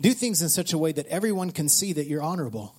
Do 0.00 0.14
things 0.14 0.40
in 0.40 0.48
such 0.48 0.72
a 0.72 0.78
way 0.78 0.92
that 0.92 1.06
everyone 1.08 1.50
can 1.50 1.68
see 1.68 1.92
that 1.92 2.06
you're 2.06 2.22
honorable, 2.22 2.74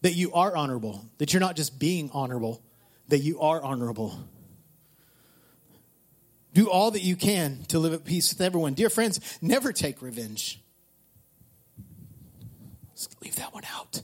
that 0.00 0.14
you 0.14 0.32
are 0.32 0.56
honorable, 0.56 1.04
that 1.18 1.32
you're 1.32 1.38
not 1.38 1.54
just 1.54 1.78
being 1.78 2.10
honorable, 2.12 2.64
that 3.06 3.20
you 3.20 3.40
are 3.40 3.62
honorable. 3.62 4.28
Do 6.56 6.70
all 6.70 6.92
that 6.92 7.02
you 7.02 7.16
can 7.16 7.64
to 7.68 7.78
live 7.78 7.92
at 7.92 8.06
peace 8.06 8.32
with 8.32 8.40
everyone. 8.40 8.72
Dear 8.72 8.88
friends, 8.88 9.20
never 9.42 9.74
take 9.74 10.00
revenge. 10.00 10.58
Let's 12.88 13.10
leave 13.20 13.36
that 13.36 13.52
one 13.52 13.64
out. 13.76 14.00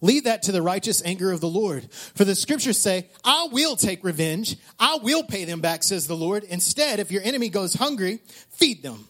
Leave 0.00 0.24
that 0.24 0.42
to 0.42 0.50
the 0.50 0.62
righteous 0.62 1.00
anger 1.04 1.30
of 1.30 1.40
the 1.40 1.46
Lord. 1.46 1.92
For 1.92 2.24
the 2.24 2.34
scriptures 2.34 2.76
say, 2.76 3.06
I 3.22 3.50
will 3.52 3.76
take 3.76 4.02
revenge. 4.02 4.56
I 4.80 4.98
will 5.00 5.22
pay 5.22 5.44
them 5.44 5.60
back, 5.60 5.84
says 5.84 6.08
the 6.08 6.16
Lord. 6.16 6.42
Instead, 6.42 6.98
if 6.98 7.12
your 7.12 7.22
enemy 7.22 7.48
goes 7.48 7.74
hungry, 7.74 8.18
feed 8.48 8.82
them. 8.82 9.06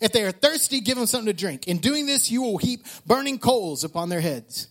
If 0.00 0.12
they 0.12 0.22
are 0.22 0.30
thirsty, 0.30 0.80
give 0.80 0.96
them 0.96 1.06
something 1.06 1.26
to 1.26 1.32
drink. 1.32 1.66
In 1.66 1.78
doing 1.78 2.06
this, 2.06 2.30
you 2.30 2.42
will 2.42 2.58
heap 2.58 2.86
burning 3.04 3.40
coals 3.40 3.82
upon 3.82 4.08
their 4.08 4.20
heads. 4.20 4.68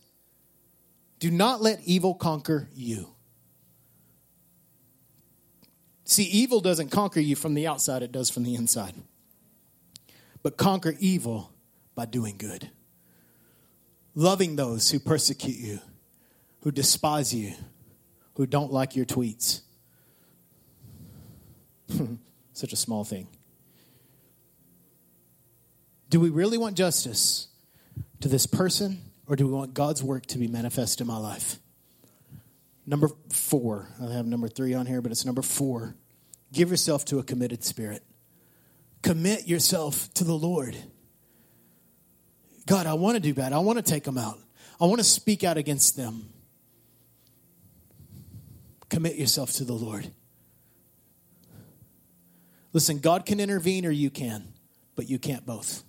Do 1.20 1.30
not 1.30 1.62
let 1.62 1.82
evil 1.84 2.16
conquer 2.16 2.70
you. 2.74 3.17
See, 6.08 6.24
evil 6.24 6.62
doesn't 6.62 6.90
conquer 6.90 7.20
you 7.20 7.36
from 7.36 7.54
the 7.54 7.68
outside, 7.68 8.02
it 8.02 8.14
does 8.14 8.30
from 8.30 8.44
the 8.44 8.56
inside. 8.56 8.94
But 10.42 10.56
conquer 10.56 10.96
evil 11.00 11.52
by 11.96 12.06
doing 12.06 12.38
good. 12.38 12.70
Loving 14.16 14.56
those 14.56 14.90
who 14.90 15.00
persecute 15.00 15.58
you, 15.58 15.80
who 16.62 16.72
despise 16.72 17.34
you, 17.34 17.56
who 18.36 18.46
don't 18.46 18.72
like 18.72 18.96
your 18.96 19.06
tweets. 19.06 19.62
Such 22.54 22.72
a 22.72 22.78
small 22.78 23.04
thing. 23.04 23.28
Do 26.10 26.22
we 26.22 26.30
really 26.30 26.58
want 26.58 26.78
justice 26.78 27.50
to 28.22 28.30
this 28.30 28.48
person, 28.48 29.02
or 29.28 29.36
do 29.36 29.46
we 29.46 29.52
want 29.52 29.74
God's 29.74 30.02
work 30.02 30.26
to 30.28 30.38
be 30.38 30.48
manifest 30.48 31.02
in 31.02 31.08
my 31.08 31.18
life? 31.18 31.60
Number 32.90 33.10
four. 33.30 33.90
I 34.02 34.14
have 34.14 34.26
number 34.26 34.48
three 34.48 34.74
on 34.74 34.86
here, 34.86 35.02
but 35.02 35.12
it's 35.12 35.26
number 35.26 35.42
four. 35.42 35.96
Give 36.54 36.72
yourself 36.72 37.04
to 37.06 37.20
a 37.20 37.24
committed 37.24 37.66
spirit. 37.66 38.02
Commit 39.02 39.46
yourself 39.46 40.12
to 40.16 40.24
the 40.24 40.34
Lord. 40.34 40.76
God, 42.66 42.88
I 42.88 42.94
want 42.94 43.16
to 43.16 43.20
do 43.20 43.34
bad. 43.34 43.52
I 43.52 43.60
want 43.60 43.78
to 43.78 43.84
take 43.84 44.06
them 44.06 44.18
out. 44.18 44.40
I 44.80 44.86
want 44.86 45.00
to 45.00 45.04
speak 45.04 45.44
out 45.44 45.58
against 45.58 45.98
them. 45.98 46.30
Commit 48.90 49.16
yourself 49.16 49.52
to 49.54 49.66
the 49.66 49.74
Lord. 49.74 50.10
Listen, 52.72 53.00
God 53.00 53.26
can 53.26 53.40
intervene 53.40 53.86
or 53.86 53.92
you 53.92 54.10
can, 54.10 54.54
but 54.96 55.10
you 55.10 55.20
can't 55.20 55.46
both. 55.46 55.84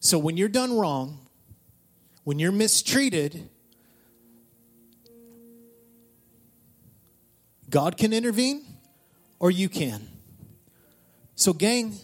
So 0.00 0.18
when 0.18 0.36
you're 0.36 0.48
done 0.48 0.78
wrong, 0.78 1.26
when 2.22 2.38
you're 2.38 2.52
mistreated, 2.52 3.48
God 7.70 7.96
can 7.96 8.12
intervene 8.12 8.64
or 9.38 9.50
you 9.50 9.68
can. 9.68 10.08
So, 11.34 11.52
gang, 11.52 11.94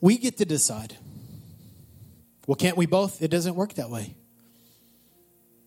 we 0.00 0.18
get 0.18 0.38
to 0.38 0.44
decide. 0.44 0.96
Well, 2.46 2.56
can't 2.56 2.76
we 2.76 2.86
both? 2.86 3.22
It 3.22 3.30
doesn't 3.30 3.54
work 3.54 3.74
that 3.74 3.90
way. 3.90 4.14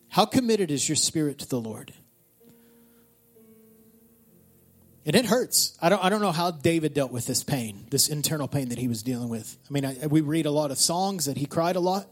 How 0.10 0.26
committed 0.26 0.72
is 0.72 0.88
your 0.88 0.96
spirit 0.96 1.40
to 1.40 1.50
the 1.50 1.60
Lord? 1.60 1.94
And 5.06 5.16
it 5.16 5.26
hurts. 5.26 5.78
I 5.82 5.90
don't, 5.90 6.04
I 6.04 6.10
don't 6.10 6.22
know 6.22 6.32
how 6.32 6.52
David 6.52 6.94
dealt 6.94 7.12
with 7.12 7.26
this 7.26 7.44
pain, 7.44 7.88
this 7.90 8.10
internal 8.10 8.48
pain 8.48 8.70
that 8.70 8.78
he 8.78 8.88
was 8.88 9.02
dealing 9.02 9.30
with. 9.30 9.58
I 9.68 9.74
mean, 9.74 9.86
I, 9.86 10.08
we 10.08 10.22
read 10.22 10.46
a 10.46 10.52
lot 10.52 10.72
of 10.72 10.78
songs 10.78 11.26
that 11.26 11.38
he 11.38 11.46
cried 11.46 11.76
a 11.76 11.80
lot. 11.80 12.08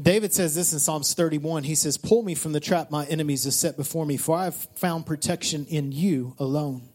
David 0.00 0.32
says 0.32 0.54
this 0.54 0.72
in 0.72 0.78
Psalms 0.78 1.12
31. 1.14 1.64
He 1.64 1.74
says, 1.74 1.98
Pull 1.98 2.22
me 2.22 2.34
from 2.34 2.52
the 2.52 2.60
trap 2.60 2.90
my 2.90 3.04
enemies 3.06 3.44
have 3.44 3.54
set 3.54 3.76
before 3.76 4.06
me, 4.06 4.16
for 4.16 4.36
I 4.36 4.44
have 4.44 4.68
found 4.76 5.04
protection 5.04 5.66
in 5.66 5.92
you 5.92 6.34
alone. 6.38 6.88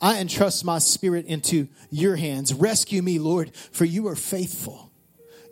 I 0.00 0.20
entrust 0.20 0.64
my 0.64 0.78
spirit 0.78 1.26
into 1.26 1.68
your 1.90 2.16
hands. 2.16 2.54
Rescue 2.54 3.02
me, 3.02 3.18
Lord, 3.18 3.54
for 3.54 3.84
you 3.84 4.08
are 4.08 4.16
faithful. 4.16 4.90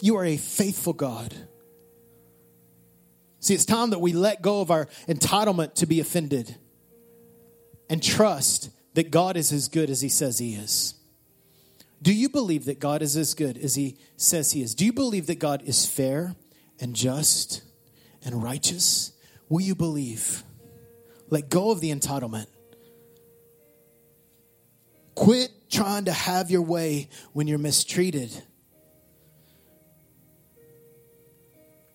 You 0.00 0.16
are 0.16 0.24
a 0.24 0.36
faithful 0.36 0.92
God. 0.92 1.34
See, 3.40 3.54
it's 3.54 3.66
time 3.66 3.90
that 3.90 4.00
we 4.00 4.12
let 4.12 4.40
go 4.40 4.62
of 4.62 4.70
our 4.70 4.86
entitlement 5.06 5.74
to 5.74 5.86
be 5.86 6.00
offended 6.00 6.56
and 7.90 8.02
trust 8.02 8.70
that 8.94 9.10
God 9.10 9.36
is 9.36 9.52
as 9.52 9.68
good 9.68 9.90
as 9.90 10.00
He 10.00 10.08
says 10.08 10.38
He 10.38 10.54
is. 10.54 10.94
Do 12.00 12.14
you 12.14 12.28
believe 12.28 12.64
that 12.64 12.80
God 12.80 13.02
is 13.02 13.16
as 13.16 13.34
good 13.34 13.58
as 13.58 13.74
He 13.74 13.98
says 14.16 14.52
He 14.52 14.62
is? 14.62 14.74
Do 14.74 14.86
you 14.86 14.92
believe 14.92 15.26
that 15.26 15.38
God 15.38 15.62
is 15.66 15.86
fair 15.86 16.34
and 16.80 16.94
just 16.94 17.62
and 18.24 18.42
righteous? 18.42 19.12
Will 19.48 19.60
you 19.60 19.74
believe? 19.74 20.42
Let 21.30 21.48
go 21.48 21.70
of 21.70 21.80
the 21.80 21.90
entitlement. 21.90 22.46
Quit 25.14 25.50
trying 25.70 26.06
to 26.06 26.12
have 26.12 26.50
your 26.50 26.62
way 26.62 27.08
when 27.32 27.46
you're 27.46 27.58
mistreated. 27.58 28.30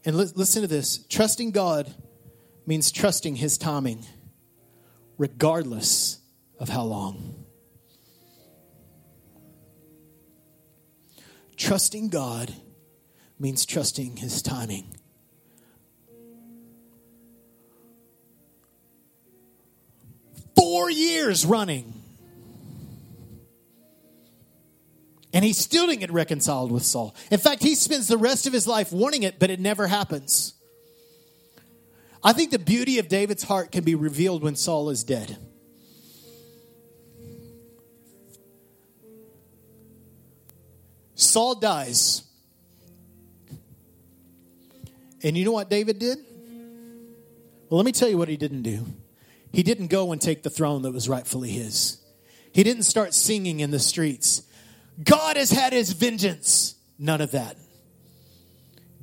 And 0.05 0.15
listen 0.15 0.61
to 0.61 0.67
this 0.67 1.05
trusting 1.07 1.51
God 1.51 1.93
means 2.65 2.91
trusting 2.91 3.36
His 3.36 3.57
timing, 3.57 4.05
regardless 5.17 6.19
of 6.59 6.69
how 6.69 6.84
long. 6.84 7.45
Trusting 11.57 12.09
God 12.09 12.53
means 13.40 13.66
trusting 13.66 14.18
His 14.18 14.42
timing. 14.42 14.96
Four 20.56 20.90
years 20.92 21.46
running. 21.46 21.94
And 25.34 25.46
he 25.46 25.54
still 25.54 25.88
didn't 25.88 26.00
get 26.00 26.12
reconciled 26.12 26.72
with 26.72 26.84
Saul. 26.84 27.16
In 27.32 27.38
fact, 27.40 27.62
he 27.62 27.76
spends 27.76 28.08
the 28.08 28.18
rest 28.18 28.48
of 28.48 28.54
his 28.54 28.68
life 28.68 28.92
wanting 28.92 29.24
it, 29.24 29.40
but 29.40 29.50
it 29.50 29.60
never 29.60 29.88
happens. 29.88 30.54
I 32.24 32.34
think 32.34 32.52
the 32.52 32.60
beauty 32.60 33.00
of 33.00 33.08
David's 33.08 33.44
heart 33.44 33.72
can 33.72 33.84
be 33.84 33.96
revealed 33.96 34.44
when 34.44 34.56
Saul 34.56 34.90
is 34.90 35.04
dead. 35.04 35.38
Saul 41.16 41.56
dies. 41.56 42.24
And 45.24 45.38
you 45.38 45.45
know 45.45 45.51
what 45.51 45.70
David 45.70 45.99
did? 45.99 46.20
Well, 47.70 47.78
let 47.78 47.86
me 47.86 47.91
tell 47.91 48.09
you 48.09 48.17
what 48.17 48.30
he 48.30 48.38
didn't 48.38 48.63
do. 48.63 48.86
He 49.51 49.63
didn't 49.63 49.88
go 49.88 50.11
and 50.11 50.22
take 50.22 50.43
the 50.43 50.49
throne 50.49 50.84
that 50.84 50.91
was 50.91 51.09
rightfully 51.09 51.49
his. 51.49 51.97
He 52.51 52.63
didn't 52.63 52.84
start 52.84 53.13
singing 53.13 53.59
in 53.59 53.72
the 53.72 53.80
streets. 53.80 54.43
God 55.03 55.38
has 55.38 55.51
had 55.51 55.74
his 55.74 55.91
vengeance. 55.91 56.76
None 56.97 57.22
of 57.22 57.32
that. 57.32 57.57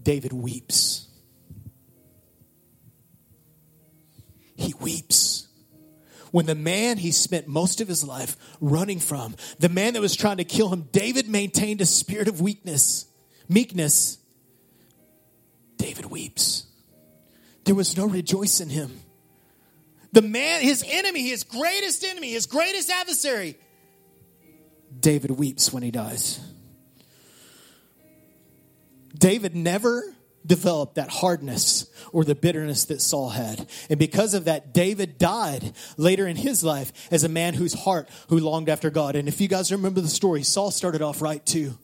David 0.03 0.33
weeps. 0.33 1.09
He 4.57 4.75
weeps. 4.81 5.49
When 6.31 6.47
the 6.47 6.55
man 6.55 6.99
he 6.99 7.13
spent 7.13 7.47
most 7.47 7.81
of 7.81 7.89
his 7.89 8.05
life 8.05 8.37
running 8.61 8.99
from, 9.01 9.37
the 9.59 9.69
man 9.69 9.95
that 9.95 10.03
was 10.03 10.17
trying 10.17 10.37
to 10.37 10.45
kill 10.45 10.69
him, 10.69 10.89
David 10.93 11.29
maintained 11.29 11.81
a 11.81 11.87
spirit 11.87 12.29
of 12.29 12.41
weakness, 12.41 13.07
meekness. 13.49 14.19
David 15.77 16.07
weeps. 16.07 16.67
There 17.65 17.75
was 17.75 17.97
no 17.97 18.07
rejoice 18.07 18.61
in 18.61 18.69
him. 18.69 19.01
The 20.13 20.23
man, 20.23 20.63
his 20.63 20.85
enemy, 20.87 21.29
his 21.29 21.45
greatest 21.45 22.05
enemy, 22.05 22.31
his 22.31 22.47
greatest 22.47 22.91
adversary, 22.91 23.59
David 24.99 25.33
weeps 25.33 25.73
when 25.73 25.83
he 25.83 25.91
dies. 25.91 26.41
David 29.19 29.55
never 29.57 30.03
developed 30.47 30.95
that 30.95 31.11
hardness 31.11 31.91
or 32.13 32.25
the 32.25 32.35
bitterness 32.35 32.85
that 32.87 33.01
Saul 33.01 33.31
had. 33.31 33.67
And 33.91 33.99
because 33.99 34.35
of 34.35 34.45
that, 34.45 34.73
David 34.73 35.19
died 35.19 35.73
later 35.97 36.27
in 36.27 36.37
his 36.37 36.63
life 36.63 36.93
as 37.11 37.25
a 37.25 37.29
man 37.29 37.55
whose 37.55 37.75
heart 37.75 38.09
who 38.29 38.39
longed 38.39 38.69
after 38.69 38.91
God. 38.91 39.17
And 39.17 39.29
if 39.29 39.41
you 39.41 39.49
guys 39.49 39.73
remember 39.73 40.01
the 40.01 40.09
story, 40.09 40.43
Saul 40.43 40.71
started 40.71 41.03
off 41.03 41.21
right 41.21 41.45
too. 41.45 41.77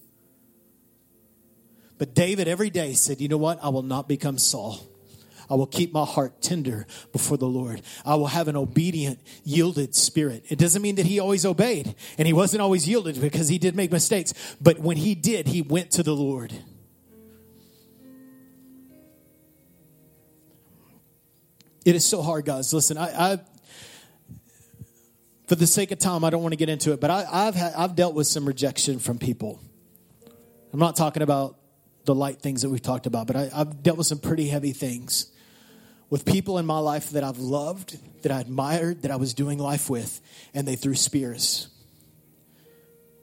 But 2.02 2.14
David 2.14 2.48
every 2.48 2.68
day 2.68 2.94
said, 2.94 3.20
You 3.20 3.28
know 3.28 3.36
what? 3.36 3.62
I 3.62 3.68
will 3.68 3.84
not 3.84 4.08
become 4.08 4.36
Saul. 4.36 4.80
I 5.48 5.54
will 5.54 5.68
keep 5.68 5.92
my 5.92 6.04
heart 6.04 6.42
tender 6.42 6.84
before 7.12 7.36
the 7.36 7.46
Lord. 7.46 7.80
I 8.04 8.16
will 8.16 8.26
have 8.26 8.48
an 8.48 8.56
obedient, 8.56 9.20
yielded 9.44 9.94
spirit. 9.94 10.44
It 10.48 10.58
doesn't 10.58 10.82
mean 10.82 10.96
that 10.96 11.06
he 11.06 11.20
always 11.20 11.46
obeyed 11.46 11.94
and 12.18 12.26
he 12.26 12.32
wasn't 12.32 12.60
always 12.60 12.88
yielded 12.88 13.20
because 13.20 13.46
he 13.46 13.56
did 13.56 13.76
make 13.76 13.92
mistakes. 13.92 14.34
But 14.60 14.80
when 14.80 14.96
he 14.96 15.14
did, 15.14 15.46
he 15.46 15.62
went 15.62 15.92
to 15.92 16.02
the 16.02 16.12
Lord. 16.12 16.52
It 21.84 21.94
is 21.94 22.04
so 22.04 22.20
hard, 22.20 22.46
guys. 22.46 22.74
Listen, 22.74 22.98
I, 22.98 23.34
I 23.34 23.40
for 25.46 25.54
the 25.54 25.68
sake 25.68 25.92
of 25.92 26.00
time, 26.00 26.24
I 26.24 26.30
don't 26.30 26.42
want 26.42 26.52
to 26.52 26.58
get 26.58 26.68
into 26.68 26.92
it, 26.92 27.00
but 27.00 27.10
I, 27.10 27.44
have 27.44 27.74
I've 27.76 27.94
dealt 27.94 28.16
with 28.16 28.26
some 28.26 28.44
rejection 28.44 28.98
from 28.98 29.20
people. 29.20 29.60
I'm 30.72 30.80
not 30.80 30.96
talking 30.96 31.22
about 31.22 31.58
the 32.04 32.14
light 32.14 32.40
things 32.40 32.62
that 32.62 32.70
we've 32.70 32.82
talked 32.82 33.06
about, 33.06 33.26
but 33.26 33.36
I, 33.36 33.50
I've 33.54 33.82
dealt 33.82 33.98
with 33.98 34.06
some 34.06 34.18
pretty 34.18 34.48
heavy 34.48 34.72
things 34.72 35.32
with 36.12 36.26
people 36.26 36.58
in 36.58 36.66
my 36.66 36.78
life 36.78 37.10
that 37.12 37.24
I've 37.24 37.38
loved, 37.38 37.96
that 38.22 38.30
I 38.30 38.40
admired, 38.40 39.00
that 39.02 39.10
I 39.10 39.16
was 39.16 39.32
doing 39.32 39.58
life 39.58 39.88
with, 39.88 40.20
and 40.52 40.68
they 40.68 40.76
threw 40.76 40.94
spears. 40.94 41.68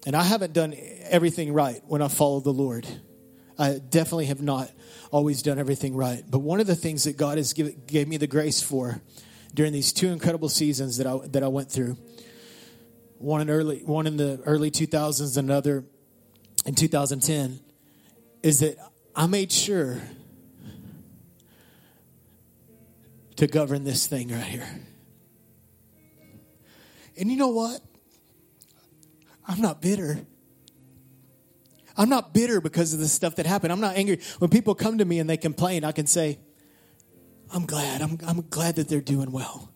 And 0.08 0.16
I 0.16 0.24
haven't 0.24 0.54
done 0.54 0.74
everything 1.04 1.54
right 1.54 1.84
when 1.86 2.02
I 2.02 2.08
followed 2.08 2.46
the 2.46 2.52
Lord. 2.52 2.88
I 3.60 3.78
definitely 3.78 4.26
have 4.26 4.42
not 4.42 4.72
always 5.12 5.44
done 5.44 5.60
everything 5.60 5.96
right. 5.96 6.24
But 6.28 6.40
one 6.40 6.60
of 6.60 6.66
the 6.66 6.76
things 6.76 7.04
that 7.04 7.16
God 7.16 7.38
has 7.38 7.54
give, 7.54 7.86
gave 7.86 8.08
me 8.08 8.18
the 8.18 8.26
grace 8.26 8.60
for 8.60 9.02
during 9.54 9.72
these 9.72 9.94
two 9.94 10.08
incredible 10.08 10.50
seasons 10.50 10.98
that 10.98 11.06
I, 11.06 11.20
that 11.28 11.44
I 11.44 11.48
went 11.48 11.72
through, 11.72 11.96
one 13.20 13.42
in 13.42 13.52
early, 13.52 13.82
one 13.86 14.08
in 14.08 14.18
the 14.18 14.42
early 14.46 14.72
2000s, 14.72 15.38
another 15.38 15.84
in 16.66 16.74
2010, 16.74 17.60
is 18.42 18.60
that 18.60 18.78
I 19.16 19.28
made 19.28 19.52
sure 19.52 20.02
to 23.36 23.48
govern 23.48 23.84
this 23.84 24.08
thing 24.08 24.30
right 24.30 24.44
here. 24.44 24.68
And 27.18 27.32
you 27.32 27.38
know 27.38 27.50
what? 27.50 27.82
I'm 29.48 29.62
not 29.62 29.82
bitter. 29.82 30.20
I'm 31.98 32.08
not 32.08 32.34
bitter 32.34 32.62
because 32.62 32.94
of 32.94 33.00
the 33.00 33.08
stuff 33.08 33.36
that 33.36 33.46
happened. 33.46 33.74
I'm 33.74 33.82
not 33.82 33.98
angry. 33.98 34.20
When 34.40 34.50
people 34.50 34.74
come 34.76 35.00
to 35.00 35.06
me 35.06 35.20
and 35.20 35.30
they 35.30 35.38
complain, 35.38 35.84
I 35.84 35.92
can 35.92 36.06
say, 36.06 36.40
I'm 37.54 37.66
glad. 37.66 38.02
I'm, 38.02 38.18
I'm 38.26 38.48
glad 38.50 38.76
that 38.76 38.88
they're 38.88 39.02
doing 39.02 39.32
well. 39.32 39.70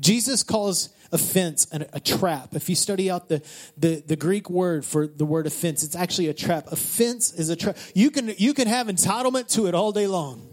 Jesus 0.00 0.42
calls 0.42 0.88
offense 1.12 1.66
and 1.72 1.86
a 1.92 2.00
trap. 2.00 2.54
If 2.54 2.68
you 2.68 2.74
study 2.74 3.10
out 3.10 3.28
the, 3.28 3.42
the, 3.76 4.02
the 4.06 4.16
Greek 4.16 4.50
word 4.50 4.84
for 4.84 5.06
the 5.06 5.24
word 5.24 5.46
offense, 5.46 5.82
it's 5.82 5.96
actually 5.96 6.28
a 6.28 6.34
trap. 6.34 6.66
Offense 6.72 7.32
is 7.32 7.48
a 7.48 7.56
trap. 7.56 7.76
You 7.94 8.10
can, 8.10 8.34
you 8.38 8.54
can 8.54 8.68
have 8.68 8.86
entitlement 8.88 9.52
to 9.54 9.66
it 9.66 9.74
all 9.74 9.92
day 9.92 10.06
long. 10.06 10.48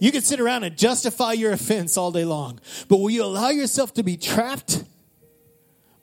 You 0.00 0.12
can 0.12 0.22
sit 0.22 0.40
around 0.40 0.64
and 0.64 0.76
justify 0.76 1.32
your 1.32 1.52
offense 1.52 1.96
all 1.96 2.10
day 2.10 2.24
long. 2.24 2.60
But 2.88 2.98
will 2.98 3.10
you 3.10 3.24
allow 3.24 3.50
yourself 3.50 3.94
to 3.94 4.02
be 4.02 4.16
trapped 4.16 4.84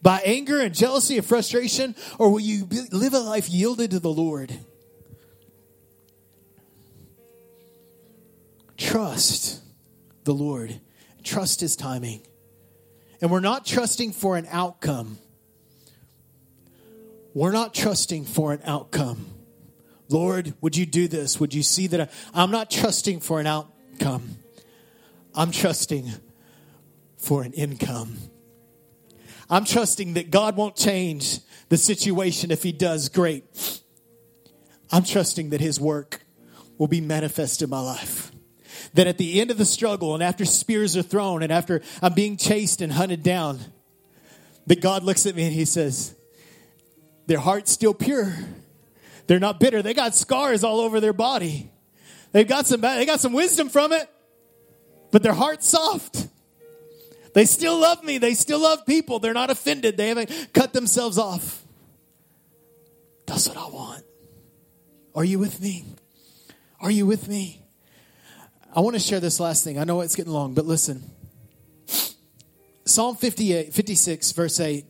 by 0.02 0.22
anger 0.26 0.60
and 0.60 0.74
jealousy 0.74 1.18
and 1.18 1.26
frustration? 1.26 1.96
Or 2.18 2.30
will 2.30 2.40
you 2.40 2.68
live 2.92 3.14
a 3.14 3.20
life 3.20 3.50
yielded 3.50 3.92
to 3.92 4.00
the 4.00 4.12
Lord? 4.12 4.54
Trust 8.78 9.62
the 10.24 10.34
Lord, 10.34 10.80
trust 11.24 11.62
His 11.62 11.76
timing. 11.76 12.22
And 13.24 13.32
we're 13.32 13.40
not 13.40 13.66
trusting 13.66 14.12
for 14.12 14.36
an 14.36 14.46
outcome. 14.52 15.18
We're 17.34 17.54
not 17.54 17.74
trusting 17.74 18.26
for 18.26 18.52
an 18.52 18.60
outcome. 18.66 19.28
Lord, 20.10 20.54
would 20.60 20.76
you 20.76 20.86
do 20.86 21.08
this? 21.08 21.40
Would 21.40 21.54
you 21.54 21.64
see 21.64 21.88
that 21.88 22.02
I, 22.02 22.10
I'm 22.34 22.52
not 22.52 22.70
trusting 22.70 23.22
for 23.22 23.40
an 23.40 23.48
outcome? 23.48 24.40
I'm 25.34 25.52
trusting 25.52 26.12
for 27.16 27.44
an 27.44 27.54
income. 27.54 28.18
I'm 29.50 29.64
trusting 29.64 30.16
that 30.16 30.30
God 30.30 30.58
won't 30.58 30.76
change 30.76 31.40
the 31.70 31.78
situation. 31.78 32.52
If 32.52 32.62
He 32.62 32.74
does, 32.74 33.08
great. 33.08 33.82
I'm 34.92 35.06
trusting 35.06 35.52
that 35.52 35.62
His 35.62 35.80
work 35.80 36.26
will 36.78 36.90
be 36.90 37.00
manifest 37.00 37.62
in 37.62 37.70
my 37.70 37.80
life. 37.80 38.33
That 38.94 39.08
at 39.08 39.18
the 39.18 39.40
end 39.40 39.52
of 39.52 39.58
the 39.58 39.66
struggle 39.66 40.14
and 40.14 40.24
after 40.24 40.46
spears 40.46 40.96
are 40.98 41.04
thrown 41.04 41.44
and 41.44 41.52
after 41.52 41.82
I'm 42.02 42.14
being 42.14 42.38
chased 42.38 42.82
and 42.82 42.92
hunted 42.92 43.24
down, 43.24 43.60
that 44.68 44.82
God 44.82 45.04
looks 45.04 45.26
at 45.26 45.36
me 45.36 45.46
and 45.46 45.54
He 45.54 45.66
says, 45.66 46.14
Their 47.28 47.40
heart's 47.40 47.72
still 47.72 47.94
pure. 47.94 48.34
They're 49.28 49.40
not 49.40 49.60
bitter. 49.60 49.82
They 49.82 49.94
got 49.94 50.16
scars 50.16 50.64
all 50.64 50.80
over 50.80 51.00
their 51.00 51.14
body. 51.14 51.72
They've 52.32 52.48
got 52.48 52.66
some 52.66 52.82
they 52.82 53.06
got 53.06 53.20
some 53.20 53.34
wisdom 53.34 53.70
from 53.70 53.92
it, 53.94 54.10
but 55.12 55.24
their 55.24 55.34
heart's 55.34 55.68
soft. 55.68 56.28
They 57.34 57.46
still 57.46 57.80
love 57.80 58.04
me. 58.04 58.20
They 58.20 58.34
still 58.34 58.60
love 58.60 58.86
people. 58.86 59.20
They're 59.20 59.34
not 59.34 59.50
offended. 59.50 59.98
They 59.98 60.10
haven't 60.10 60.54
cut 60.54 60.74
themselves 60.74 61.18
off. 61.18 61.64
That's 63.26 63.48
what 63.48 63.58
I 63.58 63.68
want. 63.68 64.04
Are 65.16 65.24
you 65.24 65.40
with 65.40 65.62
me? 65.62 65.86
Are 66.80 66.92
you 66.92 67.06
with 67.06 67.28
me? 67.28 67.63
I 68.76 68.80
want 68.80 68.96
to 68.96 69.00
share 69.00 69.20
this 69.20 69.40
last 69.40 69.64
thing. 69.64 69.78
I 69.78 69.84
know 69.84 70.02
it's 70.02 70.16
getting 70.16 70.34
long, 70.34 70.56
but 70.56 70.66
listen. 70.66 71.04
Psalm 72.86 73.16
58, 73.16 73.72
56, 73.72 74.32
verse 74.32 74.60
8. 74.60 74.86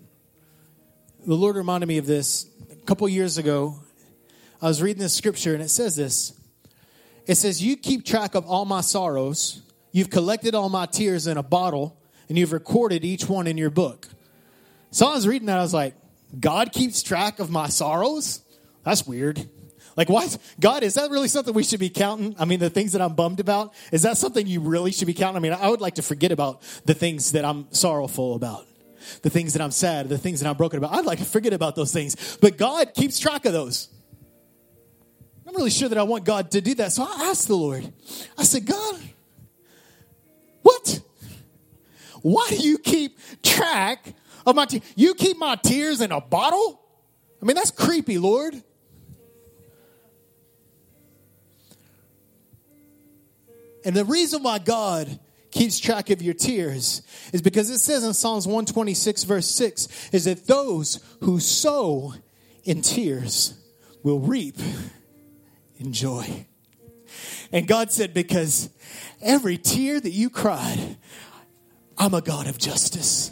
The 1.28 1.34
Lord 1.34 1.58
reminded 1.58 1.88
me 1.88 1.98
of 1.98 2.06
this 2.06 2.48
a 2.72 2.76
couple 2.86 3.08
years 3.10 3.38
ago. 3.38 3.76
I 4.62 4.68
was 4.68 4.82
reading 4.82 5.02
this 5.02 5.14
scripture 5.14 5.54
and 5.54 5.62
it 5.62 5.70
says 5.70 5.98
this. 5.98 6.32
It 7.28 7.36
says, 7.36 7.62
You 7.62 7.76
keep 7.76 8.06
track 8.06 8.36
of 8.36 8.46
all 8.46 8.64
my 8.64 8.80
sorrows. 8.80 9.62
You've 9.92 10.10
collected 10.10 10.56
all 10.56 10.70
my 10.70 10.86
tears 10.86 11.28
in 11.28 11.38
a 11.38 11.44
bottle 11.44 12.00
and 12.30 12.38
you've 12.38 12.54
recorded 12.54 13.04
each 13.04 13.28
one 13.28 13.48
in 13.48 13.58
your 13.58 13.70
book. 13.70 14.08
So 14.92 15.08
I 15.08 15.14
was 15.14 15.28
reading 15.28 15.48
that. 15.48 15.60
I 15.60 15.62
was 15.62 15.74
like, 15.74 15.96
God 16.40 16.72
keeps 16.72 17.04
track 17.04 17.40
of 17.40 17.50
my 17.50 17.68
sorrows? 17.68 18.42
That's 18.84 19.06
weird. 19.06 19.46
Like, 19.96 20.10
what? 20.10 20.38
God, 20.60 20.84
is 20.84 20.96
that 20.96 21.12
really 21.12 21.28
something 21.28 21.54
we 21.54 21.64
should 21.64 21.80
be 21.80 21.90
counting? 21.90 22.36
I 22.40 22.46
mean, 22.46 22.60
the 22.60 22.70
things 22.70 22.94
that 22.94 23.02
I'm 23.02 23.14
bummed 23.14 23.40
about, 23.40 23.74
is 23.92 24.02
that 24.04 24.18
something 24.18 24.48
you 24.48 24.60
really 24.60 24.92
should 24.92 25.08
be 25.08 25.14
counting? 25.14 25.38
I 25.38 25.40
mean, 25.40 25.54
I 25.54 25.70
would 25.70 25.82
like 25.82 25.96
to 25.96 26.02
forget 26.02 26.32
about 26.32 26.62
the 26.86 26.94
things 26.94 27.34
that 27.34 27.46
I'm 27.46 27.72
sorrowful 27.72 28.36
about, 28.36 28.66
the 29.22 29.30
things 29.30 29.54
that 29.54 29.62
I'm 29.62 29.72
sad, 29.72 30.10
the 30.10 30.18
things 30.18 30.40
that 30.40 30.50
I'm 30.50 30.58
broken 30.58 30.78
about. 30.78 30.94
I'd 30.94 31.06
like 31.06 31.20
to 31.20 31.26
forget 31.26 31.54
about 31.54 31.76
those 31.76 31.94
things. 31.94 32.38
But 32.42 32.58
God 32.58 32.94
keeps 32.96 33.20
track 33.20 33.46
of 33.46 33.54
those. 33.54 33.90
I'm 35.48 35.56
really 35.56 35.70
sure 35.70 35.90
that 35.90 35.98
I 35.98 36.04
want 36.04 36.26
God 36.26 36.52
to 36.52 36.62
do 36.62 36.74
that. 36.76 36.92
So 36.92 37.04
I 37.04 37.30
asked 37.30 37.48
the 37.48 37.56
Lord, 37.56 37.92
I 38.38 38.44
said, 38.44 38.66
God, 38.66 39.00
what? 40.64 41.02
Why 42.22 42.48
do 42.50 42.56
you 42.56 42.80
keep 42.80 43.20
track 43.44 44.14
of 44.46 44.56
my 44.56 44.66
tears? 44.66 44.84
You 44.96 45.14
keep 45.14 45.38
my 45.38 45.56
tears 45.56 46.02
in 46.02 46.12
a 46.12 46.22
bottle? 46.22 46.82
I 47.42 47.46
mean, 47.46 47.56
that's 47.56 47.72
creepy, 47.72 48.18
Lord. 48.18 48.56
And 53.86 53.96
the 53.96 54.06
reason 54.06 54.44
why 54.44 54.60
God 54.60 55.20
keeps 55.52 55.80
track 55.80 56.10
of 56.10 56.22
your 56.22 56.34
tears 56.34 57.02
is 57.32 57.42
because 57.42 57.70
it 57.70 57.80
says 57.80 58.04
in 58.04 58.14
Psalms 58.14 58.48
126, 58.48 59.24
verse 59.24 59.50
6, 59.50 60.10
is 60.12 60.26
that 60.26 60.48
those 60.48 61.00
who 61.22 61.40
sow 61.40 62.14
in 62.64 62.82
tears 62.82 63.54
will 64.04 64.20
reap 64.20 64.58
in 65.78 65.94
joy. 65.94 66.46
And 67.52 67.68
God 67.68 67.92
said, 67.92 68.14
because 68.14 68.70
every 69.22 69.58
tear 69.58 70.00
that 70.00 70.10
you 70.10 70.30
cried, 70.30 70.98
I'm 71.98 72.14
a 72.14 72.22
God 72.22 72.48
of 72.48 72.58
justice. 72.58 73.32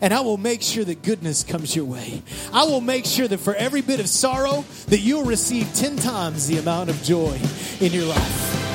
And 0.00 0.12
I 0.12 0.20
will 0.20 0.38
make 0.38 0.62
sure 0.62 0.84
that 0.84 1.02
goodness 1.02 1.42
comes 1.42 1.76
your 1.76 1.84
way. 1.84 2.22
I 2.52 2.64
will 2.64 2.80
make 2.80 3.04
sure 3.04 3.28
that 3.28 3.38
for 3.38 3.54
every 3.54 3.82
bit 3.82 4.00
of 4.00 4.08
sorrow 4.08 4.64
that 4.88 5.00
you'll 5.00 5.24
receive 5.24 5.72
10 5.74 5.96
times 5.96 6.46
the 6.46 6.58
amount 6.58 6.90
of 6.90 7.02
joy 7.02 7.38
in 7.80 7.92
your 7.92 8.06
life. 8.06 8.65